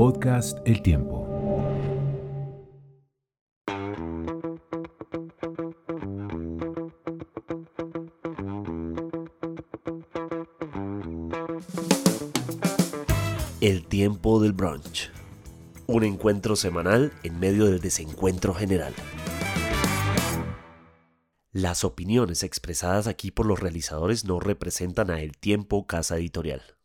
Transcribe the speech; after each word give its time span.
Podcast 0.00 0.56
El 0.64 0.80
Tiempo. 0.80 1.28
El 13.60 13.86
tiempo 13.88 14.40
del 14.40 14.54
brunch. 14.54 15.10
Un 15.86 16.04
encuentro 16.04 16.56
semanal 16.56 17.12
en 17.22 17.38
medio 17.38 17.66
del 17.66 17.82
desencuentro 17.82 18.54
general. 18.54 18.94
Las 21.52 21.84
opiniones 21.84 22.42
expresadas 22.42 23.06
aquí 23.06 23.30
por 23.30 23.44
los 23.44 23.60
realizadores 23.60 24.24
no 24.24 24.40
representan 24.40 25.10
a 25.10 25.20
El 25.20 25.36
Tiempo 25.36 25.86
Casa 25.86 26.16
Editorial. 26.16 26.79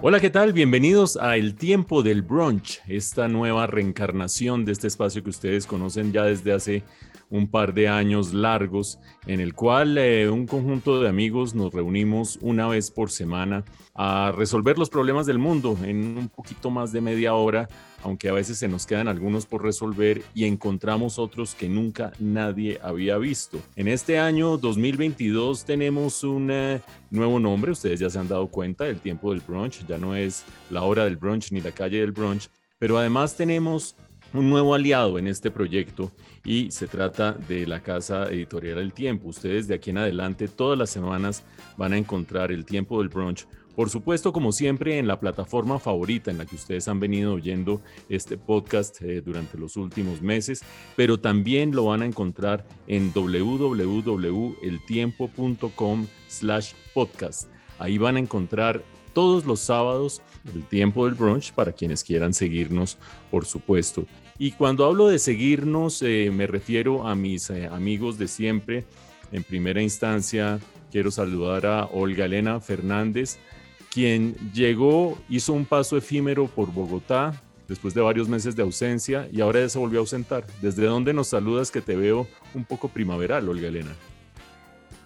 Hola, 0.00 0.20
¿qué 0.20 0.30
tal? 0.30 0.52
Bienvenidos 0.52 1.16
a 1.16 1.36
El 1.36 1.56
Tiempo 1.56 2.04
del 2.04 2.22
Brunch, 2.22 2.80
esta 2.86 3.26
nueva 3.26 3.66
reencarnación 3.66 4.64
de 4.64 4.70
este 4.70 4.86
espacio 4.86 5.24
que 5.24 5.30
ustedes 5.30 5.66
conocen 5.66 6.12
ya 6.12 6.22
desde 6.22 6.52
hace 6.52 6.84
un 7.30 7.48
par 7.48 7.74
de 7.74 7.88
años 7.88 8.32
largos, 8.32 9.00
en 9.26 9.40
el 9.40 9.54
cual 9.54 9.98
eh, 9.98 10.30
un 10.30 10.46
conjunto 10.46 11.00
de 11.00 11.08
amigos 11.08 11.56
nos 11.56 11.74
reunimos 11.74 12.38
una 12.42 12.68
vez 12.68 12.92
por 12.92 13.10
semana 13.10 13.64
a 13.92 14.32
resolver 14.36 14.78
los 14.78 14.88
problemas 14.88 15.26
del 15.26 15.40
mundo 15.40 15.76
en 15.82 16.16
un 16.16 16.28
poquito 16.28 16.70
más 16.70 16.92
de 16.92 17.00
media 17.00 17.34
hora, 17.34 17.68
aunque 18.02 18.28
a 18.28 18.32
veces 18.32 18.58
se 18.58 18.68
nos 18.68 18.86
quedan 18.86 19.08
algunos 19.08 19.46
por 19.46 19.62
resolver 19.62 20.22
y 20.34 20.44
encontramos 20.44 21.18
otros 21.18 21.54
que 21.54 21.68
nunca 21.68 22.12
nadie 22.18 22.78
había 22.82 23.18
visto. 23.18 23.60
En 23.76 23.88
este 23.88 24.18
año 24.18 24.56
2022 24.58 25.64
tenemos 25.64 26.24
un 26.24 26.50
eh, 26.50 26.80
nuevo 27.10 27.38
nombre, 27.40 27.72
ustedes 27.72 28.00
ya 28.00 28.10
se 28.10 28.18
han 28.18 28.28
dado 28.28 28.46
cuenta, 28.48 28.86
el 28.86 29.00
tiempo 29.00 29.30
del 29.30 29.40
brunch, 29.40 29.86
ya 29.86 29.98
no 29.98 30.14
es 30.14 30.44
la 30.70 30.82
hora 30.82 31.04
del 31.04 31.16
brunch 31.16 31.52
ni 31.52 31.60
la 31.60 31.72
calle 31.72 32.00
del 32.00 32.12
brunch, 32.12 32.48
pero 32.78 32.98
además 32.98 33.36
tenemos 33.36 33.96
un 34.32 34.50
nuevo 34.50 34.74
aliado 34.74 35.18
en 35.18 35.26
este 35.26 35.50
proyecto 35.50 36.12
y 36.44 36.70
se 36.70 36.86
trata 36.86 37.32
de 37.32 37.66
la 37.66 37.80
casa 37.80 38.24
editorial 38.30 38.78
El 38.78 38.92
Tiempo. 38.92 39.28
Ustedes 39.28 39.68
de 39.68 39.74
aquí 39.74 39.90
en 39.90 39.98
adelante 39.98 40.48
todas 40.48 40.78
las 40.78 40.90
semanas 40.90 41.42
van 41.76 41.92
a 41.92 41.98
encontrar 41.98 42.52
el 42.52 42.64
tiempo 42.64 42.98
del 43.00 43.08
brunch. 43.08 43.46
Por 43.78 43.88
supuesto, 43.90 44.32
como 44.32 44.50
siempre, 44.50 44.98
en 44.98 45.06
la 45.06 45.20
plataforma 45.20 45.78
favorita 45.78 46.32
en 46.32 46.38
la 46.38 46.46
que 46.46 46.56
ustedes 46.56 46.88
han 46.88 46.98
venido 46.98 47.34
oyendo 47.34 47.80
este 48.08 48.36
podcast 48.36 49.00
eh, 49.02 49.20
durante 49.20 49.56
los 49.56 49.76
últimos 49.76 50.20
meses, 50.20 50.64
pero 50.96 51.20
también 51.20 51.76
lo 51.76 51.84
van 51.84 52.02
a 52.02 52.06
encontrar 52.06 52.66
en 52.88 53.12
www.eltiempo.com 53.12 56.06
slash 56.26 56.72
podcast. 56.92 57.48
Ahí 57.78 57.98
van 57.98 58.16
a 58.16 58.18
encontrar 58.18 58.82
todos 59.12 59.44
los 59.44 59.60
sábados 59.60 60.22
el 60.52 60.64
tiempo 60.64 61.06
del 61.06 61.14
brunch 61.14 61.52
para 61.52 61.70
quienes 61.70 62.02
quieran 62.02 62.34
seguirnos, 62.34 62.98
por 63.30 63.46
supuesto. 63.46 64.06
Y 64.40 64.50
cuando 64.50 64.86
hablo 64.86 65.06
de 65.06 65.20
seguirnos, 65.20 66.02
eh, 66.02 66.32
me 66.34 66.48
refiero 66.48 67.06
a 67.06 67.14
mis 67.14 67.48
eh, 67.50 67.68
amigos 67.68 68.18
de 68.18 68.26
siempre. 68.26 68.86
En 69.30 69.44
primera 69.44 69.80
instancia, 69.80 70.58
quiero 70.90 71.10
saludar 71.10 71.66
a 71.66 71.84
Olga 71.86 72.24
Elena 72.24 72.60
Fernández, 72.60 73.38
quien 73.90 74.34
llegó, 74.52 75.18
hizo 75.28 75.52
un 75.52 75.64
paso 75.64 75.96
efímero 75.96 76.46
por 76.46 76.72
Bogotá 76.72 77.42
después 77.68 77.94
de 77.94 78.00
varios 78.00 78.28
meses 78.28 78.56
de 78.56 78.62
ausencia 78.62 79.28
y 79.30 79.40
ahora 79.40 79.68
se 79.68 79.78
volvió 79.78 80.00
a 80.00 80.02
ausentar. 80.02 80.46
¿Desde 80.62 80.86
dónde 80.86 81.12
nos 81.12 81.28
saludas 81.28 81.70
que 81.70 81.80
te 81.80 81.96
veo 81.96 82.26
un 82.54 82.64
poco 82.64 82.88
primaveral, 82.88 83.48
Olga 83.48 83.68
Elena? 83.68 83.92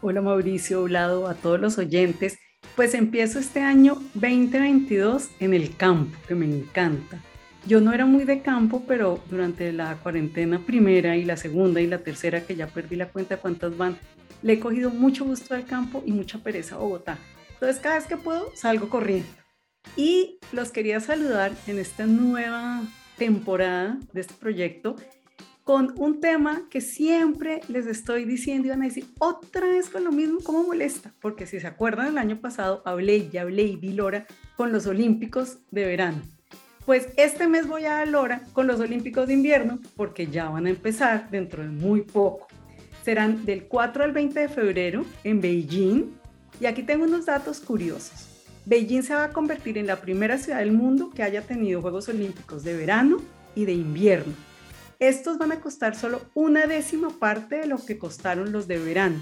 Hola 0.00 0.20
Mauricio, 0.22 0.88
lado 0.88 1.28
a 1.28 1.34
todos 1.34 1.60
los 1.60 1.78
oyentes. 1.78 2.38
Pues 2.76 2.94
empiezo 2.94 3.38
este 3.38 3.60
año 3.60 4.00
2022 4.15 5.28
en 5.41 5.54
el 5.54 5.76
campo, 5.76 6.16
que 6.26 6.34
me 6.34 6.47
encanta. 6.47 7.20
Yo 7.66 7.81
no 7.81 7.93
era 7.93 8.06
muy 8.06 8.25
de 8.25 8.43
campo, 8.43 8.82
pero 8.88 9.20
durante 9.31 9.72
la 9.72 9.97
cuarentena 9.97 10.59
primera 10.59 11.16
y 11.16 11.25
la 11.25 11.37
segunda 11.37 11.81
y 11.81 11.87
la 11.87 11.99
tercera, 11.99 12.44
que 12.44 12.56
ya 12.56 12.66
perdí 12.66 12.97
la 12.97 13.09
cuenta 13.09 13.37
cuántas 13.37 13.76
van, 13.76 13.97
le 14.43 14.54
he 14.54 14.60
cogido 14.60 14.91
mucho 14.91 15.25
gusto 15.25 15.54
al 15.54 15.64
campo 15.64 16.03
y 16.04 16.12
mucha 16.12 16.38
pereza 16.38 16.75
a 16.75 16.78
Bogotá. 16.78 17.19
Entonces 17.62 17.81
cada 17.81 17.95
vez 17.95 18.09
que 18.09 18.17
puedo 18.17 18.50
salgo 18.56 18.89
corriendo. 18.89 19.28
Y 19.97 20.41
los 20.50 20.73
quería 20.73 20.99
saludar 20.99 21.53
en 21.69 21.78
esta 21.78 22.06
nueva 22.06 22.83
temporada 23.19 24.00
de 24.12 24.21
este 24.21 24.34
proyecto 24.34 24.97
con 25.62 25.95
un 25.97 26.21
tema 26.21 26.67
que 26.71 26.81
siempre 26.81 27.61
les 27.69 27.87
estoy 27.87 28.25
diciendo 28.25 28.67
y 28.67 28.71
van 28.71 28.83
a 28.83 28.87
decir 28.87 29.06
otra 29.21 29.69
vez 29.69 29.91
con 29.91 30.03
lo 30.03 30.11
mismo, 30.11 30.41
¿cómo 30.43 30.65
molesta? 30.65 31.15
Porque 31.21 31.47
si 31.47 31.61
se 31.61 31.69
acuerdan, 31.69 32.09
el 32.09 32.19
año 32.19 32.41
pasado 32.41 32.83
hablé 32.84 33.28
y 33.33 33.37
hablé 33.37 33.62
y 33.62 33.77
vi 33.77 33.93
Lora 33.93 34.27
con 34.56 34.73
los 34.73 34.89
Olímpicos 34.89 35.59
de 35.71 35.84
verano. 35.84 36.21
Pues 36.84 37.11
este 37.17 37.47
mes 37.47 37.69
voy 37.69 37.84
a 37.84 38.05
Lora 38.06 38.43
con 38.55 38.67
los 38.67 38.81
Olímpicos 38.81 39.29
de 39.29 39.34
invierno 39.34 39.79
porque 39.94 40.27
ya 40.27 40.49
van 40.49 40.67
a 40.67 40.71
empezar 40.71 41.31
dentro 41.31 41.62
de 41.62 41.69
muy 41.69 42.03
poco. 42.03 42.49
Serán 43.05 43.44
del 43.44 43.69
4 43.69 44.03
al 44.03 44.11
20 44.11 44.41
de 44.41 44.49
febrero 44.49 45.05
en 45.23 45.41
Beijing 45.41 46.22
y 46.62 46.67
aquí 46.67 46.83
tengo 46.83 47.05
unos 47.05 47.27
datos 47.27 47.61
curiosos. 47.61 48.28
Beijing 48.65 49.03
se 49.03 49.15
va 49.15 49.25
a 49.25 49.33
convertir 49.33 49.77
en 49.77 49.87
la 49.87 50.00
primera 50.00 50.39
ciudad 50.39 50.61
del 50.61 50.73
mundo 50.73 51.11
que 51.11 51.23
haya 51.23 51.43
tenido 51.43 51.83
Juegos 51.83 52.09
Olímpicos 52.09 52.62
de 52.62 52.75
verano 52.75 53.19
y 53.55 53.67
de 53.67 53.73
invierno 53.73 54.33
estos 55.09 55.37
van 55.37 55.50
a 55.50 55.61
costar 55.61 55.97
solo 55.97 56.23
una 56.33 56.69
décima 56.69 57.11
parte 57.11 57.56
de 57.56 57.67
lo 57.67 57.84
que 57.84 57.99
costaron 57.99 58.53
los 58.53 58.69
de 58.69 58.78
verano. 58.78 59.21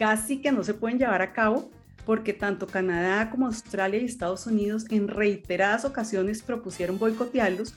Casi 0.00 0.42
que 0.42 0.50
no 0.50 0.64
se 0.64 0.74
pueden 0.74 0.98
llevar 0.98 1.22
a 1.22 1.32
cabo 1.32 1.70
porque 2.04 2.32
tanto 2.32 2.66
Canadá 2.66 3.30
como 3.30 3.46
Australia 3.46 4.00
y 4.00 4.04
Estados 4.04 4.48
Unidos 4.48 4.84
en 4.90 5.06
reiteradas 5.06 5.84
ocasiones 5.84 6.42
propusieron 6.42 6.98
boicotearlos 6.98 7.74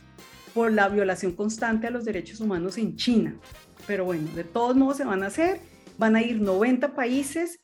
por 0.56 0.72
la 0.72 0.90
violación 0.90 1.34
constante 1.34 1.86
a 1.86 1.92
los 1.92 2.04
derechos 2.04 2.40
humanos 2.40 2.80
en 2.80 2.96
China. 2.96 3.36
Pero 3.86 4.06
bueno, 4.06 4.28
de 4.36 4.44
todos 4.44 4.76
modos 4.76 4.98
se 4.98 5.06
van 5.06 5.22
a 5.22 5.28
hacer, 5.28 5.62
van 6.00 6.16
a 6.16 6.24
ir 6.24 6.42
90 6.42 6.96
países, 6.96 7.60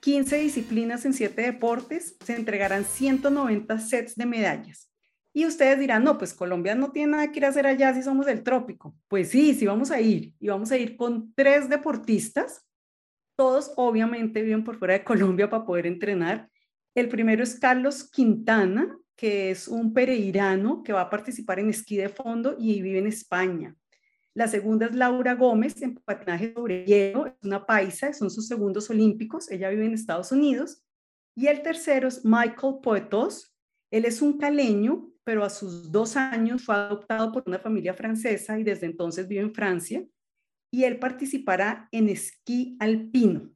15 0.00 0.38
disciplinas 0.38 1.04
en 1.04 1.12
7 1.12 1.42
deportes, 1.42 2.16
se 2.24 2.36
entregarán 2.36 2.84
190 2.84 3.78
sets 3.78 4.16
de 4.16 4.26
medallas. 4.26 4.88
Y 5.32 5.46
ustedes 5.46 5.78
dirán, 5.78 6.04
no, 6.04 6.18
pues 6.18 6.34
Colombia 6.34 6.74
no 6.74 6.90
tiene 6.90 7.12
nada 7.12 7.30
que 7.30 7.38
ir 7.38 7.44
a 7.44 7.48
hacer 7.48 7.66
allá 7.66 7.94
si 7.94 8.02
somos 8.02 8.26
del 8.26 8.42
trópico. 8.42 8.96
Pues 9.08 9.30
sí, 9.30 9.54
sí 9.54 9.66
vamos 9.66 9.90
a 9.90 10.00
ir. 10.00 10.34
Y 10.40 10.48
vamos 10.48 10.72
a 10.72 10.78
ir 10.78 10.96
con 10.96 11.32
tres 11.34 11.68
deportistas. 11.68 12.66
Todos 13.36 13.72
obviamente 13.76 14.42
viven 14.42 14.64
por 14.64 14.78
fuera 14.78 14.94
de 14.94 15.04
Colombia 15.04 15.48
para 15.48 15.64
poder 15.64 15.86
entrenar. 15.86 16.50
El 16.94 17.08
primero 17.08 17.44
es 17.44 17.58
Carlos 17.58 18.10
Quintana, 18.10 18.98
que 19.14 19.50
es 19.50 19.68
un 19.68 19.92
pereirano 19.92 20.82
que 20.82 20.92
va 20.92 21.02
a 21.02 21.10
participar 21.10 21.60
en 21.60 21.70
esquí 21.70 21.96
de 21.96 22.08
fondo 22.08 22.56
y 22.58 22.82
vive 22.82 22.98
en 22.98 23.06
España. 23.06 23.76
La 24.38 24.46
segunda 24.46 24.86
es 24.86 24.94
Laura 24.94 25.34
Gómez 25.34 25.82
en 25.82 25.96
patinaje 25.96 26.54
sobre 26.54 26.84
hielo, 26.84 27.26
es 27.26 27.34
una 27.42 27.66
paisa, 27.66 28.12
son 28.12 28.30
sus 28.30 28.46
segundos 28.46 28.88
olímpicos, 28.88 29.50
ella 29.50 29.68
vive 29.68 29.84
en 29.84 29.94
Estados 29.94 30.30
Unidos. 30.30 30.84
Y 31.34 31.48
el 31.48 31.60
tercero 31.62 32.06
es 32.06 32.24
Michael 32.24 32.76
Poetos, 32.80 33.56
él 33.90 34.04
es 34.04 34.22
un 34.22 34.38
caleño 34.38 35.12
pero 35.24 35.44
a 35.44 35.50
sus 35.50 35.90
dos 35.90 36.16
años 36.16 36.64
fue 36.64 36.76
adoptado 36.76 37.32
por 37.32 37.42
una 37.46 37.58
familia 37.58 37.94
francesa 37.94 38.58
y 38.60 38.62
desde 38.62 38.86
entonces 38.86 39.26
vive 39.26 39.42
en 39.42 39.52
Francia 39.52 40.06
y 40.72 40.84
él 40.84 41.00
participará 41.00 41.88
en 41.90 42.08
esquí 42.08 42.76
alpino. 42.78 43.50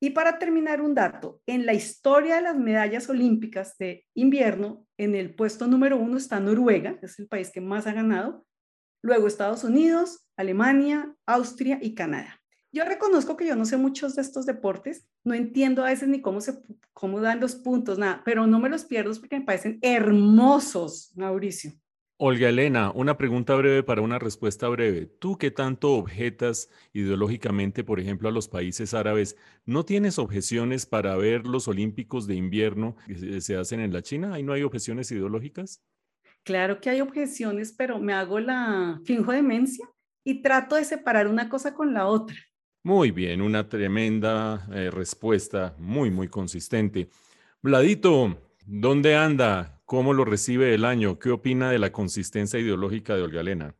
Y 0.00 0.10
para 0.10 0.38
terminar, 0.38 0.80
un 0.80 0.94
dato. 0.94 1.42
En 1.44 1.66
la 1.66 1.74
historia 1.74 2.36
de 2.36 2.42
las 2.42 2.56
medallas 2.56 3.10
olímpicas 3.10 3.76
de 3.78 4.06
invierno, 4.14 4.86
en 4.96 5.16
el 5.16 5.34
puesto 5.34 5.66
número 5.66 5.98
uno 5.98 6.16
está 6.16 6.38
Noruega, 6.38 6.98
es 7.02 7.18
el 7.18 7.26
país 7.26 7.50
que 7.50 7.60
más 7.60 7.88
ha 7.88 7.92
ganado. 7.92 8.46
Luego 9.04 9.26
Estados 9.26 9.64
Unidos, 9.64 10.24
Alemania, 10.34 11.14
Austria 11.26 11.78
y 11.82 11.94
Canadá. 11.94 12.40
Yo 12.72 12.86
reconozco 12.86 13.36
que 13.36 13.46
yo 13.46 13.54
no 13.54 13.66
sé 13.66 13.76
muchos 13.76 14.16
de 14.16 14.22
estos 14.22 14.46
deportes, 14.46 15.06
no 15.24 15.34
entiendo 15.34 15.84
a 15.84 15.90
veces 15.90 16.08
ni 16.08 16.22
cómo, 16.22 16.40
se, 16.40 16.54
cómo 16.94 17.20
dan 17.20 17.38
los 17.38 17.54
puntos, 17.54 17.98
nada, 17.98 18.22
pero 18.24 18.46
no 18.46 18.58
me 18.60 18.70
los 18.70 18.86
pierdo 18.86 19.12
porque 19.20 19.40
me 19.40 19.44
parecen 19.44 19.78
hermosos, 19.82 21.12
Mauricio. 21.16 21.72
Olga 22.16 22.48
Elena, 22.48 22.92
una 22.92 23.18
pregunta 23.18 23.54
breve 23.56 23.82
para 23.82 24.00
una 24.00 24.18
respuesta 24.18 24.68
breve. 24.68 25.04
¿Tú 25.04 25.36
qué 25.36 25.50
tanto 25.50 25.92
objetas 25.92 26.70
ideológicamente, 26.94 27.84
por 27.84 28.00
ejemplo, 28.00 28.30
a 28.30 28.32
los 28.32 28.48
países 28.48 28.94
árabes? 28.94 29.36
¿No 29.66 29.84
tienes 29.84 30.18
objeciones 30.18 30.86
para 30.86 31.14
ver 31.16 31.46
los 31.46 31.68
Olímpicos 31.68 32.26
de 32.26 32.36
invierno 32.36 32.96
que 33.06 33.42
se 33.42 33.56
hacen 33.58 33.80
en 33.80 33.92
la 33.92 34.00
China? 34.00 34.32
¿Ahí 34.32 34.42
no 34.42 34.54
hay 34.54 34.62
objeciones 34.62 35.12
ideológicas? 35.12 35.82
Claro 36.44 36.80
que 36.80 36.90
hay 36.90 37.00
objeciones, 37.00 37.72
pero 37.72 37.98
me 37.98 38.12
hago 38.12 38.38
la 38.38 39.00
finjo 39.04 39.32
demencia 39.32 39.88
y 40.22 40.42
trato 40.42 40.76
de 40.76 40.84
separar 40.84 41.26
una 41.26 41.48
cosa 41.48 41.74
con 41.74 41.94
la 41.94 42.06
otra. 42.06 42.36
Muy 42.82 43.12
bien, 43.12 43.40
una 43.40 43.66
tremenda 43.66 44.68
eh, 44.72 44.90
respuesta, 44.90 45.74
muy, 45.78 46.10
muy 46.10 46.28
consistente. 46.28 47.08
Vladito, 47.62 48.38
¿dónde 48.66 49.16
anda? 49.16 49.80
¿Cómo 49.86 50.12
lo 50.12 50.26
recibe 50.26 50.74
el 50.74 50.84
año? 50.84 51.18
¿Qué 51.18 51.30
opina 51.30 51.70
de 51.70 51.78
la 51.78 51.92
consistencia 51.92 52.60
ideológica 52.60 53.16
de 53.16 53.22
Olga 53.22 53.40
Elena? 53.40 53.74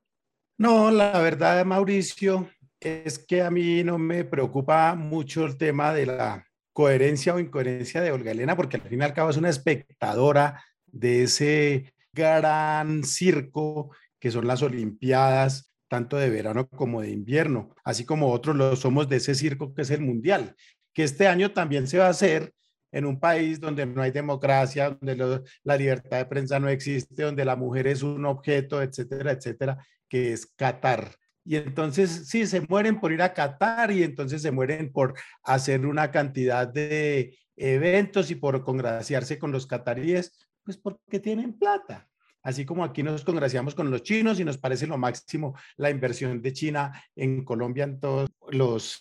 No, 0.56 0.90
la 0.90 1.18
verdad, 1.18 1.62
Mauricio, 1.66 2.48
es 2.80 3.18
que 3.18 3.42
a 3.42 3.50
mí 3.50 3.84
no 3.84 3.98
me 3.98 4.24
preocupa 4.24 4.94
mucho 4.94 5.44
el 5.44 5.58
tema 5.58 5.92
de 5.92 6.06
la 6.06 6.46
coherencia 6.72 7.34
o 7.34 7.38
incoherencia 7.38 8.00
de 8.00 8.10
Olga 8.10 8.30
Elena, 8.30 8.56
porque 8.56 8.76
al 8.76 8.82
fin 8.82 9.00
y 9.00 9.04
al 9.04 9.12
cabo 9.12 9.30
es 9.30 9.36
una 9.36 9.50
espectadora 9.50 10.64
de 10.86 11.24
ese 11.24 11.93
gran 12.14 13.04
circo 13.04 13.90
que 14.18 14.30
son 14.30 14.46
las 14.46 14.62
Olimpiadas 14.62 15.70
tanto 15.88 16.16
de 16.16 16.30
verano 16.30 16.66
como 16.68 17.02
de 17.02 17.10
invierno, 17.10 17.74
así 17.84 18.04
como 18.04 18.32
otros 18.32 18.56
lo 18.56 18.74
somos 18.74 19.08
de 19.08 19.16
ese 19.16 19.34
circo 19.34 19.74
que 19.74 19.82
es 19.82 19.90
el 19.90 20.00
mundial, 20.00 20.56
que 20.92 21.04
este 21.04 21.28
año 21.28 21.52
también 21.52 21.86
se 21.86 21.98
va 21.98 22.06
a 22.06 22.10
hacer 22.10 22.52
en 22.90 23.04
un 23.04 23.20
país 23.20 23.60
donde 23.60 23.86
no 23.86 24.02
hay 24.02 24.10
democracia, 24.10 24.90
donde 24.90 25.42
la 25.62 25.76
libertad 25.76 26.18
de 26.18 26.26
prensa 26.26 26.58
no 26.60 26.68
existe, 26.68 27.22
donde 27.22 27.44
la 27.44 27.56
mujer 27.56 27.86
es 27.88 28.02
un 28.02 28.24
objeto, 28.24 28.80
etcétera, 28.80 29.32
etcétera, 29.32 29.84
que 30.08 30.32
es 30.32 30.46
Qatar. 30.46 31.16
Y 31.44 31.56
entonces, 31.56 32.28
sí, 32.28 32.46
se 32.46 32.60
mueren 32.62 33.00
por 33.00 33.12
ir 33.12 33.20
a 33.20 33.34
Qatar 33.34 33.90
y 33.90 34.02
entonces 34.02 34.42
se 34.42 34.52
mueren 34.52 34.92
por 34.92 35.14
hacer 35.42 35.84
una 35.84 36.10
cantidad 36.10 36.66
de 36.66 37.36
eventos 37.56 38.30
y 38.30 38.36
por 38.36 38.62
congraciarse 38.64 39.38
con 39.38 39.52
los 39.52 39.66
cataríes, 39.66 40.32
pues 40.64 40.76
porque 40.76 41.20
tienen 41.20 41.58
plata. 41.58 42.08
Así 42.42 42.66
como 42.66 42.84
aquí 42.84 43.02
nos 43.02 43.24
congraciamos 43.24 43.74
con 43.74 43.90
los 43.90 44.02
chinos 44.02 44.38
y 44.38 44.44
nos 44.44 44.58
parece 44.58 44.86
lo 44.86 44.98
máximo 44.98 45.56
la 45.76 45.90
inversión 45.90 46.42
de 46.42 46.52
China 46.52 47.02
en 47.16 47.44
Colombia 47.44 47.84
en 47.84 47.98
todos 48.00 48.30
los 48.50 49.00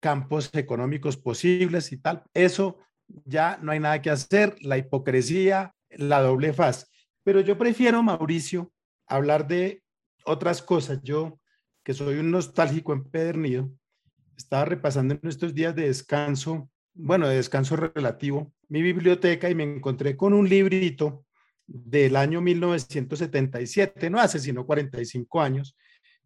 campos 0.00 0.50
económicos 0.54 1.16
posibles 1.16 1.92
y 1.92 1.98
tal. 1.98 2.24
Eso 2.32 2.78
ya 3.24 3.58
no 3.62 3.72
hay 3.72 3.80
nada 3.80 4.00
que 4.00 4.10
hacer, 4.10 4.56
la 4.60 4.78
hipocresía, 4.78 5.74
la 5.90 6.20
doble 6.20 6.52
faz. 6.52 6.90
Pero 7.24 7.40
yo 7.40 7.58
prefiero, 7.58 8.02
Mauricio, 8.02 8.72
hablar 9.06 9.46
de 9.46 9.82
otras 10.24 10.62
cosas. 10.62 11.02
Yo, 11.02 11.38
que 11.82 11.94
soy 11.94 12.18
un 12.18 12.30
nostálgico 12.30 12.92
empedernido, 12.92 13.70
estaba 14.36 14.64
repasando 14.64 15.14
en 15.14 15.28
estos 15.28 15.54
días 15.54 15.74
de 15.74 15.88
descanso, 15.88 16.70
bueno, 16.94 17.28
de 17.28 17.36
descanso 17.36 17.76
relativo, 17.76 18.52
mi 18.68 18.82
biblioteca 18.82 19.48
y 19.50 19.54
me 19.54 19.64
encontré 19.64 20.16
con 20.16 20.32
un 20.34 20.48
librito 20.48 21.24
del 21.66 22.16
año 22.16 22.40
1977, 22.40 24.10
no 24.10 24.18
hace 24.18 24.38
sino 24.38 24.66
45 24.66 25.40
años, 25.40 25.76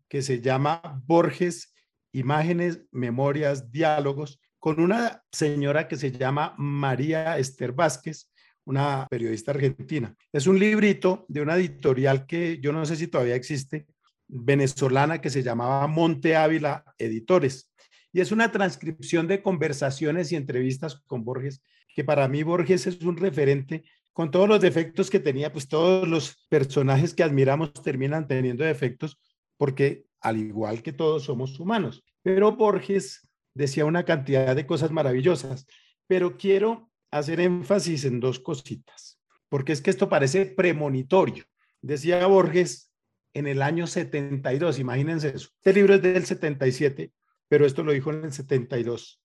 que 0.09 0.23
se 0.23 0.41
llama 0.41 1.03
Borges, 1.05 1.75
Imágenes, 2.13 2.83
Memorias, 2.93 3.71
Diálogos, 3.73 4.41
con 4.59 4.81
una 4.81 5.23
señora 5.33 5.89
que 5.89 5.97
se 5.97 6.13
llama 6.13 6.55
María 6.59 7.39
Esther 7.39 7.73
Vázquez, 7.73 8.31
una 8.65 9.09
periodista 9.11 9.51
argentina. 9.51 10.15
Es 10.33 10.47
un 10.47 10.59
librito 10.59 11.27
de 11.29 11.41
una 11.41 11.57
editorial 11.57 12.27
que 12.27 12.61
yo 12.61 12.73
no 12.73 12.87
sé 12.87 12.97
si 12.97 13.09
todavía 13.09 13.35
existe, 13.35 13.87
venezolana, 14.29 15.21
que 15.21 15.31
se 15.31 15.43
llamaba 15.43 15.87
Monte 15.89 16.37
Ávila 16.37 16.85
Editores. 16.99 17.73
Y 18.13 18.21
es 18.21 18.31
una 18.31 18.53
transcripción 18.53 19.27
de 19.27 19.43
conversaciones 19.43 20.31
y 20.31 20.37
entrevistas 20.37 21.01
con 21.07 21.25
Borges, 21.25 21.63
que 21.95 22.05
para 22.05 22.29
mí 22.29 22.43
Borges 22.43 22.87
es 22.87 23.01
un 23.03 23.17
referente 23.17 23.85
con 24.13 24.31
todos 24.31 24.49
los 24.49 24.61
defectos 24.61 25.11
que 25.11 25.21
tenía, 25.21 25.53
pues 25.53 25.69
todos 25.69 26.07
los 26.07 26.47
personajes 26.49 27.15
que 27.15 27.23
admiramos 27.23 27.73
terminan 27.73 28.27
teniendo 28.27 28.65
defectos 28.65 29.19
porque 29.57 30.07
al 30.21 30.39
igual 30.39 30.83
que 30.83 30.93
todos 30.93 31.25
somos 31.25 31.59
humanos. 31.59 32.05
Pero 32.23 32.53
Borges 32.53 33.29
decía 33.55 33.85
una 33.85 34.05
cantidad 34.05 34.55
de 34.55 34.67
cosas 34.67 34.91
maravillosas, 34.91 35.67
pero 36.07 36.37
quiero 36.37 36.91
hacer 37.11 37.41
énfasis 37.41 38.05
en 38.05 38.21
dos 38.21 38.41
cositas, 38.41 39.19
porque 39.49 39.73
es 39.73 39.81
que 39.81 39.91
esto 39.91 40.09
parece 40.09 40.47
premonitorio. 40.47 41.45
Decía 41.81 42.27
Borges 42.27 42.93
en 43.35 43.47
el 43.47 43.63
año 43.63 43.87
72, 43.87 44.79
imagínense 44.79 45.29
eso. 45.29 45.49
Este 45.57 45.73
libro 45.73 45.95
es 45.95 46.03
del 46.03 46.25
77, 46.25 47.13
pero 47.49 47.67
esto 47.67 47.83
lo 47.83 47.93
dijo 47.93 48.11
en 48.11 48.25
el 48.25 48.33
72. 48.33 49.22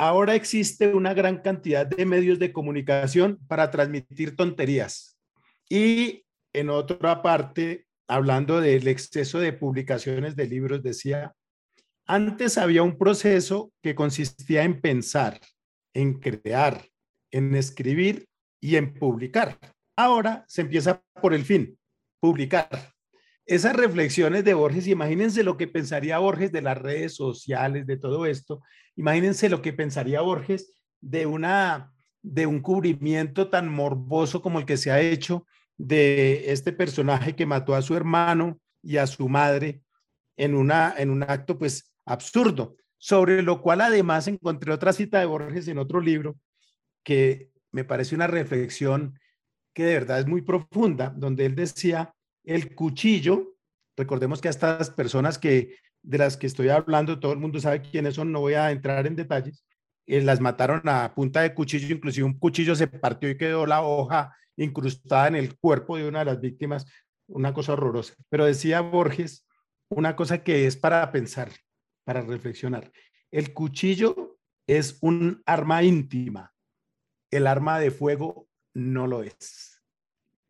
Ahora 0.00 0.36
existe 0.36 0.94
una 0.94 1.12
gran 1.12 1.38
cantidad 1.38 1.84
de 1.84 2.06
medios 2.06 2.38
de 2.38 2.52
comunicación 2.52 3.36
para 3.48 3.68
transmitir 3.72 4.36
tonterías. 4.36 5.18
Y 5.68 6.24
en 6.52 6.70
otra 6.70 7.20
parte, 7.20 7.88
hablando 8.06 8.60
del 8.60 8.86
exceso 8.86 9.40
de 9.40 9.52
publicaciones 9.52 10.36
de 10.36 10.46
libros, 10.46 10.84
decía, 10.84 11.34
antes 12.06 12.58
había 12.58 12.84
un 12.84 12.96
proceso 12.96 13.72
que 13.82 13.96
consistía 13.96 14.62
en 14.62 14.80
pensar, 14.80 15.40
en 15.92 16.20
crear, 16.20 16.86
en 17.32 17.56
escribir 17.56 18.28
y 18.60 18.76
en 18.76 18.94
publicar. 18.94 19.58
Ahora 19.96 20.44
se 20.46 20.60
empieza 20.60 21.02
por 21.20 21.34
el 21.34 21.44
fin, 21.44 21.76
publicar 22.20 22.94
esas 23.48 23.74
reflexiones 23.74 24.44
de 24.44 24.52
Borges, 24.52 24.86
imagínense 24.86 25.42
lo 25.42 25.56
que 25.56 25.66
pensaría 25.66 26.18
Borges 26.18 26.52
de 26.52 26.60
las 26.60 26.76
redes 26.76 27.16
sociales, 27.16 27.86
de 27.86 27.96
todo 27.96 28.26
esto, 28.26 28.60
imagínense 28.98 29.48
lo 29.48 29.62
que 29.62 29.72
pensaría 29.72 30.20
Borges 30.20 30.72
de 31.00 31.24
una 31.24 31.94
de 32.20 32.46
un 32.46 32.60
cubrimiento 32.60 33.48
tan 33.48 33.72
morboso 33.72 34.42
como 34.42 34.58
el 34.58 34.66
que 34.66 34.76
se 34.76 34.90
ha 34.90 35.00
hecho 35.00 35.46
de 35.76 36.50
este 36.52 36.72
personaje 36.72 37.36
que 37.36 37.46
mató 37.46 37.76
a 37.76 37.82
su 37.82 37.94
hermano 37.94 38.60
y 38.82 38.96
a 38.96 39.06
su 39.06 39.28
madre 39.28 39.82
en 40.36 40.56
una 40.56 40.94
en 40.98 41.10
un 41.10 41.22
acto 41.22 41.56
pues 41.56 41.94
absurdo, 42.04 42.76
sobre 42.98 43.42
lo 43.42 43.62
cual 43.62 43.82
además 43.82 44.26
encontré 44.26 44.72
otra 44.72 44.92
cita 44.92 45.20
de 45.20 45.26
Borges 45.26 45.68
en 45.68 45.78
otro 45.78 46.00
libro 46.00 46.36
que 47.04 47.52
me 47.70 47.84
parece 47.84 48.16
una 48.16 48.26
reflexión 48.26 49.18
que 49.74 49.84
de 49.84 49.94
verdad 49.94 50.18
es 50.18 50.26
muy 50.26 50.42
profunda, 50.42 51.14
donde 51.16 51.46
él 51.46 51.54
decía 51.54 52.12
el 52.42 52.74
cuchillo, 52.74 53.54
recordemos 53.96 54.40
que 54.40 54.48
a 54.48 54.50
estas 54.50 54.90
personas 54.90 55.38
que 55.38 55.76
de 56.08 56.16
las 56.16 56.38
que 56.38 56.46
estoy 56.46 56.70
hablando, 56.70 57.20
todo 57.20 57.34
el 57.34 57.38
mundo 57.38 57.60
sabe 57.60 57.82
quiénes 57.82 58.14
son, 58.14 58.32
no 58.32 58.40
voy 58.40 58.54
a 58.54 58.70
entrar 58.70 59.06
en 59.06 59.14
detalles, 59.14 59.62
eh, 60.06 60.22
las 60.22 60.40
mataron 60.40 60.88
a 60.88 61.14
punta 61.14 61.42
de 61.42 61.52
cuchillo, 61.52 61.94
inclusive 61.94 62.24
un 62.24 62.38
cuchillo 62.38 62.74
se 62.74 62.86
partió 62.86 63.28
y 63.28 63.36
quedó 63.36 63.66
la 63.66 63.82
hoja 63.82 64.34
incrustada 64.56 65.28
en 65.28 65.36
el 65.36 65.58
cuerpo 65.58 65.98
de 65.98 66.08
una 66.08 66.20
de 66.20 66.24
las 66.24 66.40
víctimas, 66.40 66.86
una 67.26 67.52
cosa 67.52 67.74
horrorosa. 67.74 68.14
Pero 68.30 68.46
decía 68.46 68.80
Borges 68.80 69.46
una 69.90 70.16
cosa 70.16 70.42
que 70.42 70.66
es 70.66 70.78
para 70.78 71.12
pensar, 71.12 71.50
para 72.04 72.22
reflexionar. 72.22 72.90
El 73.30 73.52
cuchillo 73.52 74.38
es 74.66 74.96
un 75.02 75.42
arma 75.44 75.82
íntima, 75.82 76.54
el 77.30 77.46
arma 77.46 77.78
de 77.78 77.90
fuego 77.90 78.48
no 78.72 79.06
lo 79.06 79.22
es. 79.22 79.82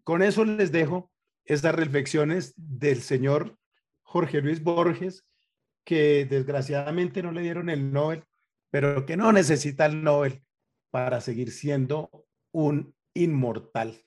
Con 0.05 0.23
eso 0.23 0.45
les 0.45 0.71
dejo 0.71 1.11
estas 1.45 1.75
reflexiones 1.75 2.55
del 2.57 3.03
señor 3.03 3.59
Jorge 4.03 4.41
Luis 4.41 4.63
Borges, 4.63 5.28
que 5.89 6.27
desgraciadamente 6.27 7.23
no 7.23 7.33
le 7.33 7.41
dieron 7.41 7.71
el 7.71 7.91
Nobel, 7.91 8.23
pero 8.71 9.07
que 9.07 9.17
no 9.17 9.33
necesita 9.33 9.87
el 9.87 10.05
Nobel 10.05 10.43
para 10.91 11.23
seguir 11.23 11.51
siendo 11.51 12.27
un 12.53 12.95
inmortal. 13.15 13.99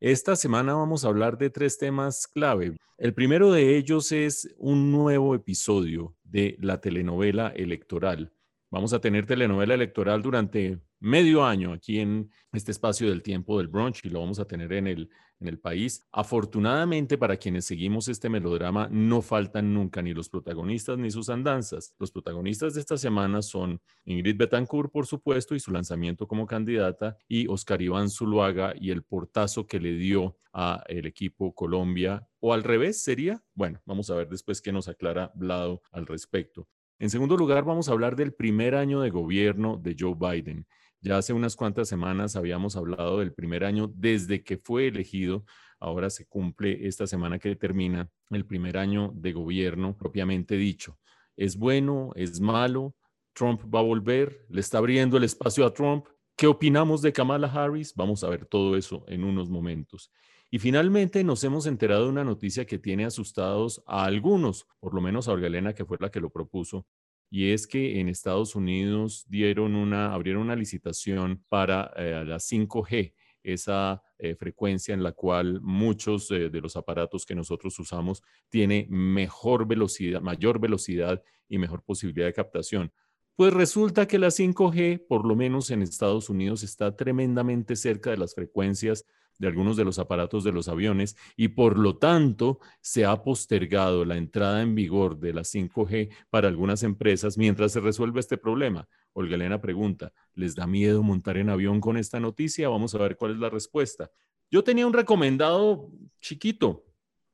Esta 0.00 0.34
semana 0.34 0.72
vamos 0.72 1.04
a 1.04 1.08
hablar 1.08 1.36
de 1.36 1.50
tres 1.50 1.76
temas 1.76 2.26
clave. 2.26 2.78
El 2.96 3.12
primero 3.12 3.52
de 3.52 3.76
ellos 3.76 4.12
es 4.12 4.54
un 4.56 4.90
nuevo 4.90 5.34
episodio 5.34 6.16
de 6.22 6.56
la 6.58 6.80
telenovela 6.80 7.48
electoral. 7.48 8.32
Vamos 8.70 8.94
a 8.94 9.00
tener 9.02 9.26
telenovela 9.26 9.74
electoral 9.74 10.22
durante 10.22 10.80
medio 11.00 11.44
año 11.44 11.72
aquí 11.72 11.98
en 11.98 12.30
este 12.52 12.70
espacio 12.70 13.08
del 13.08 13.22
tiempo 13.22 13.58
del 13.58 13.68
brunch 13.68 14.04
y 14.04 14.10
lo 14.10 14.20
vamos 14.20 14.38
a 14.38 14.44
tener 14.44 14.72
en 14.72 14.86
el, 14.86 15.10
en 15.40 15.48
el 15.48 15.58
país. 15.58 16.06
Afortunadamente 16.12 17.18
para 17.18 17.36
quienes 17.36 17.64
seguimos 17.64 18.08
este 18.08 18.28
melodrama 18.28 18.88
no 18.90 19.22
faltan 19.22 19.72
nunca 19.72 20.02
ni 20.02 20.12
los 20.12 20.28
protagonistas 20.28 20.98
ni 20.98 21.10
sus 21.10 21.28
andanzas. 21.30 21.94
Los 21.98 22.12
protagonistas 22.12 22.74
de 22.74 22.80
esta 22.80 22.98
semana 22.98 23.42
son 23.42 23.80
Ingrid 24.04 24.36
Betancourt, 24.36 24.92
por 24.92 25.06
supuesto, 25.06 25.54
y 25.54 25.60
su 25.60 25.72
lanzamiento 25.72 26.28
como 26.28 26.46
candidata, 26.46 27.16
y 27.26 27.46
Oscar 27.48 27.80
Iván 27.82 28.10
Zuluaga 28.10 28.74
y 28.78 28.90
el 28.90 29.02
portazo 29.02 29.66
que 29.66 29.80
le 29.80 29.94
dio 29.94 30.36
a 30.52 30.82
el 30.88 31.06
equipo 31.06 31.54
Colombia, 31.54 32.28
o 32.40 32.52
al 32.52 32.62
revés 32.62 33.02
sería. 33.02 33.42
Bueno, 33.54 33.80
vamos 33.86 34.10
a 34.10 34.16
ver 34.16 34.28
después 34.28 34.60
qué 34.60 34.72
nos 34.72 34.88
aclara 34.88 35.30
Blado 35.34 35.82
al 35.92 36.06
respecto. 36.06 36.68
En 36.98 37.08
segundo 37.08 37.36
lugar, 37.36 37.64
vamos 37.64 37.88
a 37.88 37.92
hablar 37.92 38.14
del 38.14 38.34
primer 38.34 38.74
año 38.74 39.00
de 39.00 39.08
gobierno 39.08 39.78
de 39.78 39.96
Joe 39.98 40.14
Biden. 40.14 40.66
Ya 41.02 41.16
hace 41.16 41.32
unas 41.32 41.56
cuantas 41.56 41.88
semanas 41.88 42.36
habíamos 42.36 42.76
hablado 42.76 43.20
del 43.20 43.32
primer 43.32 43.64
año 43.64 43.90
desde 43.94 44.44
que 44.44 44.58
fue 44.58 44.88
elegido. 44.88 45.46
Ahora 45.78 46.10
se 46.10 46.26
cumple 46.26 46.86
esta 46.86 47.06
semana 47.06 47.38
que 47.38 47.56
termina 47.56 48.10
el 48.28 48.44
primer 48.44 48.76
año 48.76 49.10
de 49.14 49.32
gobierno 49.32 49.96
propiamente 49.96 50.56
dicho. 50.56 50.98
¿Es 51.38 51.56
bueno? 51.56 52.10
¿Es 52.16 52.38
malo? 52.40 52.94
¿Trump 53.32 53.62
va 53.74 53.78
a 53.78 53.84
volver? 53.84 54.44
¿Le 54.50 54.60
está 54.60 54.76
abriendo 54.76 55.16
el 55.16 55.24
espacio 55.24 55.64
a 55.64 55.72
Trump? 55.72 56.06
¿Qué 56.36 56.46
opinamos 56.46 57.00
de 57.00 57.14
Kamala 57.14 57.48
Harris? 57.48 57.94
Vamos 57.94 58.22
a 58.22 58.28
ver 58.28 58.44
todo 58.44 58.76
eso 58.76 59.04
en 59.08 59.24
unos 59.24 59.48
momentos. 59.48 60.12
Y 60.50 60.58
finalmente 60.58 61.24
nos 61.24 61.44
hemos 61.44 61.64
enterado 61.64 62.04
de 62.04 62.10
una 62.10 62.24
noticia 62.24 62.66
que 62.66 62.78
tiene 62.78 63.06
asustados 63.06 63.82
a 63.86 64.04
algunos, 64.04 64.66
por 64.80 64.94
lo 64.94 65.00
menos 65.00 65.28
a 65.28 65.32
Orgalena, 65.32 65.74
que 65.74 65.84
fue 65.84 65.96
la 66.00 66.10
que 66.10 66.20
lo 66.20 66.28
propuso, 66.28 66.86
y 67.30 67.52
es 67.52 67.66
que 67.66 68.00
en 68.00 68.08
Estados 68.08 68.56
Unidos 68.56 69.24
dieron 69.28 69.76
una, 69.76 70.12
abrieron 70.12 70.42
una 70.42 70.56
licitación 70.56 71.44
para 71.48 71.92
eh, 71.96 72.24
la 72.26 72.36
5G, 72.36 73.14
esa 73.42 74.02
eh, 74.18 74.34
frecuencia 74.34 74.92
en 74.92 75.02
la 75.02 75.12
cual 75.12 75.60
muchos 75.62 76.28
de 76.28 76.50
los 76.60 76.76
aparatos 76.76 77.24
que 77.24 77.34
nosotros 77.34 77.78
usamos 77.78 78.22
tiene 78.50 78.86
mejor 78.90 79.66
velocidad, 79.66 80.20
mayor 80.20 80.58
velocidad 80.58 81.22
y 81.48 81.56
mejor 81.56 81.82
posibilidad 81.82 82.26
de 82.26 82.34
captación. 82.34 82.92
Pues 83.40 83.54
resulta 83.54 84.06
que 84.06 84.18
la 84.18 84.28
5G, 84.28 85.06
por 85.08 85.24
lo 85.24 85.34
menos 85.34 85.70
en 85.70 85.80
Estados 85.80 86.28
Unidos, 86.28 86.62
está 86.62 86.94
tremendamente 86.94 87.74
cerca 87.74 88.10
de 88.10 88.18
las 88.18 88.34
frecuencias 88.34 89.06
de 89.40 89.48
algunos 89.48 89.78
de 89.78 89.86
los 89.86 89.98
aparatos 89.98 90.44
de 90.44 90.52
los 90.52 90.68
aviones 90.68 91.16
y 91.34 91.48
por 91.48 91.78
lo 91.78 91.96
tanto 91.96 92.60
se 92.82 93.06
ha 93.06 93.22
postergado 93.24 94.04
la 94.04 94.18
entrada 94.18 94.60
en 94.60 94.74
vigor 94.74 95.18
de 95.18 95.32
la 95.32 95.40
5G 95.40 96.10
para 96.28 96.46
algunas 96.46 96.82
empresas 96.82 97.38
mientras 97.38 97.72
se 97.72 97.80
resuelve 97.80 98.20
este 98.20 98.36
problema. 98.36 98.86
Olga 99.14 99.36
Elena 99.36 99.58
pregunta, 99.58 100.12
¿les 100.34 100.54
da 100.54 100.66
miedo 100.66 101.02
montar 101.02 101.38
en 101.38 101.48
avión 101.48 101.80
con 101.80 101.96
esta 101.96 102.20
noticia? 102.20 102.68
Vamos 102.68 102.94
a 102.94 102.98
ver 102.98 103.16
cuál 103.16 103.32
es 103.32 103.38
la 103.38 103.48
respuesta. 103.48 104.10
Yo 104.50 104.62
tenía 104.62 104.86
un 104.86 104.92
recomendado 104.92 105.90
chiquito 106.20 106.84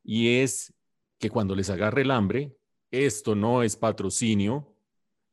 y 0.05 0.37
es 0.37 0.73
que 1.19 1.29
cuando 1.29 1.57
les 1.57 1.71
agarre 1.71 2.03
el 2.03 2.13
hambre, 2.13 2.57
esto 2.93 3.35
no 3.35 3.65
es 3.65 3.77
patrocinio, 3.77 4.77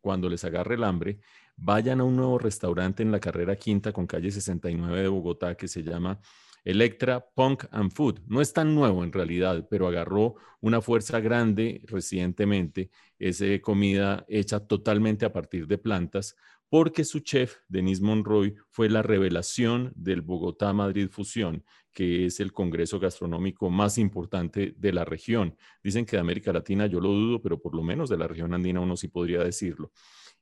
cuando 0.01 0.27
les 0.27 0.43
agarre 0.43 0.73
el 0.73 0.83
hambre, 0.83 1.19
vayan 1.55 2.01
a 2.01 2.03
un 2.03 2.15
nuevo 2.15 2.39
restaurante 2.39 3.03
en 3.03 3.11
la 3.11 3.19
carrera 3.19 3.55
quinta 3.55 3.93
con 3.93 4.07
calle 4.07 4.31
69 4.31 5.03
de 5.03 5.07
Bogotá 5.07 5.55
que 5.55 5.67
se 5.67 5.83
llama 5.83 6.19
Electra 6.63 7.25
Punk 7.35 7.65
and 7.71 7.91
Food. 7.91 8.21
No 8.27 8.41
es 8.41 8.53
tan 8.53 8.73
nuevo 8.73 9.03
en 9.03 9.11
realidad, 9.11 9.67
pero 9.69 9.87
agarró 9.87 10.35
una 10.61 10.81
fuerza 10.81 11.19
grande 11.19 11.81
recientemente. 11.85 12.89
Es 13.19 13.43
comida 13.61 14.25
hecha 14.27 14.59
totalmente 14.65 15.25
a 15.25 15.33
partir 15.33 15.67
de 15.67 15.77
plantas, 15.77 16.35
porque 16.69 17.03
su 17.03 17.19
chef, 17.19 17.57
Denise 17.67 18.01
Monroy, 18.01 18.55
fue 18.69 18.89
la 18.89 19.03
revelación 19.03 19.91
del 19.95 20.21
Bogotá 20.21 20.73
Madrid 20.73 21.07
Fusión, 21.07 21.63
que 21.91 22.25
es 22.25 22.39
el 22.39 22.51
congreso 22.51 22.99
gastronómico 22.99 23.69
más 23.69 23.99
importante 23.99 24.73
de 24.75 24.91
la 24.91 25.05
región. 25.05 25.55
Dicen 25.83 26.05
que 26.05 26.15
de 26.15 26.21
América 26.21 26.51
Latina 26.51 26.87
yo 26.87 26.99
lo 26.99 27.09
dudo, 27.09 27.41
pero 27.41 27.61
por 27.61 27.75
lo 27.75 27.83
menos 27.83 28.09
de 28.09 28.17
la 28.17 28.27
región 28.27 28.53
andina 28.53 28.79
uno 28.79 28.97
sí 28.97 29.07
podría 29.07 29.43
decirlo. 29.43 29.91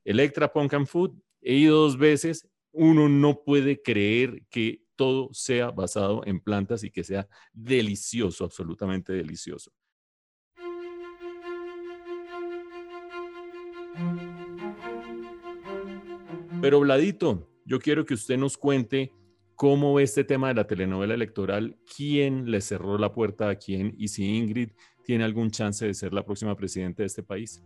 Electra 0.05 0.53
Punk 0.53 0.73
and 0.73 0.87
Food, 0.87 1.21
he 1.41 1.55
ido 1.55 1.81
dos 1.81 1.97
veces, 1.97 2.47
uno 2.71 3.09
no 3.09 3.43
puede 3.43 3.81
creer 3.81 4.43
que 4.49 4.80
todo 4.95 5.29
sea 5.33 5.71
basado 5.71 6.21
en 6.25 6.39
plantas 6.39 6.83
y 6.83 6.91
que 6.91 7.03
sea 7.03 7.27
delicioso, 7.53 8.45
absolutamente 8.45 9.13
delicioso. 9.13 9.71
Pero 16.61 16.79
Bladito, 16.79 17.49
yo 17.65 17.79
quiero 17.79 18.05
que 18.05 18.13
usted 18.13 18.37
nos 18.37 18.55
cuente 18.55 19.11
cómo 19.55 19.95
ve 19.95 20.03
este 20.03 20.23
tema 20.23 20.49
de 20.49 20.53
la 20.53 20.67
telenovela 20.67 21.13
electoral, 21.13 21.77
quién 21.95 22.51
le 22.51 22.61
cerró 22.61 22.97
la 22.97 23.13
puerta 23.13 23.49
a 23.49 23.55
quién 23.55 23.95
y 23.97 24.07
si 24.09 24.25
Ingrid 24.25 24.71
tiene 25.03 25.23
algún 25.23 25.51
chance 25.51 25.85
de 25.85 25.93
ser 25.93 26.13
la 26.13 26.23
próxima 26.23 26.55
presidenta 26.55 27.03
de 27.03 27.07
este 27.07 27.23
país. 27.23 27.63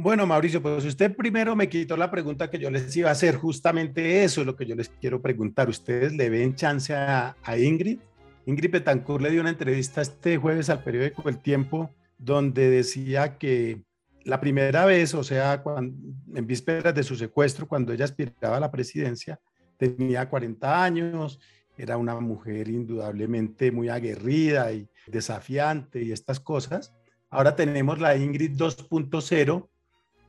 Bueno, 0.00 0.28
Mauricio, 0.28 0.62
pues 0.62 0.84
usted 0.84 1.16
primero 1.16 1.56
me 1.56 1.68
quitó 1.68 1.96
la 1.96 2.08
pregunta 2.08 2.48
que 2.48 2.60
yo 2.60 2.70
les 2.70 2.96
iba 2.96 3.08
a 3.08 3.12
hacer, 3.12 3.34
justamente 3.34 4.22
eso 4.22 4.42
es 4.42 4.46
lo 4.46 4.54
que 4.54 4.64
yo 4.64 4.76
les 4.76 4.90
quiero 4.90 5.20
preguntar. 5.20 5.68
¿Ustedes 5.68 6.12
le 6.12 6.30
ven 6.30 6.54
chance 6.54 6.94
a, 6.94 7.34
Ingrid? 7.58 7.98
Ingrid 8.46 8.70
Betancourt 8.70 9.24
le 9.24 9.32
dio 9.32 9.40
una 9.40 9.50
entrevista 9.50 10.00
este 10.00 10.36
jueves 10.36 10.70
al 10.70 10.84
periódico 10.84 11.28
El 11.28 11.40
Tiempo, 11.40 11.90
donde 12.16 12.70
decía 12.70 13.38
que 13.38 13.82
la 14.22 14.38
primera 14.38 14.84
vez, 14.84 15.14
o 15.14 15.24
sea, 15.24 15.64
en 15.76 16.46
vísperas 16.46 16.94
de 16.94 17.02
su 17.02 17.16
secuestro, 17.16 17.66
cuando 17.66 17.92
ella 17.92 18.04
aspiraba 18.04 18.58
a 18.58 18.60
la 18.60 18.70
presidencia, 18.70 19.40
tenía 19.76 20.28
40 20.28 20.84
años, 20.84 21.40
era 21.76 21.96
una 21.96 22.14
mujer 22.20 22.68
indudablemente 22.68 23.72
muy 23.72 23.88
aguerrida 23.88 24.72
y 24.72 24.88
desafiante 25.08 26.00
y 26.04 26.12
estas 26.12 26.38
cosas. 26.38 26.94
Ahora 27.30 27.56
tenemos 27.56 27.98
la 27.98 28.16
Ingrid 28.16 28.56
2.0, 28.56 29.68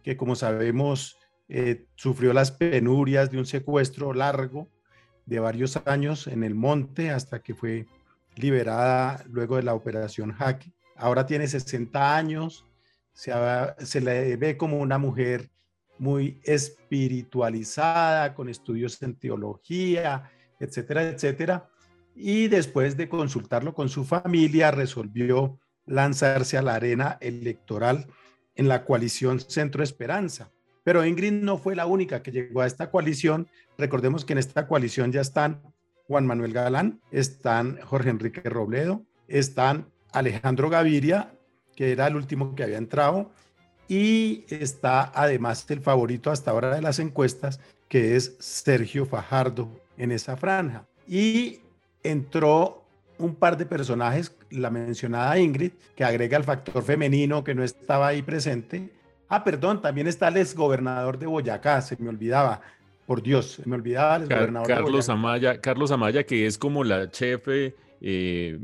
que 0.03 0.17
como 0.17 0.35
sabemos 0.35 1.17
eh, 1.47 1.85
sufrió 1.95 2.33
las 2.33 2.51
penurias 2.51 3.31
de 3.31 3.39
un 3.39 3.45
secuestro 3.45 4.13
largo 4.13 4.69
de 5.25 5.39
varios 5.39 5.77
años 5.85 6.27
en 6.27 6.43
el 6.43 6.55
monte 6.55 7.11
hasta 7.11 7.41
que 7.41 7.55
fue 7.55 7.87
liberada 8.35 9.23
luego 9.29 9.55
de 9.57 9.63
la 9.63 9.73
operación 9.73 10.31
Jaque. 10.31 10.71
Ahora 10.95 11.25
tiene 11.25 11.47
60 11.47 12.15
años, 12.15 12.65
se, 13.13 13.31
se 13.79 14.01
le 14.01 14.37
ve 14.37 14.57
como 14.57 14.77
una 14.77 14.97
mujer 14.97 15.49
muy 15.97 16.39
espiritualizada, 16.43 18.33
con 18.33 18.49
estudios 18.49 19.01
en 19.01 19.15
teología, 19.15 20.31
etcétera, 20.59 21.03
etcétera. 21.03 21.69
Y 22.15 22.47
después 22.47 22.97
de 22.97 23.09
consultarlo 23.09 23.73
con 23.73 23.89
su 23.89 24.05
familia, 24.05 24.71
resolvió 24.71 25.59
lanzarse 25.85 26.57
a 26.57 26.61
la 26.61 26.75
arena 26.75 27.17
electoral 27.21 28.07
en 28.55 28.67
la 28.67 28.85
coalición 28.85 29.39
Centro 29.39 29.83
Esperanza. 29.83 30.51
Pero 30.83 31.05
Ingrid 31.05 31.33
no 31.33 31.57
fue 31.57 31.75
la 31.75 31.85
única 31.85 32.23
que 32.23 32.31
llegó 32.31 32.61
a 32.61 32.67
esta 32.67 32.89
coalición. 32.89 33.47
Recordemos 33.77 34.25
que 34.25 34.33
en 34.33 34.39
esta 34.39 34.67
coalición 34.67 35.11
ya 35.11 35.21
están 35.21 35.61
Juan 36.07 36.25
Manuel 36.25 36.53
Galán, 36.53 37.01
están 37.11 37.79
Jorge 37.81 38.09
Enrique 38.09 38.41
Robledo, 38.49 39.03
están 39.27 39.87
Alejandro 40.11 40.69
Gaviria, 40.69 41.31
que 41.75 41.91
era 41.91 42.07
el 42.07 42.15
último 42.15 42.55
que 42.55 42.63
había 42.63 42.77
entrado, 42.77 43.31
y 43.87 44.45
está 44.49 45.11
además 45.13 45.65
el 45.69 45.81
favorito 45.81 46.31
hasta 46.31 46.51
ahora 46.51 46.75
de 46.75 46.81
las 46.81 46.99
encuestas, 46.99 47.59
que 47.87 48.15
es 48.15 48.35
Sergio 48.39 49.05
Fajardo 49.05 49.69
en 49.97 50.11
esa 50.11 50.37
franja. 50.37 50.87
Y 51.07 51.59
entró 52.03 52.85
un 53.19 53.35
par 53.35 53.57
de 53.57 53.65
personajes, 53.65 54.35
la 54.49 54.69
mencionada 54.69 55.37
Ingrid, 55.37 55.71
que 55.95 56.03
agrega 56.03 56.37
el 56.37 56.43
factor 56.43 56.81
femenino 56.83 57.43
que 57.43 57.53
no 57.53 57.63
estaba 57.63 58.07
ahí 58.07 58.21
presente. 58.21 58.89
Ah, 59.27 59.43
perdón, 59.43 59.81
también 59.81 60.07
está 60.07 60.29
el 60.29 60.37
exgobernador 60.37 61.19
de 61.19 61.27
Boyacá, 61.27 61.81
se 61.81 61.95
me 61.99 62.09
olvidaba. 62.09 62.61
Por 63.05 63.21
Dios, 63.23 63.59
se 63.63 63.67
me 63.67 63.75
olvidaba 63.75 64.17
el 64.17 64.23
exgobernador 64.23 64.67
Carlos 64.67 65.07
de 65.07 65.13
Amaya, 65.13 65.61
Carlos 65.61 65.91
Amaya, 65.91 66.23
que 66.23 66.45
es 66.45 66.57
como 66.57 66.83
la 66.83 67.09
chefe 67.09 67.75
eh, 68.01 68.59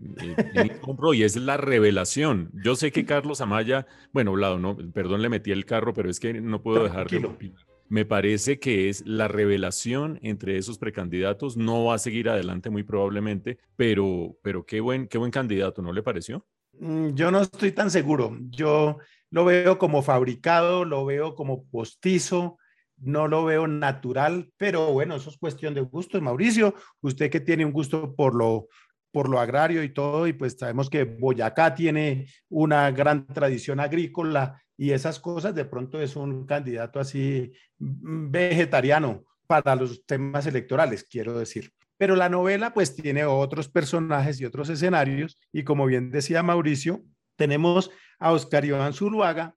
eh 0.56 0.80
y 1.14 1.24
es 1.24 1.36
la 1.36 1.58
revelación. 1.58 2.52
Yo 2.64 2.76
sé 2.76 2.92
que 2.92 3.06
Carlos 3.06 3.42
Amaya, 3.42 3.88
bueno, 4.14 4.36
no, 4.58 4.78
perdón, 4.94 5.22
le 5.22 5.30
metí 5.30 5.52
el 5.52 5.66
carro, 5.66 5.94
pero 5.94 6.10
es 6.10 6.20
que 6.20 6.34
no 6.34 6.62
puedo 6.62 6.84
dejar 6.84 7.08
de 7.10 7.26
opinar 7.26 7.75
me 7.88 8.06
parece 8.06 8.60
que 8.60 8.90
es 8.90 9.06
la 9.06 9.28
revelación 9.28 10.20
entre 10.22 10.58
esos 10.58 10.78
precandidatos. 10.78 11.58
No 11.58 11.86
va 11.86 11.96
a 11.96 12.00
seguir 12.00 12.30
adelante 12.30 12.70
muy 12.70 12.84
probablemente, 12.84 13.60
pero, 13.76 14.38
pero 14.42 14.66
qué, 14.66 14.80
buen, 14.80 15.08
qué 15.08 15.18
buen 15.18 15.32
candidato, 15.32 15.82
¿no 15.82 15.94
le 15.94 16.04
pareció? 16.04 16.46
Mm, 16.80 17.14
yo 17.14 17.32
no 17.32 17.42
estoy 17.42 17.72
tan 17.72 17.92
seguro. 17.92 18.38
Yo 18.50 18.98
lo 19.30 19.46
veo 19.46 19.78
como 19.78 20.02
fabricado, 20.02 20.86
lo 20.86 21.06
veo 21.06 21.36
como 21.36 21.66
postizo, 21.66 22.58
no 22.98 23.28
lo 23.28 23.46
veo 23.46 23.68
natural, 23.68 24.52
pero 24.58 24.94
bueno, 24.94 25.16
eso 25.16 25.30
es 25.30 25.38
cuestión 25.38 25.74
de 25.74 25.82
gustos. 25.82 26.22
Mauricio, 26.22 26.74
usted 27.02 27.30
que 27.30 27.40
tiene 27.40 27.66
un 27.66 27.72
gusto 27.72 28.16
por 28.16 28.36
lo, 28.36 28.68
por 29.12 29.30
lo 29.30 29.40
agrario 29.40 29.84
y 29.84 29.90
todo, 29.90 30.28
y 30.28 30.34
pues 30.34 30.56
sabemos 30.58 30.90
que 30.90 31.04
Boyacá 31.04 31.76
tiene 31.76 32.28
una 32.50 32.90
gran 32.92 33.28
tradición 33.28 33.80
agrícola 33.80 34.62
y 34.78 34.92
esas 34.92 35.20
cosas, 35.20 35.56
de 35.56 35.66
pronto 35.66 36.02
es 36.02 36.16
un 36.16 36.46
candidato 36.46 37.00
así 37.00 37.54
mm, 37.80 38.32
vegetariano, 38.32 39.24
para 39.48 39.76
los 39.76 40.06
temas 40.06 40.46
electorales, 40.48 41.04
quiero 41.04 41.38
decir. 41.38 41.72
Pero 41.98 42.16
la 42.16 42.30
novela 42.30 42.74
pues 42.74 42.96
tiene 42.96 43.26
otros 43.26 43.70
personajes 43.70 44.40
y 44.40 44.46
otros 44.46 44.70
escenarios 44.70 45.40
y 45.52 45.64
como 45.64 45.86
bien 45.86 46.12
decía 46.12 46.44
Mauricio, 46.44 47.04
tenemos 47.36 47.92
a 48.20 48.32
Oscar 48.32 48.66
Iván 48.66 48.94
Zuluaga, 48.94 49.56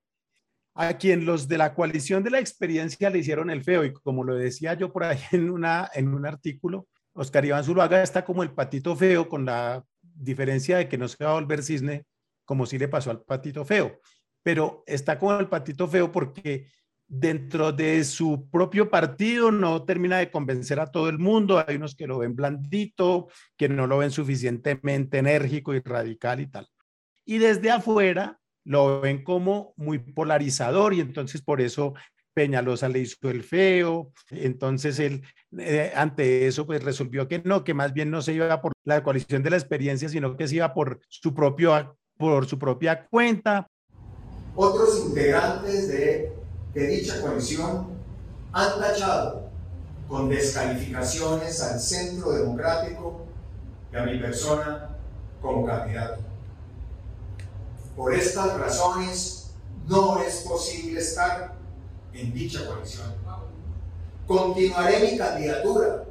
a 0.75 0.97
quien 0.99 1.25
los 1.25 1.49
de 1.49 1.59
la 1.59 1.75
coalición 1.75 2.23
de 2.23 2.31
la 2.31 2.39
experiencia 2.39 3.11
le 3.11 3.19
hicieron 3.19 3.51
el 3.51 3.65
feo 3.65 3.85
y 3.85 3.93
como 3.93 4.23
lo 4.23 4.37
decía 4.37 4.75
yo 4.75 4.93
por 4.93 5.05
ahí 5.05 5.19
en, 5.33 5.51
una, 5.51 5.91
en 5.95 6.15
un 6.15 6.27
artículo, 6.27 6.87
Oscar 7.13 7.45
Iván 7.45 7.65
Zuluaga 7.65 8.03
está 8.03 8.25
como 8.25 8.43
el 8.43 8.53
patito 8.53 8.95
feo 8.95 9.29
con 9.29 9.45
la 9.45 9.85
diferencia 10.01 10.77
de 10.77 10.89
que 10.89 10.99
no 10.99 11.09
se 11.09 11.25
va 11.25 11.33
a 11.33 11.41
volver 11.41 11.63
cisne 11.63 12.05
como 12.45 12.65
si 12.65 12.79
le 12.79 12.89
pasó 12.89 13.11
al 13.11 13.23
patito 13.23 13.65
feo, 13.65 14.01
pero 14.43 14.85
está 14.87 15.19
como 15.19 15.39
el 15.39 15.49
patito 15.49 15.89
feo 15.89 16.11
porque 16.11 16.69
dentro 17.09 17.73
de 17.73 18.05
su 18.05 18.49
propio 18.51 18.91
partido 18.91 19.51
no 19.51 19.83
termina 19.85 20.19
de 20.19 20.31
convencer 20.31 20.79
a 20.79 20.87
todo 20.87 21.09
el 21.09 21.19
mundo. 21.19 21.65
Hay 21.67 21.77
unos 21.77 21.95
que 21.97 22.07
lo 22.07 22.19
ven 22.19 22.37
blandito, 22.37 23.29
que 23.57 23.69
no 23.69 23.87
lo 23.87 23.99
ven 23.99 24.11
suficientemente 24.11 25.19
enérgico 25.19 25.75
y 25.75 25.81
radical 25.81 26.41
y 26.41 26.47
tal. 26.47 26.69
Y 27.25 27.39
desde 27.39 27.71
afuera 27.71 28.39
lo 28.65 29.01
ven 29.01 29.25
como 29.25 29.73
muy 29.77 29.99
polarizador 29.99 30.93
y 30.93 31.01
entonces 31.01 31.41
por 31.41 31.61
eso 31.61 31.95
Peñalosa 32.35 32.89
le 32.89 33.01
hizo 33.01 33.31
el 33.31 33.43
feo. 33.43 34.13
Entonces 34.31 35.01
él 35.01 35.23
eh, 35.59 35.93
ante 35.97 36.47
eso 36.47 36.67
pues 36.67 36.85
resolvió 36.85 37.27
que 37.27 37.41
no, 37.45 37.65
que 37.65 37.75
más 37.75 37.95
bien 37.95 38.11
no 38.11 38.21
se 38.21 38.35
iba 38.35 38.61
por 38.61 38.73
la 38.85 39.03
coalición 39.03 39.43
de 39.43 39.51
la 39.51 39.57
experiencia, 39.57 40.09
sino 40.09 40.37
que 40.37 40.47
se 40.47 40.57
iba 40.57 40.75
por 40.75 41.01
su, 41.09 41.35
propio, 41.35 41.99
por 42.17 42.47
su 42.47 42.59
propia 42.59 43.07
cuenta. 43.07 43.67
Otros 44.61 45.07
integrantes 45.07 45.87
de 45.87 46.33
dicha 46.75 47.21
coalición 47.21 47.87
han 48.53 48.81
tachado 48.81 49.49
con 50.09 50.29
descalificaciones 50.29 51.63
al 51.63 51.79
centro 51.79 52.33
democrático 52.33 53.21
y 53.93 53.97
a 53.97 54.03
mi 54.03 54.19
persona 54.19 54.97
como 55.41 55.65
candidato. 55.65 56.23
Por 57.95 58.13
estas 58.13 58.59
razones 58.59 59.55
no 59.87 60.21
es 60.21 60.41
posible 60.41 60.99
estar 60.99 61.55
en 62.13 62.35
dicha 62.35 62.67
coalición. 62.67 63.15
Continuaré 64.27 65.13
mi 65.13 65.17
candidatura 65.17 66.03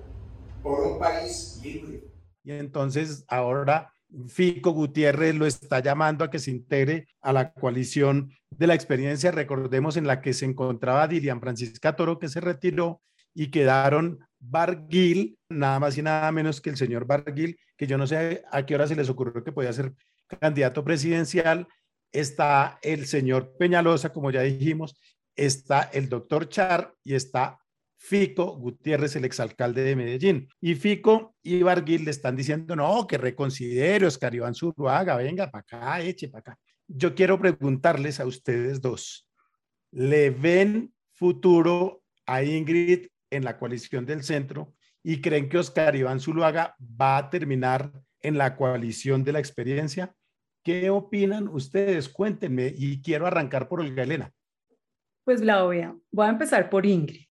por 0.63 0.79
un 0.87 0.99
país 0.99 1.59
libre. 1.61 2.01
Y 2.45 2.53
entonces 2.53 3.25
ahora 3.27 3.93
Fico 4.27 4.71
Gutiérrez 4.71 5.35
lo 5.35 5.45
está 5.45 5.79
llamando 5.79 6.23
a 6.23 6.29
que 6.29 6.39
se 6.39 6.51
integre 6.51 7.07
a 7.21 7.33
la 7.33 7.51
coalición 7.51 8.31
de 8.49 8.67
la 8.67 8.73
experiencia, 8.73 9.31
recordemos, 9.31 9.97
en 9.97 10.07
la 10.07 10.21
que 10.21 10.33
se 10.33 10.45
encontraba 10.45 11.07
Dilian 11.07 11.41
Francisca 11.41 11.95
Toro, 11.95 12.17
que 12.17 12.29
se 12.29 12.39
retiró, 12.39 13.01
y 13.33 13.51
quedaron 13.51 14.19
Barguil, 14.39 15.37
nada 15.49 15.79
más 15.79 15.95
y 15.97 16.01
nada 16.01 16.31
menos 16.31 16.59
que 16.59 16.71
el 16.71 16.77
señor 16.77 17.05
Barguil, 17.05 17.59
que 17.77 17.85
yo 17.85 17.97
no 17.97 18.07
sé 18.07 18.43
a 18.51 18.65
qué 18.65 18.73
hora 18.73 18.87
se 18.87 18.95
les 18.95 19.09
ocurrió 19.09 19.43
que 19.43 19.51
podía 19.51 19.71
ser 19.73 19.93
candidato 20.39 20.83
presidencial. 20.83 21.67
Está 22.11 22.79
el 22.81 23.05
señor 23.05 23.53
Peñalosa, 23.59 24.11
como 24.11 24.31
ya 24.31 24.41
dijimos, 24.41 24.99
está 25.35 25.83
el 25.93 26.09
doctor 26.09 26.49
Char 26.49 26.95
y 27.03 27.13
está 27.13 27.59
Fico 28.07 28.55
Gutiérrez, 28.55 29.17
el 29.17 29.25
exalcalde 29.25 29.83
de 29.83 29.97
Medellín. 29.97 30.47
Y 30.61 30.75
Fico 30.75 31.35
y 31.43 31.61
Barguil 31.61 32.05
le 32.05 32.11
están 32.11 32.37
diciendo, 32.37 32.73
no, 32.73 33.05
que 33.05 33.17
reconsidere 33.17 34.05
Oscar 34.05 34.33
Iván 34.33 34.55
Zurruaga, 34.55 35.17
venga 35.17 35.51
para 35.51 35.59
acá, 35.59 36.01
eche 36.01 36.29
para 36.29 36.39
acá. 36.39 36.59
Yo 36.87 37.13
quiero 37.13 37.37
preguntarles 37.37 38.21
a 38.21 38.25
ustedes 38.25 38.79
dos, 38.79 39.27
¿le 39.91 40.29
ven 40.29 40.93
futuro 41.15 42.01
a 42.25 42.43
Ingrid 42.43 43.07
en 43.29 43.43
la 43.43 43.57
coalición 43.59 44.05
del 44.05 44.23
centro 44.23 44.73
y 45.03 45.19
creen 45.19 45.49
que 45.49 45.57
Oscar 45.57 45.93
Iván 45.93 46.21
Zuluaga 46.21 46.77
va 46.79 47.17
a 47.17 47.29
terminar 47.29 47.91
en 48.21 48.37
la 48.37 48.55
coalición 48.55 49.25
de 49.25 49.33
la 49.33 49.39
experiencia? 49.39 50.15
¿Qué 50.63 50.89
opinan 50.89 51.49
ustedes? 51.49 52.07
Cuéntenme 52.07 52.73
y 52.73 53.01
quiero 53.01 53.27
arrancar 53.27 53.67
por 53.67 53.81
Olga 53.81 54.03
Elena. 54.03 54.31
Pues 55.25 55.41
la 55.41 55.63
voy 55.63 55.81
a 55.81 56.29
empezar 56.29 56.69
por 56.69 56.85
Ingrid. 56.85 57.26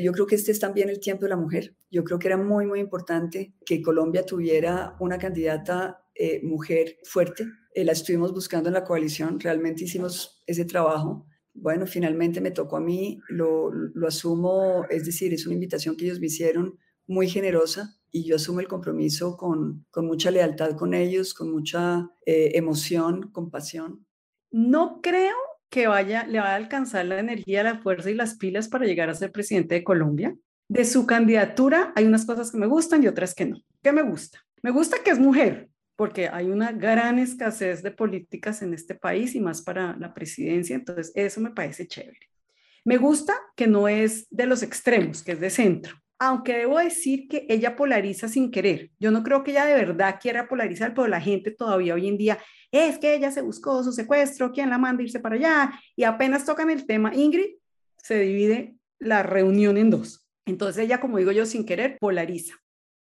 Yo 0.00 0.12
creo 0.12 0.26
que 0.26 0.34
este 0.34 0.52
es 0.52 0.60
también 0.60 0.88
el 0.88 1.00
tiempo 1.00 1.24
de 1.24 1.30
la 1.30 1.36
mujer. 1.36 1.76
Yo 1.90 2.04
creo 2.04 2.18
que 2.18 2.28
era 2.28 2.36
muy, 2.36 2.66
muy 2.66 2.80
importante 2.80 3.54
que 3.64 3.82
Colombia 3.82 4.24
tuviera 4.24 4.96
una 5.00 5.18
candidata 5.18 6.04
eh, 6.14 6.40
mujer 6.42 6.98
fuerte. 7.04 7.46
Eh, 7.74 7.84
la 7.84 7.92
estuvimos 7.92 8.32
buscando 8.32 8.68
en 8.68 8.74
la 8.74 8.84
coalición, 8.84 9.38
realmente 9.38 9.84
hicimos 9.84 10.42
ese 10.46 10.64
trabajo. 10.64 11.26
Bueno, 11.52 11.86
finalmente 11.86 12.40
me 12.40 12.50
tocó 12.50 12.76
a 12.76 12.80
mí, 12.80 13.18
lo, 13.28 13.70
lo 13.70 14.06
asumo, 14.06 14.84
es 14.90 15.04
decir, 15.06 15.32
es 15.32 15.46
una 15.46 15.54
invitación 15.54 15.96
que 15.96 16.04
ellos 16.04 16.20
me 16.20 16.26
hicieron 16.26 16.78
muy 17.06 17.28
generosa 17.28 17.96
y 18.10 18.24
yo 18.24 18.36
asumo 18.36 18.60
el 18.60 18.68
compromiso 18.68 19.36
con, 19.36 19.86
con 19.90 20.06
mucha 20.06 20.30
lealtad 20.30 20.76
con 20.76 20.94
ellos, 20.94 21.34
con 21.34 21.50
mucha 21.50 22.10
eh, 22.24 22.52
emoción, 22.54 23.30
compasión. 23.30 24.06
No 24.50 25.00
creo 25.02 25.36
que 25.70 25.86
vaya, 25.86 26.26
le 26.26 26.40
va 26.40 26.52
a 26.52 26.54
alcanzar 26.56 27.06
la 27.06 27.18
energía, 27.18 27.62
la 27.62 27.78
fuerza 27.78 28.10
y 28.10 28.14
las 28.14 28.36
pilas 28.36 28.68
para 28.68 28.86
llegar 28.86 29.10
a 29.10 29.14
ser 29.14 29.32
presidente 29.32 29.74
de 29.74 29.84
Colombia. 29.84 30.34
De 30.68 30.84
su 30.84 31.06
candidatura 31.06 31.92
hay 31.94 32.04
unas 32.04 32.24
cosas 32.24 32.50
que 32.50 32.58
me 32.58 32.66
gustan 32.66 33.02
y 33.02 33.08
otras 33.08 33.34
que 33.34 33.46
no. 33.46 33.58
¿Qué 33.82 33.92
me 33.92 34.02
gusta? 34.02 34.40
Me 34.62 34.70
gusta 34.70 34.98
que 35.04 35.10
es 35.10 35.18
mujer, 35.18 35.68
porque 35.96 36.28
hay 36.28 36.46
una 36.50 36.72
gran 36.72 37.18
escasez 37.18 37.82
de 37.82 37.90
políticas 37.90 38.62
en 38.62 38.74
este 38.74 38.94
país 38.94 39.34
y 39.34 39.40
más 39.40 39.62
para 39.62 39.96
la 39.96 40.12
presidencia, 40.12 40.76
entonces 40.76 41.12
eso 41.14 41.40
me 41.40 41.50
parece 41.50 41.86
chévere. 41.86 42.18
Me 42.84 42.96
gusta 42.96 43.34
que 43.56 43.66
no 43.66 43.88
es 43.88 44.26
de 44.30 44.46
los 44.46 44.62
extremos, 44.62 45.22
que 45.22 45.32
es 45.32 45.40
de 45.40 45.50
centro 45.50 45.96
aunque 46.18 46.56
debo 46.56 46.78
decir 46.78 47.28
que 47.28 47.46
ella 47.48 47.76
polariza 47.76 48.28
sin 48.28 48.50
querer. 48.50 48.90
Yo 48.98 49.10
no 49.10 49.22
creo 49.22 49.44
que 49.44 49.50
ella 49.50 49.66
de 49.66 49.74
verdad 49.74 50.18
quiera 50.20 50.48
polarizar, 50.48 50.94
pero 50.94 51.08
la 51.08 51.20
gente 51.20 51.50
todavía 51.50 51.94
hoy 51.94 52.08
en 52.08 52.16
día 52.16 52.38
es 52.70 52.98
que 52.98 53.14
ella 53.14 53.30
se 53.30 53.42
buscó 53.42 53.82
su 53.84 53.92
secuestro, 53.92 54.52
quién 54.52 54.70
la 54.70 54.78
manda 54.78 55.02
a 55.02 55.04
irse 55.04 55.20
para 55.20 55.36
allá, 55.36 55.80
y 55.94 56.04
apenas 56.04 56.44
tocan 56.44 56.70
el 56.70 56.86
tema 56.86 57.14
Ingrid, 57.14 57.56
se 57.98 58.18
divide 58.20 58.76
la 58.98 59.22
reunión 59.22 59.76
en 59.76 59.90
dos. 59.90 60.26
Entonces 60.46 60.84
ella, 60.84 61.00
como 61.00 61.18
digo 61.18 61.32
yo, 61.32 61.44
sin 61.44 61.66
querer, 61.66 61.98
polariza. 61.98 62.54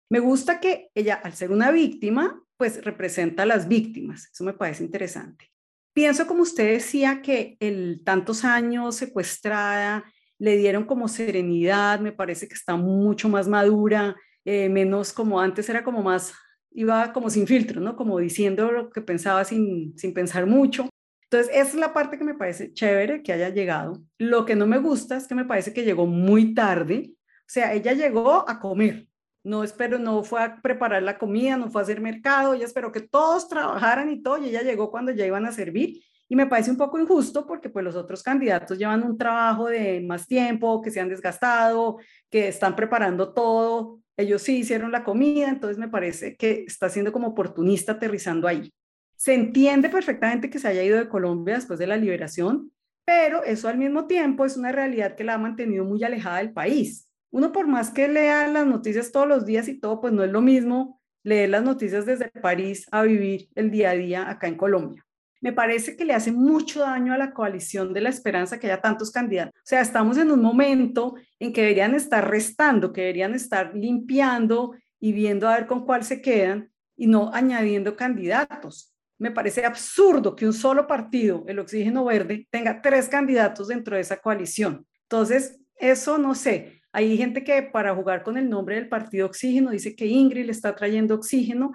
Me 0.09 0.19
gusta 0.19 0.59
que 0.59 0.89
ella, 0.95 1.15
al 1.15 1.33
ser 1.33 1.51
una 1.51 1.71
víctima, 1.71 2.41
pues 2.57 2.83
representa 2.83 3.43
a 3.43 3.45
las 3.45 3.67
víctimas. 3.67 4.29
Eso 4.31 4.43
me 4.43 4.53
parece 4.53 4.83
interesante. 4.83 5.51
Pienso, 5.93 6.25
como 6.25 6.43
usted 6.43 6.71
decía, 6.73 7.21
que 7.21 7.57
el 7.59 8.01
tantos 8.03 8.43
años 8.45 8.95
secuestrada, 8.95 10.03
le 10.39 10.57
dieron 10.57 10.85
como 10.85 11.07
serenidad, 11.07 11.99
me 11.99 12.11
parece 12.11 12.47
que 12.47 12.55
está 12.55 12.75
mucho 12.75 13.29
más 13.29 13.47
madura, 13.47 14.15
eh, 14.45 14.69
menos 14.69 15.13
como 15.13 15.39
antes 15.39 15.69
era 15.69 15.83
como 15.83 16.01
más, 16.03 16.33
iba 16.71 17.13
como 17.13 17.29
sin 17.29 17.47
filtro, 17.47 17.79
¿no? 17.79 17.95
Como 17.95 18.19
diciendo 18.19 18.71
lo 18.71 18.89
que 18.89 19.01
pensaba 19.01 19.45
sin, 19.45 19.97
sin 19.97 20.13
pensar 20.13 20.45
mucho. 20.45 20.89
Entonces, 21.23 21.51
es 21.55 21.73
la 21.73 21.93
parte 21.93 22.17
que 22.17 22.23
me 22.23 22.35
parece 22.35 22.73
chévere 22.73 23.23
que 23.23 23.33
haya 23.33 23.49
llegado. 23.49 24.03
Lo 24.19 24.45
que 24.45 24.55
no 24.55 24.67
me 24.67 24.77
gusta 24.77 25.17
es 25.17 25.27
que 25.27 25.35
me 25.35 25.45
parece 25.45 25.73
que 25.73 25.83
llegó 25.83 26.05
muy 26.05 26.53
tarde. 26.53 27.11
O 27.39 27.47
sea, 27.47 27.73
ella 27.73 27.93
llegó 27.93 28.47
a 28.47 28.59
comer. 28.59 29.07
No 29.43 29.63
espero, 29.63 29.97
no 29.97 30.23
fue 30.23 30.43
a 30.43 30.61
preparar 30.61 31.03
la 31.03 31.17
comida, 31.17 31.57
no 31.57 31.71
fue 31.71 31.81
a 31.81 31.83
hacer 31.83 32.01
mercado. 32.01 32.53
Ella 32.53 32.65
esperó 32.65 32.91
que 32.91 33.01
todos 33.01 33.49
trabajaran 33.49 34.11
y 34.11 34.21
todo. 34.21 34.37
Y 34.37 34.49
ella 34.49 34.61
llegó 34.61 34.91
cuando 34.91 35.11
ya 35.11 35.25
iban 35.25 35.45
a 35.45 35.51
servir 35.51 36.03
y 36.33 36.35
me 36.35 36.47
parece 36.47 36.71
un 36.71 36.77
poco 36.77 36.97
injusto 36.97 37.45
porque 37.45 37.69
pues 37.69 37.85
los 37.85 37.95
otros 37.95 38.23
candidatos 38.23 38.79
llevan 38.79 39.03
un 39.03 39.19
trabajo 39.19 39.67
de 39.67 40.01
más 40.01 40.25
tiempo, 40.25 40.81
que 40.81 40.89
se 40.89 40.99
han 40.99 41.07
desgastado, 41.07 41.99
que 42.27 42.47
están 42.47 42.75
preparando 42.75 43.33
todo. 43.33 43.99
Ellos 44.17 44.41
sí 44.41 44.57
hicieron 44.57 44.91
la 44.91 45.03
comida, 45.03 45.47
entonces 45.47 45.77
me 45.77 45.89
parece 45.89 46.35
que 46.35 46.63
está 46.65 46.89
siendo 46.89 47.11
como 47.11 47.27
oportunista 47.27 47.91
aterrizando 47.91 48.47
ahí. 48.47 48.73
Se 49.15 49.35
entiende 49.35 49.89
perfectamente 49.89 50.49
que 50.49 50.57
se 50.57 50.67
haya 50.67 50.81
ido 50.81 50.97
de 50.97 51.07
Colombia 51.07 51.53
después 51.53 51.77
de 51.77 51.85
la 51.85 51.97
liberación, 51.97 52.71
pero 53.05 53.43
eso 53.43 53.67
al 53.67 53.77
mismo 53.77 54.07
tiempo 54.07 54.43
es 54.43 54.57
una 54.57 54.71
realidad 54.71 55.15
que 55.15 55.23
la 55.23 55.35
ha 55.35 55.37
mantenido 55.37 55.85
muy 55.85 56.03
alejada 56.03 56.39
del 56.39 56.51
país. 56.51 57.07
Uno 57.29 57.51
por 57.51 57.67
más 57.67 57.91
que 57.91 58.07
lea 58.07 58.47
las 58.47 58.65
noticias 58.65 59.11
todos 59.11 59.27
los 59.27 59.45
días 59.45 59.67
y 59.67 59.79
todo, 59.79 60.01
pues 60.01 60.11
no 60.11 60.23
es 60.23 60.31
lo 60.31 60.41
mismo 60.41 60.99
leer 61.21 61.51
las 61.51 61.61
noticias 61.61 62.07
desde 62.07 62.31
París 62.31 62.87
a 62.91 63.03
vivir 63.03 63.49
el 63.53 63.69
día 63.69 63.91
a 63.91 63.93
día 63.93 64.27
acá 64.31 64.47
en 64.47 64.57
Colombia 64.57 65.05
me 65.43 65.51
parece 65.51 65.97
que 65.97 66.05
le 66.05 66.13
hace 66.13 66.31
mucho 66.31 66.79
daño 66.79 67.11
a 67.13 67.17
la 67.17 67.33
coalición 67.33 67.93
de 67.93 67.99
la 67.99 68.07
esperanza 68.07 68.57
que 68.57 68.67
haya 68.67 68.79
tantos 68.79 69.11
candidatos. 69.11 69.53
O 69.53 69.65
sea, 69.65 69.81
estamos 69.81 70.17
en 70.17 70.31
un 70.31 70.41
momento 70.41 71.15
en 71.37 71.51
que 71.51 71.63
deberían 71.63 71.93
estar 71.95 72.25
restando, 72.29 72.93
que 72.93 73.01
deberían 73.01 73.35
estar 73.35 73.75
limpiando 73.75 74.73
y 75.01 75.11
viendo 75.11 75.49
a 75.49 75.55
ver 75.55 75.67
con 75.67 75.85
cuál 75.85 76.05
se 76.05 76.21
quedan 76.21 76.71
y 76.95 77.07
no 77.07 77.29
añadiendo 77.33 77.97
candidatos. 77.97 78.95
Me 79.19 79.31
parece 79.31 79.65
absurdo 79.65 80.33
que 80.33 80.45
un 80.45 80.53
solo 80.53 80.87
partido, 80.87 81.43
el 81.49 81.59
Oxígeno 81.59 82.05
Verde, 82.05 82.47
tenga 82.49 82.81
tres 82.81 83.09
candidatos 83.09 83.67
dentro 83.67 83.97
de 83.97 84.01
esa 84.01 84.21
coalición. 84.21 84.87
Entonces, 85.09 85.59
eso 85.75 86.17
no 86.17 86.35
sé. 86.35 86.81
Hay 86.93 87.17
gente 87.17 87.43
que 87.43 87.63
para 87.63 87.93
jugar 87.93 88.23
con 88.23 88.37
el 88.37 88.49
nombre 88.49 88.75
del 88.75 88.87
partido 88.87 89.27
Oxígeno 89.27 89.71
dice 89.71 89.93
que 89.93 90.05
Ingrid 90.05 90.45
le 90.45 90.53
está 90.53 90.73
trayendo 90.73 91.15
oxígeno 91.15 91.73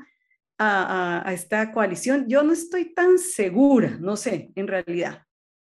a, 0.58 1.24
esta 1.32 1.72
coalición. 1.72 2.26
Yo 2.28 2.42
no 2.42 2.52
estoy 2.52 2.92
tan 2.94 3.18
segura, 3.18 3.96
no 4.00 4.16
sé, 4.16 4.50
en 4.54 4.66
realidad. 4.66 5.22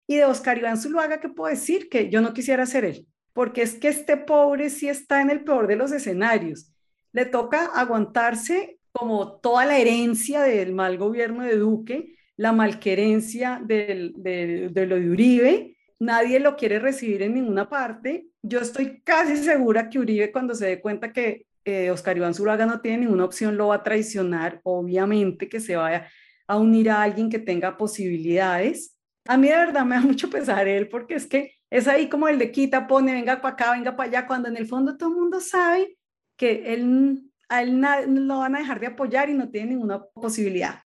Y 0.07 0.17
de 0.17 0.25
Oscar 0.25 0.57
Iván 0.57 0.77
Zuluaga, 0.77 1.19
¿qué 1.19 1.29
puedo 1.29 1.49
decir? 1.49 1.89
Que 1.89 2.09
yo 2.09 2.21
no 2.21 2.33
quisiera 2.33 2.65
ser 2.65 2.85
él. 2.85 3.07
porque 3.33 3.61
es 3.61 3.75
que 3.75 3.87
este 3.87 4.17
pobre 4.17 4.69
sí 4.69 4.89
está 4.89 5.21
en 5.21 5.29
el 5.29 5.43
peor 5.43 5.67
de 5.67 5.75
los 5.77 5.91
escenarios. 5.91 6.73
Le 7.13 7.25
toca 7.25 7.65
aguantarse 7.67 8.79
como 8.91 9.39
toda 9.39 9.65
la 9.65 9.77
herencia 9.77 10.41
del 10.41 10.73
mal 10.73 10.97
gobierno 10.97 11.43
de 11.43 11.55
Duque, 11.55 12.15
la 12.35 12.51
malquerencia 12.51 13.61
de, 13.63 14.11
de 14.15 14.85
lo 14.85 14.95
de 14.95 15.09
Uribe, 15.09 15.77
nadie 15.99 16.39
lo 16.39 16.55
quiere 16.55 16.79
recibir 16.79 17.21
en 17.21 17.35
ninguna 17.35 17.69
parte. 17.69 18.27
Yo 18.41 18.59
estoy 18.59 19.01
casi 19.03 19.37
segura 19.37 19.89
que 19.89 19.99
Uribe 19.99 20.31
cuando 20.31 20.55
se 20.55 20.65
dé 20.65 20.81
cuenta 20.81 21.13
que 21.13 21.45
eh, 21.69 21.91
Oscar 21.91 22.17
Iván 22.17 22.33
Zulaga 22.33 22.65
no 22.65 22.81
tiene 22.81 22.99
ninguna 22.99 23.25
opción, 23.25 23.57
lo 23.57 23.67
va 23.67 23.75
a 23.75 23.83
traicionar, 23.83 24.59
obviamente 24.63 25.47
que 25.47 25.59
se 25.59 25.75
vaya 25.75 26.09
a 26.47 26.57
unir 26.57 26.89
a 26.89 27.03
alguien 27.03 27.29
que 27.29 27.39
tenga 27.39 27.77
posibilidades. 27.77 28.97
A 29.27 29.37
mí 29.37 29.47
de 29.47 29.55
verdad 29.55 29.85
me 29.85 29.95
da 29.95 30.01
mucho 30.01 30.29
pesar 30.29 30.67
él 30.67 30.89
porque 30.89 31.15
es 31.15 31.27
que 31.27 31.53
es 31.69 31.87
ahí 31.87 32.09
como 32.09 32.27
el 32.27 32.39
de 32.39 32.51
quita, 32.51 32.87
pone, 32.87 33.13
venga 33.13 33.41
para 33.41 33.53
acá, 33.53 33.71
venga 33.71 33.95
para 33.95 34.09
allá, 34.09 34.27
cuando 34.27 34.49
en 34.49 34.57
el 34.57 34.67
fondo 34.67 34.97
todo 34.97 35.09
el 35.09 35.15
mundo 35.15 35.39
sabe 35.39 35.97
que 36.35 36.73
él, 36.73 37.31
a 37.47 37.61
él 37.61 37.79
lo 38.07 38.39
van 38.39 38.55
a 38.55 38.59
dejar 38.59 38.79
de 38.79 38.87
apoyar 38.87 39.29
y 39.29 39.33
no 39.35 39.49
tiene 39.49 39.71
ninguna 39.71 40.03
posibilidad. 40.03 40.81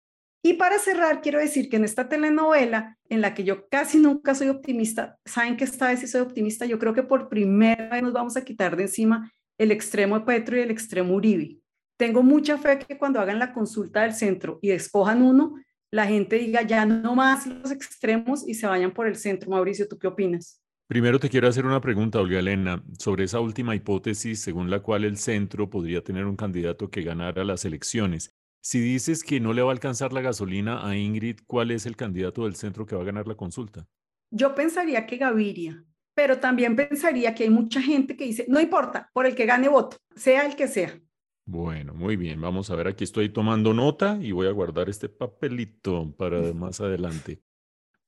Y 0.45 0.55
para 0.55 0.79
cerrar, 0.79 1.21
quiero 1.21 1.38
decir 1.38 1.68
que 1.68 1.77
en 1.77 1.85
esta 1.85 2.09
telenovela, 2.09 2.99
en 3.09 3.21
la 3.21 3.33
que 3.33 3.45
yo 3.45 3.68
casi 3.68 3.99
nunca 3.99 4.35
soy 4.35 4.49
optimista, 4.49 5.16
saben 5.25 5.57
que 5.57 5.62
esta 5.62 5.88
vez 5.88 6.01
sí 6.01 6.09
soy 6.09 6.23
optimista, 6.23 6.66
yo 6.66 6.81
creo 6.81 6.95
que 6.95 7.05
por 7.05 7.29
primera 7.29 7.90
vez 7.90 8.03
nos 8.03 8.12
vamos 8.12 8.37
a 8.37 8.45
quitar 8.45 8.75
de 8.75 8.85
encima 8.85 9.33
el 9.62 9.70
extremo 9.70 10.25
Petro 10.25 10.57
y 10.57 10.61
el 10.61 10.70
extremo 10.70 11.14
Uribe. 11.14 11.59
Tengo 11.96 12.22
mucha 12.22 12.59
fe 12.59 12.79
que 12.81 12.98
cuando 12.98 13.20
hagan 13.20 13.38
la 13.38 13.53
consulta 13.53 14.03
del 14.03 14.12
centro 14.12 14.59
y 14.61 14.70
escojan 14.70 15.22
uno, 15.22 15.55
la 15.92 16.07
gente 16.07 16.37
diga 16.37 16.62
ya 16.62 16.85
no 16.85 17.14
más 17.14 17.46
los 17.46 17.70
extremos 17.70 18.46
y 18.46 18.55
se 18.55 18.66
vayan 18.66 18.92
por 18.92 19.07
el 19.07 19.16
centro. 19.16 19.51
Mauricio, 19.51 19.87
¿tú 19.87 19.98
qué 19.98 20.09
opinas? 20.09 20.61
Primero 20.88 21.20
te 21.20 21.29
quiero 21.29 21.48
hacer 21.48 21.64
una 21.64 21.81
pregunta, 21.81 22.20
Olga 22.20 22.40
Elena, 22.40 22.83
sobre 22.98 23.25
esa 23.25 23.40
última 23.40 23.75
hipótesis 23.77 24.40
según 24.40 24.68
la 24.68 24.81
cual 24.81 25.05
el 25.05 25.16
centro 25.16 25.70
podría 25.70 26.03
tener 26.03 26.27
un 26.27 26.37
candidato 26.37 26.90
que 26.90 27.03
ganara 27.03 27.44
las 27.44 27.64
elecciones. 27.64 28.31
Si 28.61 28.81
dices 28.81 29.22
que 29.22 29.40
no 29.40 29.53
le 29.53 29.62
va 29.62 29.70
a 29.70 29.72
alcanzar 29.72 30.12
la 30.12 30.20
gasolina 30.22 30.87
a 30.87 30.96
Ingrid, 30.96 31.40
¿cuál 31.46 31.70
es 31.70 31.87
el 31.87 31.96
candidato 31.96 32.44
del 32.44 32.57
centro 32.57 32.85
que 32.85 32.96
va 32.96 33.03
a 33.03 33.07
ganar 33.07 33.27
la 33.27 33.37
consulta? 33.37 33.87
Yo 34.31 34.55
pensaría 34.55 35.07
que 35.07 35.18
Gaviria, 35.18 35.85
pero 36.14 36.38
también 36.38 36.77
pensaría 36.77 37.35
que 37.35 37.44
hay 37.44 37.51
mucha 37.51 37.81
gente 37.81 38.16
que 38.16 38.25
dice, 38.25 38.46
no 38.48 38.61
importa, 38.61 39.11
por 39.12 39.27
el 39.27 39.35
que 39.35 39.46
gane 39.46 39.68
voto, 39.68 39.96
sea 40.14 40.46
el 40.46 40.57
que 40.57 40.68
sea. 40.68 40.98
Bueno, 41.44 41.94
muy 41.94 42.16
bien, 42.16 42.40
vamos 42.40 42.70
a 42.70 42.77
ver, 42.77 42.88
aquí 42.88 43.05
estoy 43.05 43.29
tomando 43.29 43.75
nota 43.75 44.18
y 44.20 44.33
voy 44.33 44.46
a 44.46 44.53
guardar 44.53 44.88
este 44.88 45.09
papelito 45.09 46.14
para 46.16 46.40
más 46.55 46.81
adelante. 46.81 47.42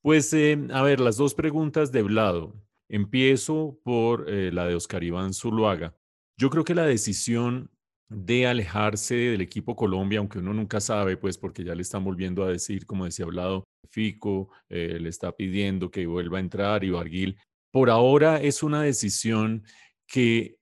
Pues, 0.02 0.32
eh, 0.34 0.58
a 0.72 0.82
ver, 0.82 1.00
las 1.00 1.16
dos 1.16 1.34
preguntas 1.34 1.90
de 1.90 2.02
Vlado. 2.02 2.54
Empiezo 2.90 3.80
por 3.82 4.28
eh, 4.28 4.52
la 4.52 4.66
de 4.66 4.74
Oscar 4.74 5.02
Iván 5.02 5.32
Zuluaga. 5.32 5.96
Yo 6.38 6.50
creo 6.50 6.62
que 6.64 6.74
la 6.74 6.84
decisión 6.84 7.70
de 8.08 8.46
alejarse 8.46 9.14
del 9.14 9.40
equipo 9.40 9.74
Colombia, 9.74 10.18
aunque 10.18 10.38
uno 10.38 10.52
nunca 10.52 10.80
sabe, 10.80 11.16
pues 11.16 11.38
porque 11.38 11.64
ya 11.64 11.74
le 11.74 11.82
están 11.82 12.04
volviendo 12.04 12.44
a 12.44 12.50
decir, 12.50 12.86
como 12.86 13.06
decía 13.06 13.24
Vlado, 13.24 13.64
Fico 13.88 14.50
eh, 14.68 14.98
le 15.00 15.08
está 15.08 15.32
pidiendo 15.32 15.90
que 15.90 16.06
vuelva 16.06 16.38
a 16.38 16.40
entrar 16.40 16.84
y 16.84 16.90
Barguil, 16.90 17.38
por 17.74 17.90
ahora 17.90 18.40
es 18.40 18.62
una 18.62 18.82
decisión 18.82 19.64
que, 20.06 20.58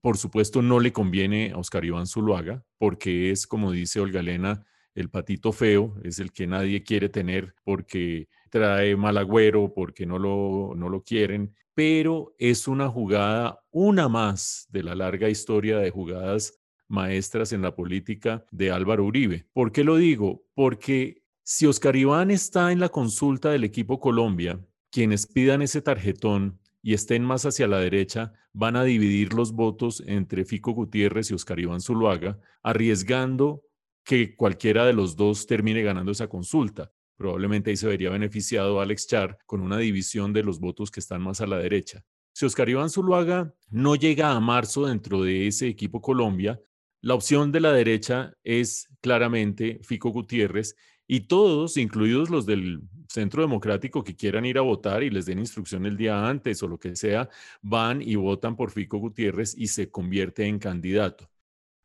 por 0.00 0.18
supuesto, 0.18 0.62
no 0.62 0.80
le 0.80 0.92
conviene 0.92 1.52
a 1.52 1.58
Oscar 1.58 1.84
Iván 1.84 2.08
Zuluaga, 2.08 2.64
porque 2.76 3.30
es, 3.30 3.46
como 3.46 3.70
dice 3.70 4.00
Olga 4.00 4.18
Elena, 4.18 4.66
el 4.96 5.08
patito 5.08 5.52
feo, 5.52 5.94
es 6.02 6.18
el 6.18 6.32
que 6.32 6.48
nadie 6.48 6.82
quiere 6.82 7.08
tener 7.08 7.54
porque 7.62 8.26
trae 8.50 8.96
mal 8.96 9.16
agüero, 9.16 9.74
porque 9.74 10.06
no 10.06 10.18
lo, 10.18 10.72
no 10.74 10.88
lo 10.88 11.04
quieren, 11.04 11.54
pero 11.72 12.34
es 12.36 12.66
una 12.66 12.88
jugada, 12.88 13.60
una 13.70 14.08
más 14.08 14.66
de 14.68 14.82
la 14.82 14.96
larga 14.96 15.28
historia 15.28 15.78
de 15.78 15.92
jugadas 15.92 16.58
maestras 16.88 17.52
en 17.52 17.62
la 17.62 17.76
política 17.76 18.44
de 18.50 18.72
Álvaro 18.72 19.04
Uribe. 19.04 19.46
¿Por 19.52 19.70
qué 19.70 19.84
lo 19.84 19.98
digo? 19.98 20.42
Porque 20.52 21.22
si 21.44 21.64
Oscar 21.66 21.94
Iván 21.94 22.32
está 22.32 22.72
en 22.72 22.80
la 22.80 22.88
consulta 22.88 23.50
del 23.50 23.62
equipo 23.62 24.00
Colombia, 24.00 24.58
quienes 24.96 25.26
pidan 25.26 25.60
ese 25.60 25.82
tarjetón 25.82 26.58
y 26.80 26.94
estén 26.94 27.22
más 27.22 27.44
hacia 27.44 27.68
la 27.68 27.78
derecha 27.78 28.32
van 28.54 28.76
a 28.76 28.82
dividir 28.82 29.34
los 29.34 29.52
votos 29.52 30.02
entre 30.06 30.46
Fico 30.46 30.72
Gutiérrez 30.72 31.30
y 31.30 31.34
Oscar 31.34 31.60
Iván 31.60 31.82
Zuluaga, 31.82 32.38
arriesgando 32.62 33.60
que 34.02 34.34
cualquiera 34.34 34.86
de 34.86 34.94
los 34.94 35.14
dos 35.14 35.46
termine 35.46 35.82
ganando 35.82 36.12
esa 36.12 36.28
consulta. 36.28 36.90
Probablemente 37.14 37.68
ahí 37.68 37.76
se 37.76 37.86
vería 37.86 38.08
beneficiado 38.08 38.80
Alex 38.80 39.06
Char 39.06 39.36
con 39.44 39.60
una 39.60 39.76
división 39.76 40.32
de 40.32 40.42
los 40.42 40.60
votos 40.60 40.90
que 40.90 41.00
están 41.00 41.20
más 41.20 41.42
a 41.42 41.46
la 41.46 41.58
derecha. 41.58 42.02
Si 42.32 42.46
Oscar 42.46 42.70
Iván 42.70 42.88
Zuluaga 42.88 43.52
no 43.68 43.96
llega 43.96 44.30
a 44.30 44.40
marzo 44.40 44.86
dentro 44.86 45.22
de 45.22 45.46
ese 45.46 45.68
equipo 45.68 46.00
Colombia, 46.00 46.58
la 47.02 47.12
opción 47.12 47.52
de 47.52 47.60
la 47.60 47.72
derecha 47.72 48.32
es 48.44 48.88
claramente 49.02 49.78
Fico 49.82 50.08
Gutiérrez 50.08 50.74
y 51.06 51.20
todos, 51.20 51.76
incluidos 51.76 52.30
los 52.30 52.46
del 52.46 52.82
Centro 53.08 53.42
Democrático 53.42 54.04
que 54.04 54.16
quieran 54.16 54.44
ir 54.44 54.58
a 54.58 54.62
votar 54.62 55.02
y 55.02 55.10
les 55.10 55.26
den 55.26 55.38
instrucción 55.38 55.86
el 55.86 55.96
día 55.96 56.28
antes 56.28 56.62
o 56.62 56.68
lo 56.68 56.78
que 56.78 56.96
sea, 56.96 57.28
van 57.62 58.02
y 58.02 58.16
votan 58.16 58.56
por 58.56 58.70
Fico 58.70 58.98
Gutiérrez 58.98 59.54
y 59.56 59.68
se 59.68 59.90
convierte 59.90 60.44
en 60.46 60.58
candidato. 60.58 61.30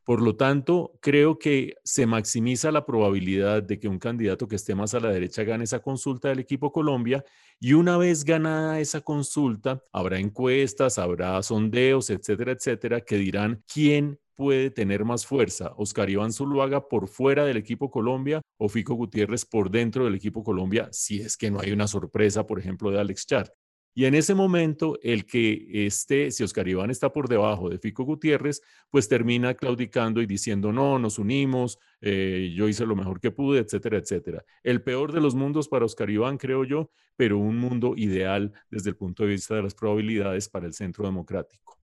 Por 0.04 0.20
lo 0.20 0.34
tanto, 0.34 0.98
creo 1.00 1.38
que 1.38 1.76
se 1.84 2.06
maximiza 2.06 2.72
la 2.72 2.84
probabilidad 2.84 3.62
de 3.62 3.78
que 3.78 3.86
un 3.86 4.00
candidato 4.00 4.48
que 4.48 4.56
esté 4.56 4.74
más 4.74 4.94
a 4.94 5.00
la 5.00 5.10
derecha 5.10 5.44
gane 5.44 5.64
esa 5.64 5.78
consulta 5.80 6.28
del 6.28 6.40
equipo 6.40 6.72
Colombia 6.72 7.24
y 7.60 7.74
una 7.74 7.96
vez 7.96 8.24
ganada 8.24 8.80
esa 8.80 9.00
consulta, 9.02 9.80
habrá 9.92 10.18
encuestas, 10.18 10.98
habrá 10.98 11.40
sondeos, 11.42 12.10
etcétera, 12.10 12.52
etcétera, 12.52 13.00
que 13.00 13.16
dirán 13.16 13.62
quién 13.72 14.18
puede 14.34 14.70
tener 14.70 15.04
más 15.04 15.24
fuerza? 15.24 15.72
¿Oscar 15.76 16.10
Iván 16.10 16.32
Zuluaga 16.32 16.88
por 16.88 17.06
fuera 17.06 17.44
del 17.44 17.56
equipo 17.56 17.90
Colombia 17.90 18.40
o 18.58 18.68
Fico 18.68 18.94
Gutiérrez 18.94 19.44
por 19.44 19.70
dentro 19.70 20.04
del 20.04 20.16
equipo 20.16 20.42
Colombia 20.42 20.88
si 20.90 21.20
es 21.20 21.36
que 21.36 21.50
no 21.50 21.60
hay 21.60 21.70
una 21.70 21.86
sorpresa, 21.86 22.44
por 22.44 22.58
ejemplo, 22.58 22.90
de 22.90 22.98
Alex 22.98 23.26
Char? 23.26 23.52
Y 23.94 24.06
en 24.06 24.14
ese 24.14 24.34
momento, 24.34 24.98
el 25.02 25.26
que 25.26 25.86
esté, 25.86 26.30
si 26.30 26.42
Oscar 26.42 26.66
Iván 26.66 26.90
está 26.90 27.12
por 27.12 27.28
debajo 27.28 27.68
de 27.68 27.78
Fico 27.78 28.04
Gutiérrez, 28.04 28.62
pues 28.90 29.08
termina 29.08 29.54
claudicando 29.54 30.22
y 30.22 30.26
diciendo, 30.26 30.72
no, 30.72 30.98
nos 30.98 31.18
unimos, 31.18 31.78
eh, 32.00 32.52
yo 32.56 32.68
hice 32.68 32.86
lo 32.86 32.96
mejor 32.96 33.20
que 33.20 33.30
pude, 33.30 33.60
etcétera, 33.60 33.98
etcétera. 33.98 34.44
El 34.62 34.82
peor 34.82 35.12
de 35.12 35.20
los 35.20 35.34
mundos 35.34 35.68
para 35.68 35.84
Oscar 35.84 36.08
Iván, 36.08 36.38
creo 36.38 36.64
yo, 36.64 36.90
pero 37.16 37.38
un 37.38 37.58
mundo 37.58 37.94
ideal 37.96 38.52
desde 38.70 38.90
el 38.90 38.96
punto 38.96 39.24
de 39.24 39.30
vista 39.30 39.54
de 39.54 39.62
las 39.62 39.74
probabilidades 39.74 40.48
para 40.48 40.66
el 40.66 40.72
centro 40.72 41.04
democrático. 41.04 41.78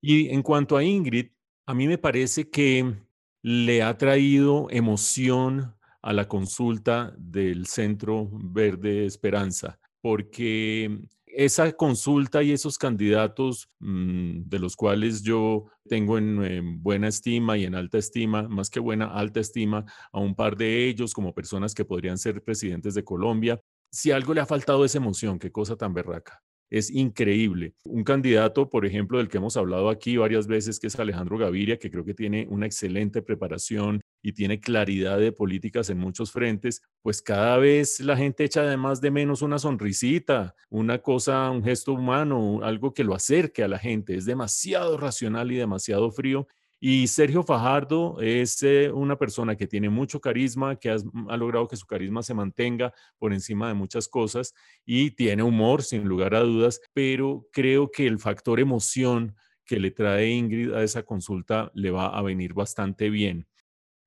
Y 0.00 0.28
en 0.30 0.42
cuanto 0.42 0.76
a 0.76 0.84
Ingrid, 0.84 1.28
a 1.66 1.74
mí 1.74 1.86
me 1.86 1.98
parece 1.98 2.48
que 2.48 2.94
le 3.42 3.82
ha 3.82 3.96
traído 3.98 4.68
emoción 4.70 5.74
a 6.00 6.12
la 6.12 6.28
consulta 6.28 7.14
del 7.18 7.66
Centro 7.66 8.28
Verde 8.32 9.06
Esperanza, 9.06 9.78
porque 10.00 11.00
esa 11.36 11.70
consulta 11.72 12.42
y 12.42 12.52
esos 12.52 12.78
candidatos 12.78 13.68
mm, 13.80 14.48
de 14.48 14.58
los 14.58 14.74
cuales 14.74 15.22
yo 15.22 15.66
tengo 15.86 16.16
en, 16.16 16.82
buena 16.82 17.08
estima 17.08 17.58
y 17.58 17.64
en 17.64 17.74
alta 17.74 17.98
estima, 17.98 18.48
más 18.48 18.70
que 18.70 18.80
buena, 18.80 19.06
alta 19.06 19.40
estima, 19.40 19.84
a 20.12 20.18
un 20.18 20.34
par 20.34 20.56
de 20.56 20.88
ellos 20.88 21.12
como 21.12 21.34
personas 21.34 21.74
que 21.74 21.84
podrían 21.84 22.16
ser 22.16 22.42
presidentes 22.42 22.94
de 22.94 23.04
Colombia, 23.04 23.60
si 23.92 24.12
algo 24.12 24.32
le 24.32 24.40
ha 24.40 24.46
faltado 24.46 24.84
esa 24.84 24.96
emoción, 24.96 25.38
qué 25.38 25.52
cosa 25.52 25.76
tan 25.76 25.92
berraca 25.92 26.42
es 26.70 26.90
increíble. 26.90 27.74
Un 27.84 28.02
candidato, 28.02 28.68
por 28.68 28.86
ejemplo, 28.86 29.18
del 29.18 29.28
que 29.28 29.36
hemos 29.36 29.56
hablado 29.56 29.88
aquí 29.88 30.16
varias 30.16 30.46
veces, 30.46 30.80
que 30.80 30.88
es 30.88 30.98
Alejandro 30.98 31.38
Gaviria, 31.38 31.78
que 31.78 31.90
creo 31.90 32.04
que 32.04 32.14
tiene 32.14 32.46
una 32.50 32.66
excelente 32.66 33.22
preparación 33.22 34.00
y 34.26 34.32
tiene 34.32 34.58
claridad 34.58 35.20
de 35.20 35.30
políticas 35.30 35.88
en 35.88 35.98
muchos 35.98 36.32
frentes, 36.32 36.82
pues 37.00 37.22
cada 37.22 37.58
vez 37.58 38.00
la 38.00 38.16
gente 38.16 38.42
echa 38.42 38.62
además 38.62 39.00
de 39.00 39.12
menos 39.12 39.40
una 39.40 39.60
sonrisita, 39.60 40.56
una 40.68 40.98
cosa, 40.98 41.48
un 41.52 41.62
gesto 41.62 41.92
humano, 41.92 42.58
algo 42.64 42.92
que 42.92 43.04
lo 43.04 43.14
acerque 43.14 43.62
a 43.62 43.68
la 43.68 43.78
gente. 43.78 44.16
Es 44.16 44.24
demasiado 44.24 44.96
racional 44.96 45.52
y 45.52 45.54
demasiado 45.54 46.10
frío 46.10 46.48
y 46.80 47.06
Sergio 47.06 47.44
Fajardo 47.44 48.20
es 48.20 48.64
eh, 48.64 48.90
una 48.92 49.16
persona 49.16 49.54
que 49.54 49.68
tiene 49.68 49.90
mucho 49.90 50.20
carisma, 50.20 50.74
que 50.74 50.92
mm, 50.92 51.30
ha, 51.30 51.36
logrado 51.36 51.68
que 51.68 51.76
su 51.76 51.86
carisma 51.86 52.24
se 52.24 52.34
mantenga 52.34 52.92
por 53.18 53.32
encima 53.32 53.68
de 53.68 53.74
muchas 53.74 54.08
cosas 54.08 54.54
y 54.84 55.12
tiene 55.12 55.44
humor, 55.44 55.84
sin 55.84 56.02
lugar 56.02 56.34
a 56.34 56.40
dudas, 56.40 56.80
pero 56.92 57.46
creo 57.52 57.92
que 57.92 58.08
el 58.08 58.18
factor 58.18 58.58
emoción 58.58 59.36
que 59.64 59.78
le 59.78 59.92
trae 59.92 60.30
Ingrid 60.30 60.72
a 60.72 60.82
esa 60.82 61.04
consulta 61.04 61.70
le 61.74 61.92
va 61.92 62.08
a 62.08 62.22
venir 62.22 62.54
bastante 62.54 63.08
bien. 63.08 63.46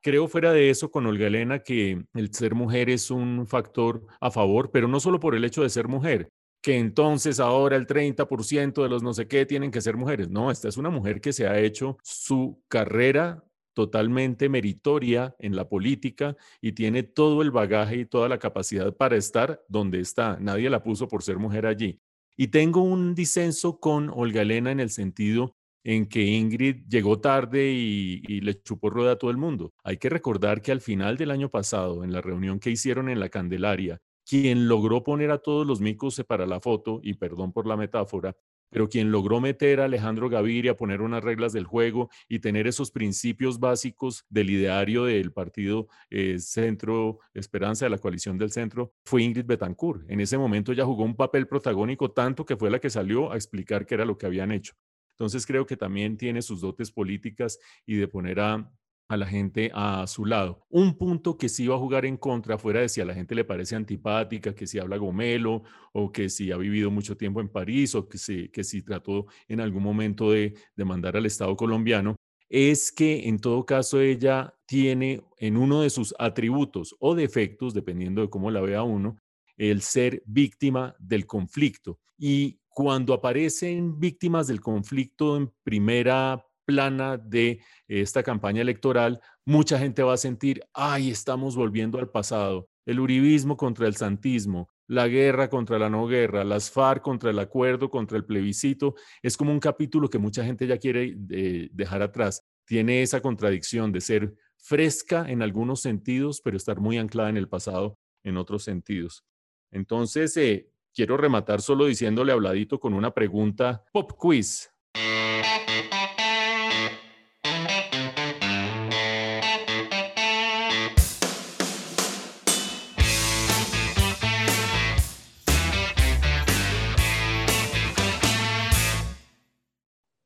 Creo 0.02 0.30
fuera 0.30 0.54
de 0.54 0.70
eso 0.70 0.92
con 0.92 1.06
Olga 1.06 1.28
Elena 1.28 1.60
que 1.60 2.04
el 2.14 2.34
ser 2.34 2.56
mujer 2.56 2.90
es 2.90 3.12
un 3.12 3.46
factor 3.48 4.06
a 4.22 4.32
favor, 4.32 4.72
pero 4.72 4.88
no 4.88 5.00
solo 5.02 5.20
por 5.20 5.36
el 5.36 5.44
hecho 5.44 5.62
de 5.62 5.70
ser 5.70 5.90
mujer, 5.90 6.30
que 6.62 6.78
entonces 6.78 7.40
ahora 7.40 7.76
el 7.76 7.86
30% 7.86 8.82
de 8.82 8.90
los 8.90 9.04
no 9.04 9.14
sé 9.14 9.28
qué 9.28 9.46
tienen 9.46 9.72
que 9.72 9.82
ser 9.82 9.98
mujeres. 9.98 10.30
No, 10.30 10.52
esta 10.52 10.70
es 10.70 10.78
una 10.78 10.90
mujer 10.90 11.20
que 11.20 11.34
se 11.34 11.48
ha 11.48 11.60
hecho 11.60 11.98
su 12.02 12.64
carrera 12.70 13.44
totalmente 13.74 14.50
meritoria 14.50 15.36
en 15.40 15.56
la 15.56 15.68
política 15.68 16.36
y 16.62 16.74
tiene 16.74 17.04
todo 17.04 17.42
el 17.42 17.52
bagaje 17.52 17.98
y 17.98 18.06
toda 18.06 18.30
la 18.30 18.40
capacidad 18.40 18.96
para 18.96 19.18
estar 19.18 19.64
donde 19.68 20.00
está. 20.00 20.38
Nadie 20.40 20.70
la 20.70 20.84
puso 20.84 21.08
por 21.08 21.24
ser 21.24 21.38
mujer 21.38 21.66
allí. 21.66 22.00
Y 22.38 22.48
tengo 22.48 22.82
un 22.82 23.16
disenso 23.16 23.80
con 23.80 24.10
Olga 24.10 24.42
Elena 24.42 24.72
en 24.72 24.80
el 24.80 24.90
sentido 24.90 25.56
en 25.84 26.08
que 26.08 26.22
Ingrid 26.24 26.84
llegó 26.88 27.20
tarde 27.20 27.72
y, 27.72 28.42
le 28.42 28.62
chupó 28.62 28.90
rueda 28.90 29.14
a 29.14 29.16
todo 29.18 29.32
el 29.32 29.38
mundo. 29.38 29.74
Hay 29.84 29.98
que 29.98 30.10
recordar 30.10 30.62
que 30.62 30.72
al 30.72 30.82
final 30.82 31.18
del 31.18 31.32
año 31.32 31.50
pasado, 31.50 32.04
en 32.04 32.14
la 32.14 32.22
reunión 32.22 32.60
que 32.60 32.70
hicieron 32.72 33.10
en 33.10 33.20
la 33.20 33.30
Candelaria, 33.30 34.00
quien 34.26 34.68
logró 34.68 35.04
poner 35.04 35.32
a 35.32 35.40
todos 35.40 35.66
los 35.66 35.82
micos 35.82 36.24
para 36.28 36.46
la 36.46 36.60
foto, 36.60 37.00
y 37.04 37.16
perdón 37.16 37.52
por 37.52 37.66
la 37.68 37.78
metáfora, 37.78 38.36
pero 38.70 38.88
quien 38.88 39.12
logró 39.12 39.42
meter 39.42 39.82
a 39.82 39.86
Alejandro 39.86 40.30
Gaviria 40.30 40.78
poner 40.78 41.02
unas 41.02 41.24
reglas 41.24 41.54
del 41.54 41.66
juego 41.66 42.10
y 42.28 42.40
tener 42.40 42.68
esos 42.68 42.92
principios 42.92 43.60
básicos 43.60 44.26
del 44.30 44.50
ideario 44.50 45.06
del 45.06 45.32
partido 45.32 45.88
eh, 46.10 46.38
Centro 46.40 47.20
Esperanza 47.34 47.86
de 47.86 47.90
la 47.90 47.98
coalición 47.98 48.38
del 48.38 48.52
centro 48.52 48.94
fue 49.06 49.24
Ingrid 49.24 49.46
Betancourt. 49.46 50.10
En 50.10 50.20
ese 50.20 50.38
momento 50.38 50.74
ya 50.74 50.86
jugó 50.86 51.04
un 51.04 51.16
papel 51.16 51.48
protagónico 51.48 52.12
tanto 52.12 52.46
que 52.46 52.58
fue 52.58 52.70
la 52.70 52.80
que 52.80 52.90
salió 52.90 53.32
a 53.32 53.36
explicar 53.36 53.86
qué 53.86 53.96
era 53.96 54.06
lo 54.06 54.18
que 54.18 54.28
habían 54.28 54.52
hecho. 54.52 54.74
Entonces 55.20 55.46
creo 55.46 55.66
que 55.66 55.76
también 55.76 56.16
tiene 56.16 56.42
sus 56.42 56.62
dotes 56.62 56.92
políticas 56.92 57.60
y 57.86 57.98
de 57.98 58.08
poner 58.08 58.40
a, 58.40 58.72
a 59.10 59.18
la 59.18 59.26
gente 59.26 59.70
a 59.74 60.08
su 60.08 60.26
lado. 60.26 60.66
Un 60.70 60.98
punto 60.98 61.38
que 61.38 61.50
sí 61.50 61.68
va 61.68 61.76
a 61.76 61.80
jugar 61.80 62.06
en 62.06 62.16
contra, 62.16 62.58
fuera 62.58 62.80
de 62.80 62.88
si 62.88 63.02
a 63.02 63.06
la 63.06 63.14
gente 63.14 63.36
le 63.36 63.44
parece 63.44 63.76
antipática, 63.76 64.56
que 64.56 64.66
si 64.66 64.80
habla 64.80 64.96
gomelo 64.96 65.64
o 65.92 66.10
que 66.10 66.30
si 66.30 66.54
ha 66.54 66.58
vivido 66.58 66.90
mucho 66.90 67.18
tiempo 67.18 67.42
en 67.42 67.50
París 67.50 67.96
o 67.96 68.08
que 68.08 68.18
si, 68.18 68.48
que 68.48 68.64
si 68.64 68.82
trató 68.82 69.26
en 69.50 69.60
algún 69.60 69.84
momento 69.84 70.32
de 70.32 70.54
demandar 70.78 71.18
al 71.18 71.26
Estado 71.26 71.54
colombiano, 71.58 72.16
es 72.48 72.92
que 72.94 73.28
en 73.28 73.40
todo 73.40 73.66
caso 73.66 74.00
ella 74.00 74.56
tiene 74.66 75.22
en 75.38 75.58
uno 75.58 75.82
de 75.82 75.90
sus 75.90 76.16
atributos 76.18 76.96
o 77.00 77.14
defectos, 77.14 77.74
dependiendo 77.74 78.22
de 78.22 78.30
cómo 78.30 78.52
la 78.52 78.62
vea 78.62 78.84
uno, 78.84 79.18
el 79.58 79.82
ser 79.82 80.24
víctima 80.26 80.96
del 80.98 81.26
conflicto. 81.26 82.00
Y 82.18 82.60
cuando 82.80 83.14
aparecen 83.14 84.00
víctimas 84.00 84.48
del 84.48 84.62
conflicto 84.62 85.36
en 85.36 85.52
primera 85.64 86.42
plana 86.64 87.18
de 87.18 87.60
esta 87.90 88.24
campaña 88.24 88.62
electoral, 88.62 89.20
mucha 89.46 89.78
gente 89.78 90.02
va 90.02 90.14
a 90.14 90.18
sentir, 90.18 90.64
ay, 90.74 91.10
estamos 91.10 91.58
volviendo 91.58 92.00
al 92.00 92.10
pasado, 92.10 92.70
el 92.86 93.02
uribismo 93.02 93.58
contra 93.58 93.86
el 93.86 93.98
santismo, 93.98 94.70
la 94.88 95.10
guerra 95.10 95.50
contra 95.50 95.78
la 95.78 95.90
no 95.90 96.08
guerra, 96.08 96.46
las 96.46 96.72
FARC 96.72 97.02
contra 97.02 97.32
el 97.32 97.40
acuerdo, 97.40 97.90
contra 97.90 98.18
el 98.18 98.24
plebiscito, 98.24 98.96
es 99.22 99.36
como 99.36 99.52
un 99.52 99.60
capítulo 99.60 100.10
que 100.10 100.18
mucha 100.18 100.46
gente 100.46 100.66
ya 100.66 100.78
quiere 100.78 101.18
eh, 101.32 101.68
dejar 101.74 102.02
atrás. 102.02 102.46
Tiene 102.64 103.02
esa 103.02 103.20
contradicción 103.20 103.92
de 103.92 104.00
ser 104.00 104.34
fresca 104.58 105.30
en 105.30 105.42
algunos 105.42 105.82
sentidos, 105.82 106.40
pero 106.42 106.56
estar 106.56 106.80
muy 106.80 106.98
anclada 106.98 107.30
en 107.30 107.36
el 107.36 107.50
pasado 107.50 108.00
en 108.24 108.38
otros 108.38 108.64
sentidos. 108.64 109.26
Entonces, 109.70 110.38
eh, 110.38 110.70
quiero 111.00 111.16
rematar 111.16 111.62
solo 111.62 111.86
diciéndole 111.86 112.34
habladito 112.34 112.78
con 112.78 112.94
una 112.94 113.14
pregunta 113.14 113.86
pop 113.94 114.12
quiz. 114.18 114.70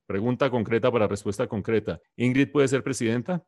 Pregunta 0.08 0.50
concreta 0.50 0.92
para 0.92 1.08
respuesta 1.08 1.46
concreta. 1.46 2.02
¿Ingrid 2.16 2.52
puede 2.52 2.68
ser 2.68 2.82
presidenta? 2.82 3.46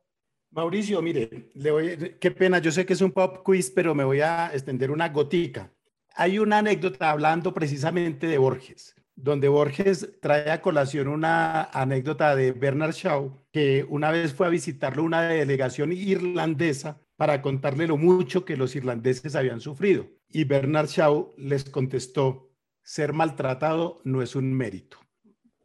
Mauricio, 0.52 1.02
mire, 1.02 1.50
le 1.56 1.72
voy, 1.72 2.16
qué 2.20 2.30
pena, 2.30 2.60
yo 2.60 2.72
sé 2.72 2.86
que 2.86 2.94
es 2.94 3.02
un 3.02 3.12
pop 3.12 3.42
quiz, 3.44 3.72
pero 3.72 3.96
me 3.96 4.04
voy 4.04 4.22
a 4.22 4.52
extender 4.54 4.92
una 4.92 5.10
gotica. 5.10 5.75
Hay 6.18 6.40
una 6.40 6.60
anécdota 6.60 7.12
hablando 7.12 7.54
precisamente 7.54 8.26
de 8.28 8.38
Borges, 8.38 8.96
donde 9.18 9.50
Borges 9.50 10.18
trae 10.22 10.50
a 10.50 10.62
colación 10.62 11.10
una 11.10 11.64
anécdota 11.66 12.38
de 12.38 12.54
Bernard 12.54 12.94
Shaw, 12.94 13.44
que 13.52 13.86
una 13.90 14.12
vez 14.12 14.34
fue 14.34 14.48
a 14.48 14.50
visitarlo 14.50 15.04
una 15.04 15.24
delegación 15.24 15.92
irlandesa 15.92 17.02
para 17.18 17.42
contarle 17.42 17.88
lo 17.88 17.98
mucho 17.98 18.46
que 18.46 18.56
los 18.56 18.78
irlandeses 18.78 19.36
habían 19.36 19.60
sufrido. 19.60 20.08
Y 20.30 20.46
Bernard 20.46 20.88
Shaw 20.88 21.34
les 21.38 21.66
contestó, 21.66 22.50
ser 22.82 23.12
maltratado 23.12 24.00
no 24.06 24.22
es 24.22 24.38
un 24.38 24.54
mérito. 24.54 24.98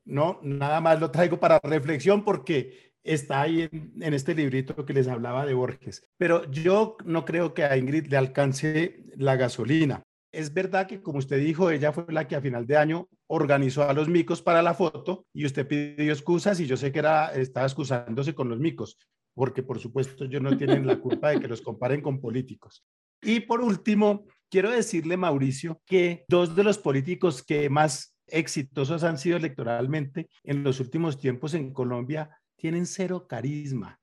No, 0.04 0.40
nada 0.42 0.80
más 0.80 0.98
lo 0.98 1.12
traigo 1.12 1.38
para 1.38 1.60
reflexión 1.62 2.24
porque 2.24 2.96
está 3.04 3.42
ahí 3.42 3.68
en, 3.70 4.14
este 4.14 4.34
librito 4.34 4.84
que 4.84 4.94
les 4.94 5.06
hablaba 5.06 5.46
de 5.46 5.54
Borges. 5.54 6.08
Pero 6.16 6.50
yo 6.50 6.96
no 7.04 7.24
creo 7.24 7.54
que 7.54 7.62
a 7.62 7.76
Ingrid 7.76 8.08
le 8.08 8.16
alcance 8.16 9.04
la 9.16 9.36
gasolina. 9.36 10.02
Es 10.32 10.54
verdad 10.54 10.86
que, 10.86 11.02
como 11.02 11.18
usted 11.18 11.38
dijo, 11.40 11.70
ella 11.70 11.92
fue 11.92 12.04
la 12.08 12.28
que 12.28 12.36
a 12.36 12.40
final 12.40 12.66
de 12.66 12.76
año 12.76 13.08
organizó 13.26 13.88
a 13.88 13.92
los 13.92 14.08
micos 14.08 14.40
para 14.40 14.62
la 14.62 14.74
foto 14.74 15.26
y 15.32 15.44
usted 15.44 15.66
pidió 15.66 16.12
excusas 16.12 16.60
y 16.60 16.66
yo 16.66 16.76
sé 16.76 16.92
que 16.92 17.00
era, 17.00 17.32
estaba 17.32 17.66
excusándose 17.66 18.34
con 18.34 18.48
los 18.48 18.60
micos, 18.60 18.96
porque 19.34 19.62
por 19.62 19.80
supuesto 19.80 20.24
ellos 20.24 20.40
no 20.40 20.56
tienen 20.56 20.86
la 20.86 21.00
culpa 21.00 21.30
de 21.30 21.40
que 21.40 21.48
los 21.48 21.62
comparen 21.62 22.00
con 22.00 22.20
políticos. 22.20 22.84
Y 23.22 23.40
por 23.40 23.60
último, 23.60 24.24
quiero 24.48 24.70
decirle, 24.70 25.16
Mauricio, 25.16 25.80
que 25.84 26.24
dos 26.28 26.54
de 26.54 26.64
los 26.64 26.78
políticos 26.78 27.42
que 27.42 27.68
más 27.68 28.16
exitosos 28.26 29.02
han 29.02 29.18
sido 29.18 29.36
electoralmente 29.36 30.28
en 30.44 30.62
los 30.62 30.80
últimos 30.80 31.18
tiempos 31.18 31.54
en 31.54 31.72
Colombia 31.72 32.30
tienen 32.56 32.86
cero 32.86 33.26
carisma. 33.28 33.98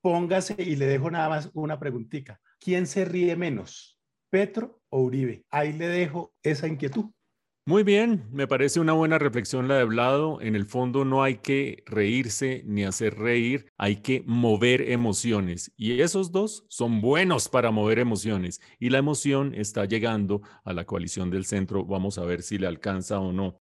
Póngase 0.00 0.56
y 0.58 0.76
le 0.76 0.86
dejo 0.86 1.10
nada 1.10 1.28
más 1.28 1.50
una 1.52 1.78
preguntita. 1.78 2.40
¿Quién 2.58 2.86
se 2.86 3.04
ríe 3.04 3.36
menos? 3.36 3.95
¿Petro 4.36 4.82
o 4.90 5.00
Uribe? 5.00 5.46
Ahí 5.50 5.72
le 5.72 5.88
dejo 5.88 6.34
esa 6.42 6.68
inquietud. 6.68 7.06
Muy 7.64 7.84
bien, 7.84 8.28
me 8.30 8.46
parece 8.46 8.80
una 8.80 8.92
buena 8.92 9.18
reflexión 9.18 9.66
la 9.66 9.76
de 9.76 9.80
Hablado. 9.80 10.42
En 10.42 10.54
el 10.54 10.66
fondo 10.66 11.06
no 11.06 11.22
hay 11.22 11.36
que 11.36 11.82
reírse 11.86 12.62
ni 12.66 12.84
hacer 12.84 13.14
reír, 13.14 13.72
hay 13.78 14.02
que 14.02 14.22
mover 14.26 14.90
emociones. 14.90 15.72
Y 15.74 16.02
esos 16.02 16.32
dos 16.32 16.66
son 16.68 17.00
buenos 17.00 17.48
para 17.48 17.70
mover 17.70 17.98
emociones. 17.98 18.60
Y 18.78 18.90
la 18.90 18.98
emoción 18.98 19.54
está 19.54 19.86
llegando 19.86 20.42
a 20.64 20.74
la 20.74 20.84
coalición 20.84 21.30
del 21.30 21.46
centro. 21.46 21.86
Vamos 21.86 22.18
a 22.18 22.26
ver 22.26 22.42
si 22.42 22.58
le 22.58 22.66
alcanza 22.66 23.18
o 23.18 23.32
no. 23.32 23.62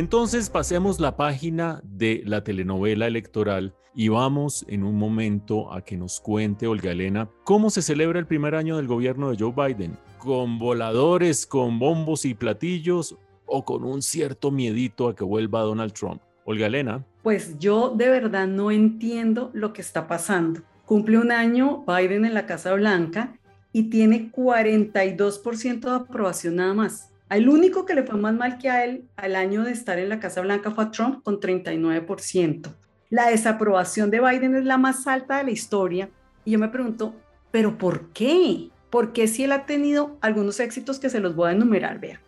Entonces 0.00 0.48
pasemos 0.48 0.98
la 0.98 1.14
página 1.18 1.82
de 1.84 2.22
la 2.24 2.42
telenovela 2.42 3.06
electoral 3.06 3.74
y 3.94 4.08
vamos 4.08 4.64
en 4.66 4.82
un 4.82 4.96
momento 4.96 5.70
a 5.74 5.82
que 5.82 5.98
nos 5.98 6.22
cuente 6.22 6.66
Olga 6.66 6.92
Elena 6.92 7.28
cómo 7.44 7.68
se 7.68 7.82
celebra 7.82 8.18
el 8.18 8.26
primer 8.26 8.54
año 8.54 8.78
del 8.78 8.86
gobierno 8.86 9.28
de 9.28 9.36
Joe 9.38 9.52
Biden. 9.54 9.98
¿Con 10.16 10.58
voladores, 10.58 11.44
con 11.44 11.78
bombos 11.78 12.24
y 12.24 12.32
platillos 12.32 13.18
o 13.44 13.66
con 13.66 13.84
un 13.84 14.00
cierto 14.00 14.50
miedito 14.50 15.06
a 15.06 15.14
que 15.14 15.22
vuelva 15.22 15.60
Donald 15.60 15.92
Trump? 15.92 16.22
Olga 16.46 16.68
Elena. 16.68 17.04
Pues 17.22 17.58
yo 17.58 17.90
de 17.94 18.08
verdad 18.08 18.46
no 18.46 18.70
entiendo 18.70 19.50
lo 19.52 19.74
que 19.74 19.82
está 19.82 20.08
pasando. 20.08 20.62
Cumple 20.86 21.18
un 21.18 21.30
año 21.30 21.84
Biden 21.86 22.24
en 22.24 22.32
la 22.32 22.46
Casa 22.46 22.72
Blanca 22.72 23.38
y 23.70 23.90
tiene 23.90 24.32
42% 24.32 25.80
de 25.80 25.94
aprobación 25.94 26.56
nada 26.56 26.72
más. 26.72 27.09
El 27.30 27.48
único 27.48 27.86
que 27.86 27.94
le 27.94 28.02
fue 28.02 28.18
más 28.18 28.34
mal 28.34 28.58
que 28.58 28.68
a 28.70 28.84
él 28.84 29.04
al 29.14 29.36
año 29.36 29.62
de 29.62 29.70
estar 29.70 30.00
en 30.00 30.08
la 30.08 30.18
Casa 30.18 30.40
Blanca 30.40 30.72
fue 30.72 30.82
a 30.82 30.90
Trump 30.90 31.22
con 31.22 31.38
39%. 31.38 32.74
La 33.08 33.28
desaprobación 33.28 34.10
de 34.10 34.18
Biden 34.18 34.56
es 34.56 34.64
la 34.64 34.78
más 34.78 35.06
alta 35.06 35.38
de 35.38 35.44
la 35.44 35.52
historia. 35.52 36.10
Y 36.44 36.50
yo 36.50 36.58
me 36.58 36.68
pregunto, 36.68 37.14
¿pero 37.52 37.78
por 37.78 38.08
qué? 38.08 38.70
¿Por 38.90 39.12
qué 39.12 39.28
si 39.28 39.44
él 39.44 39.52
ha 39.52 39.64
tenido 39.64 40.18
algunos 40.20 40.58
éxitos 40.58 40.98
que 40.98 41.08
se 41.08 41.20
los 41.20 41.36
voy 41.36 41.50
a 41.50 41.52
enumerar? 41.52 42.00
Vea, 42.00 42.20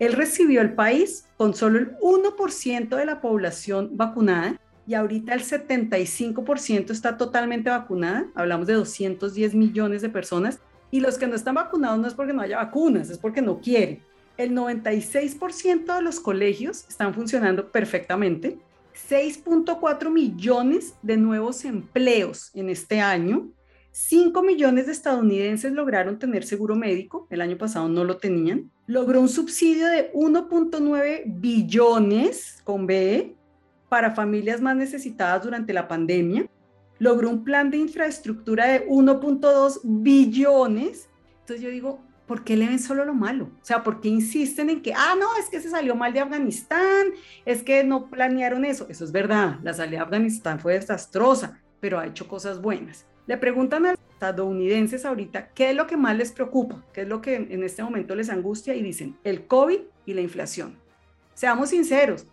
él 0.00 0.12
recibió 0.14 0.60
el 0.60 0.72
país 0.72 1.28
con 1.36 1.54
solo 1.54 1.78
el 1.78 1.96
1% 1.98 2.96
de 2.96 3.06
la 3.06 3.20
población 3.20 3.90
vacunada 3.92 4.60
y 4.88 4.94
ahorita 4.94 5.34
el 5.34 5.44
75% 5.44 6.90
está 6.90 7.16
totalmente 7.16 7.70
vacunada. 7.70 8.26
Hablamos 8.34 8.66
de 8.66 8.74
210 8.74 9.54
millones 9.54 10.02
de 10.02 10.08
personas. 10.08 10.58
Y 10.90 10.98
los 10.98 11.16
que 11.16 11.28
no 11.28 11.36
están 11.36 11.54
vacunados 11.54 12.00
no 12.00 12.08
es 12.08 12.14
porque 12.14 12.32
no 12.32 12.42
haya 12.42 12.56
vacunas, 12.56 13.10
es 13.10 13.18
porque 13.18 13.42
no 13.42 13.60
quieren 13.60 14.07
el 14.38 14.52
96% 14.52 15.96
de 15.96 16.02
los 16.02 16.20
colegios 16.20 16.86
están 16.88 17.12
funcionando 17.12 17.70
perfectamente, 17.70 18.58
6.4 19.10 20.10
millones 20.10 20.94
de 21.02 21.16
nuevos 21.16 21.64
empleos 21.64 22.50
en 22.54 22.70
este 22.70 23.00
año, 23.00 23.50
5 23.90 24.42
millones 24.42 24.86
de 24.86 24.92
estadounidenses 24.92 25.72
lograron 25.72 26.20
tener 26.20 26.44
seguro 26.44 26.76
médico, 26.76 27.26
el 27.30 27.40
año 27.40 27.58
pasado 27.58 27.88
no 27.88 28.04
lo 28.04 28.18
tenían, 28.18 28.70
logró 28.86 29.20
un 29.20 29.28
subsidio 29.28 29.88
de 29.88 30.12
1.9 30.12 31.22
billones 31.26 32.60
con 32.62 32.86
B 32.86 33.34
para 33.88 34.14
familias 34.14 34.60
más 34.60 34.76
necesitadas 34.76 35.42
durante 35.42 35.72
la 35.72 35.88
pandemia, 35.88 36.48
logró 37.00 37.28
un 37.28 37.42
plan 37.42 37.70
de 37.70 37.78
infraestructura 37.78 38.66
de 38.68 38.86
1.2 38.86 39.80
billones. 39.82 41.08
Entonces 41.40 41.60
yo 41.60 41.70
digo, 41.70 42.00
¿por 42.28 42.44
qué 42.44 42.56
le 42.56 42.68
ven 42.68 42.78
solo 42.78 43.04
lo 43.04 43.14
malo? 43.14 43.46
O 43.46 43.64
sea, 43.64 43.82
¿por 43.82 44.00
qué 44.00 44.08
insisten 44.08 44.70
en 44.70 44.82
que, 44.82 44.92
ah, 44.94 45.16
no, 45.18 45.26
es 45.40 45.48
que 45.48 45.60
se 45.60 45.70
salió 45.70 45.96
mal 45.96 46.12
de 46.12 46.20
Afganistán, 46.20 47.08
es 47.44 47.64
que 47.64 47.82
no 47.82 48.08
planearon 48.08 48.64
eso? 48.64 48.86
Eso 48.88 49.04
es 49.04 49.10
verdad, 49.10 49.58
la 49.64 49.74
salida 49.74 49.98
de 49.98 50.04
Afganistán 50.04 50.60
fue 50.60 50.74
desastrosa, 50.74 51.60
pero 51.80 51.98
ha 51.98 52.06
hecho 52.06 52.28
cosas 52.28 52.60
buenas. 52.60 53.06
Le 53.26 53.36
preguntan 53.38 53.86
a 53.86 53.90
los 53.92 54.00
estadounidenses 54.12 55.04
ahorita 55.04 55.48
qué 55.48 55.70
es 55.70 55.76
lo 55.76 55.86
que 55.86 55.96
más 55.96 56.16
les 56.16 56.30
preocupa, 56.30 56.84
qué 56.92 57.02
es 57.02 57.08
lo 57.08 57.20
que 57.20 57.34
en 57.34 57.64
este 57.64 57.82
momento 57.82 58.14
les 58.14 58.30
angustia 58.30 58.74
y 58.74 58.82
dicen 58.82 59.16
el 59.24 59.46
COVID 59.46 59.80
y 60.06 60.14
la 60.14 60.20
inflación. 60.20 60.76
Seamos 61.34 61.70
sinceros, 61.70 62.26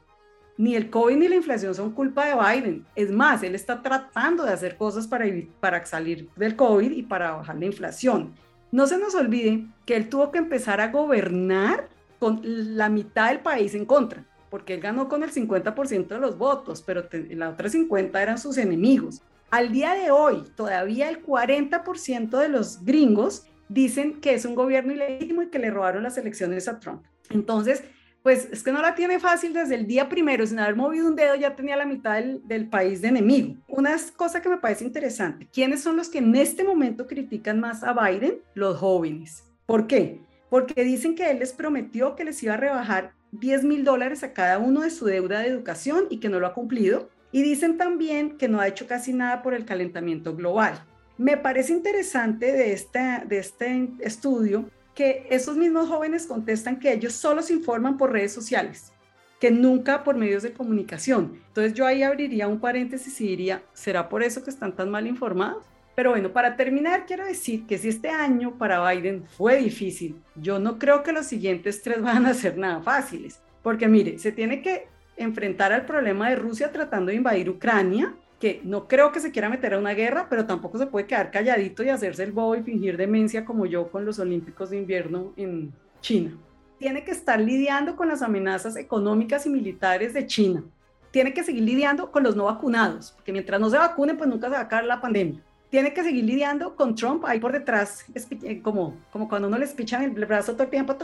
ni 0.58 0.76
el 0.76 0.90
COVID 0.90 1.18
ni 1.18 1.28
la 1.28 1.36
inflación 1.36 1.76
son 1.76 1.92
culpa 1.92 2.26
de 2.26 2.36
Biden. 2.36 2.86
Es 2.96 3.12
más, 3.12 3.44
él 3.44 3.56
está 3.56 3.82
tratando 3.82 4.44
de 4.44 4.54
hacer 4.54 4.78
cosas 4.78 5.08
para, 5.08 5.26
para 5.60 5.86
salir 5.86 6.30
del 6.36 6.56
COVID 6.56 6.92
y 6.92 7.04
para 7.04 7.32
bajar 7.32 7.58
la 7.58 7.66
inflación. 7.66 8.34
No 8.76 8.88
se 8.88 8.98
nos 8.98 9.16
olvide 9.16 9.68
que 9.86 9.96
él 9.96 10.10
tuvo 10.10 10.32
que 10.32 10.38
empezar 10.38 10.82
a 10.82 10.90
gobernar 10.90 11.88
con 12.20 12.42
la 12.44 12.90
mitad 12.90 13.30
del 13.30 13.40
país 13.40 13.74
en 13.74 13.86
contra, 13.86 14.26
porque 14.50 14.74
él 14.74 14.82
ganó 14.82 15.08
con 15.08 15.24
el 15.24 15.32
50% 15.32 16.08
de 16.08 16.20
los 16.20 16.38
votos, 16.38 16.82
pero 16.82 17.08
la 17.30 17.52
otra 17.52 17.70
50 17.70 18.22
eran 18.22 18.38
sus 18.38 18.58
enemigos. 18.58 19.22
Al 19.50 19.72
día 19.72 19.94
de 19.94 20.12
hoy, 20.12 20.44
todavía 20.58 21.08
el 21.08 21.26
40% 21.26 22.38
de 22.38 22.50
los 22.50 22.84
gringos 22.84 23.48
dicen 23.70 24.20
que 24.20 24.34
es 24.34 24.44
un 24.44 24.56
gobierno 24.56 24.92
ilegítimo 24.92 25.42
y 25.42 25.48
que 25.48 25.60
le 25.60 25.72
robaron 25.72 26.04
las 26.04 26.18
elecciones 26.18 26.68
a 26.68 26.78
Trump. 26.78 27.06
Entonces, 27.30 27.82
pues 28.26 28.50
es 28.52 28.64
que 28.64 28.72
no 28.72 28.82
la 28.82 28.96
tiene 28.96 29.20
fácil 29.20 29.54
desde 29.54 29.76
el 29.76 29.86
día 29.86 30.10
primero, 30.10 30.48
sin 30.48 30.58
haber 30.58 30.76
movido 30.76 31.08
un 31.08 31.16
dedo 31.16 31.36
ya 31.36 31.56
tenía 31.56 31.76
la 31.76 31.86
mitad 31.86 32.24
del, 32.24 32.68
país 32.68 33.00
de 33.04 33.10
enemigo. 33.10 33.54
Una 33.68 33.96
cosa 34.16 34.42
que 34.42 34.50
me 34.50 34.58
parece 34.58 34.84
interesante, 34.84 35.48
¿quiénes 35.54 35.84
son 35.84 35.96
los 35.96 36.10
que 36.10 36.18
en 36.18 36.36
este 36.36 36.64
momento 36.64 37.06
critican 37.06 37.60
más 37.60 37.84
a 37.84 37.94
Biden? 37.94 38.40
Los 38.56 38.80
jóvenes. 38.80 39.44
¿Por 39.68 39.86
qué? 39.86 40.22
Porque 40.50 40.84
dicen 40.84 41.14
que 41.14 41.30
él 41.30 41.38
les 41.38 41.54
prometió 41.54 42.16
que 42.16 42.26
les 42.26 42.42
iba 42.42 42.56
a 42.56 42.58
rebajar 42.58 43.14
10 43.34 43.64
mil 43.64 43.84
dólares 43.84 44.24
a 44.24 44.34
cada 44.34 44.58
uno 44.58 44.82
de 44.82 44.90
su 44.90 45.06
deuda 45.06 45.42
de 45.42 45.50
educación 45.50 46.06
y 46.10 46.18
que 46.18 46.30
no 46.30 46.40
lo 46.40 46.48
ha 46.48 46.56
cumplido. 46.56 47.10
Y 47.32 47.44
dicen 47.44 47.78
también 47.78 48.40
que 48.40 48.48
no 48.48 48.60
ha 48.60 48.68
hecho 48.68 48.88
casi 48.88 49.14
nada 49.14 49.44
por 49.44 49.54
el 49.54 49.66
calentamiento 49.66 50.36
global. 50.36 50.84
Me 51.20 51.38
parece 51.38 51.74
interesante 51.74 52.52
de 52.54 52.74
este, 52.74 53.22
de 53.28 53.38
este 53.38 53.92
estudio 54.00 54.66
que 54.96 55.28
esos 55.30 55.58
mismos 55.58 55.90
jóvenes 55.90 56.26
contestan 56.26 56.80
que 56.80 56.94
ellos 56.94 57.14
solo 57.14 57.42
se 57.42 57.54
informan 57.54 57.98
por 57.98 58.12
redes 58.12 58.34
sociales, 58.34 58.94
que 59.40 59.52
nunca 59.52 60.04
por 60.04 60.16
medios 60.16 60.42
de 60.42 60.54
comunicación. 60.54 61.40
Entonces 61.48 61.74
yo 61.74 61.86
ahí 61.86 62.02
abriría 62.02 62.48
un 62.48 62.60
paréntesis 62.60 63.20
y 63.22 63.28
diría, 63.28 63.62
¿será 63.74 64.08
por 64.08 64.24
eso 64.24 64.44
que 64.44 64.50
están 64.50 64.76
tan 64.76 64.90
mal 64.90 65.06
informados? 65.06 65.66
Pero 65.96 66.12
bueno, 66.12 66.32
para 66.32 66.56
terminar, 66.56 67.06
quiero 67.06 67.26
decir 67.26 67.66
que 67.68 67.78
si 67.78 67.90
este 67.90 68.10
año 68.10 68.58
para 68.58 68.90
Biden 68.90 69.26
fue 69.26 69.58
difícil, 69.58 70.22
yo 70.36 70.60
no 70.60 70.80
creo 70.80 71.04
que 71.04 71.14
los 71.14 71.26
siguientes 71.26 71.82
tres 71.82 72.02
van 72.02 72.26
a 72.26 72.34
ser 72.34 72.58
nada 72.58 72.82
fáciles, 72.82 73.42
porque 73.62 73.88
mire, 73.88 74.18
se 74.18 74.32
tiene 74.32 74.62
que 74.62 74.88
enfrentar 75.18 75.72
al 75.72 75.86
problema 75.86 76.30
de 76.30 76.36
Rusia 76.36 76.72
tratando 76.72 77.12
de 77.12 77.18
invadir 77.18 77.50
Ucrania, 77.50 78.16
no 78.64 78.88
creo 78.88 79.12
que 79.12 79.20
se 79.20 79.32
quiera 79.32 79.50
meter 79.50 79.74
a 79.74 79.80
una 79.80 79.94
guerra, 79.94 80.28
pero 80.30 80.46
tampoco 80.46 80.78
se 80.78 80.88
puede 80.88 81.08
quedar 81.08 81.32
calladito 81.32 81.84
y 81.84 81.90
hacerse 81.90 82.24
el 82.24 82.32
bobo 82.32 82.56
y 82.56 82.64
fingir 82.64 82.98
demencia 82.98 83.46
como 83.46 83.66
yo 83.66 83.90
con 83.90 84.06
los 84.06 84.20
Olímpicos 84.20 84.70
de 84.70 84.78
invierno 84.78 85.34
en 85.38 85.74
China. 86.02 86.38
Tiene 86.78 87.04
que 87.04 87.12
estar 87.12 87.40
lidiando 87.40 87.96
con 87.96 88.08
las 88.08 88.22
amenazas 88.22 88.76
económicas 88.76 89.46
y 89.46 89.50
militares 89.50 90.14
de 90.14 90.28
China. 90.28 90.64
Tiene 91.12 91.34
que 91.34 91.44
seguir 91.44 91.64
lidiando 91.64 92.12
con 92.12 92.24
los 92.24 92.36
no 92.36 92.46
vacunados, 92.46 93.12
porque 93.14 93.32
mientras 93.32 93.60
no 93.60 93.70
se 93.70 93.78
vacunen, 93.78 94.18
pues 94.18 94.30
nunca 94.30 94.48
se 94.48 94.54
va 94.54 94.60
a 94.60 94.64
acabar 94.64 94.86
la 94.86 95.02
pandemia. 95.02 95.42
Tiene 95.70 95.94
que 95.94 96.04
seguir 96.04 96.24
lidiando 96.24 96.76
con 96.76 96.96
Trump 96.96 97.26
ahí 97.26 97.40
por 97.40 97.52
detrás, 97.52 98.06
eh, 98.14 98.62
como, 98.62 98.98
como 99.12 99.28
cuando 99.28 99.48
uno 99.48 99.58
le 99.58 99.68
pichan 99.68 100.04
el 100.04 100.26
brazo 100.26 100.54
todo 100.54 100.64
el 100.64 100.70
tiempo, 100.70 100.96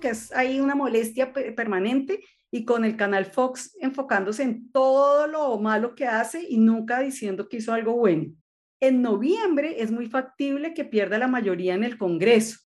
que 0.00 0.08
es 0.08 0.32
ahí 0.32 0.60
una 0.60 0.74
molestia 0.74 1.32
permanente 1.32 2.20
y 2.50 2.64
con 2.64 2.84
el 2.84 2.96
canal 2.96 3.26
Fox 3.26 3.76
enfocándose 3.80 4.42
en 4.42 4.70
todo 4.70 5.26
lo 5.26 5.58
malo 5.58 5.94
que 5.94 6.06
hace 6.06 6.44
y 6.48 6.58
nunca 6.58 7.00
diciendo 7.00 7.48
que 7.48 7.56
hizo 7.56 7.72
algo 7.72 7.94
bueno. 7.94 8.32
En 8.80 9.00
noviembre 9.00 9.80
es 9.80 9.90
muy 9.90 10.06
factible 10.06 10.74
que 10.74 10.84
pierda 10.84 11.18
la 11.18 11.28
mayoría 11.28 11.74
en 11.74 11.84
el 11.84 11.96
Congreso. 11.96 12.58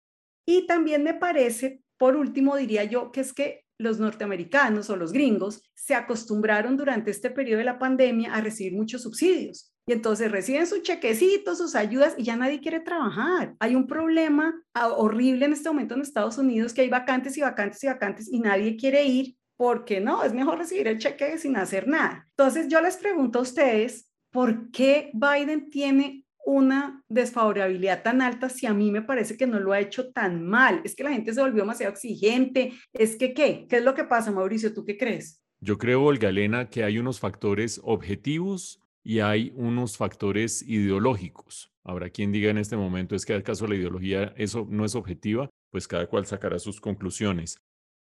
Y 0.47 0.67
también 0.67 1.03
me 1.03 1.15
parece, 1.15 1.83
por 1.99 2.17
último, 2.17 2.57
diría 2.57 2.85
yo, 2.85 3.13
que 3.13 3.21
es 3.21 3.33
que 3.33 3.65
los 3.79 3.99
norteamericanos 3.99 4.89
o 4.91 4.97
los 4.97 5.13
gringos 5.13 5.63
se 5.75 5.95
acostumbraron 5.95 6.77
durante 6.77 7.11
este 7.11 7.31
periodo 7.31 7.59
de 7.59 7.65
la 7.65 7.79
pandemia 7.79 8.33
a 8.33 8.41
recibir 8.41 8.75
muchos 8.75 9.03
subsidios. 9.03 9.74
Y 9.87 9.93
entonces 9.93 10.33
reciben 10.33 10.67
sus 10.67 10.83
chequecitos, 10.83 11.59
sus 11.59 11.75
ayudas 11.75 12.15
y 12.17 12.25
ya 12.25 12.37
nadie 12.37 12.61
quiere 12.61 12.81
trabajar. 12.81 13.55
Hay 13.59 13.75
un 13.75 13.87
problema 13.87 14.55
ah, 14.73 14.89
horrible 14.89 15.45
en 15.45 15.53
este 15.53 15.69
momento 15.69 15.95
en 15.95 16.01
Estados 16.01 16.39
Unidos 16.39 16.73
que 16.73 16.81
hay 16.83 16.89
vacantes 16.89 17.37
y 17.37 17.43
vacantes 17.43 17.85
y 17.85 17.87
vacantes 17.87 18.33
y 18.33 18.41
nadie 18.41 18.77
quiere 18.77 19.05
ir 19.05 19.37
porque 19.57 20.01
no, 20.01 20.25
es 20.25 20.33
mejor 20.33 20.59
recibir 20.59 20.89
el 20.89 20.99
cheque 20.99 21.39
sin 21.39 21.57
hacer 21.57 21.87
nada. 21.87 22.27
Entonces 22.31 22.69
yo 22.69 22.81
les 22.81 22.97
pregunto 22.97 23.39
a 23.39 23.43
ustedes, 23.43 24.11
¿por 24.31 24.71
qué 24.71 25.11
Biden 25.13 25.71
tiene 25.71 26.25
una 26.47 27.03
desfavorabilidad 27.09 28.03
tan 28.03 28.21
alta 28.21 28.49
si 28.49 28.67
a 28.67 28.75
mí 28.75 28.91
me 28.91 29.03
parece 29.03 29.37
que 29.37 29.47
no 29.47 29.61
lo 29.61 29.73
ha 29.73 29.81
hecho 29.81 30.13
tan 30.13 30.45
mal? 30.45 30.81
Es 30.85 30.97
que 30.97 31.05
la 31.05 31.13
gente 31.13 31.33
se 31.33 31.41
volvió 31.41 31.63
demasiado 31.63 31.93
exigente. 31.93 32.73
Es 32.93 33.17
que, 33.17 33.33
¿qué? 33.33 33.67
¿Qué 33.69 33.77
es 33.77 33.85
lo 33.85 33.95
que 33.95 34.05
pasa, 34.05 34.33
Mauricio? 34.33 34.75
¿Tú 34.75 34.85
qué 34.85 34.97
crees? 34.97 35.41
Yo 35.61 35.79
creo, 35.79 36.03
Olga 36.03 36.31
Elena, 36.31 36.69
que 36.69 36.85
hay 36.85 36.99
unos 36.99 37.21
factores 37.21 37.81
objetivos 37.85 38.84
y 39.05 39.21
hay 39.21 39.53
unos 39.55 39.97
factores 39.97 40.63
ideológicos. 40.63 41.71
Habrá 41.85 42.09
quien 42.09 42.33
diga 42.33 42.51
en 42.51 42.59
este 42.59 42.77
momento 42.77 43.15
es 43.15 43.27
que 43.27 43.35
acaso 43.35 43.67
la 43.67 43.77
ideología 43.77 44.33
eso 44.37 44.67
no 44.69 44.87
es 44.87 44.95
objetiva, 44.95 45.51
pues 45.71 45.87
cada 45.87 46.07
cual 46.07 46.25
sacará 46.25 46.59
sus 46.59 46.81
conclusiones. 46.81 47.59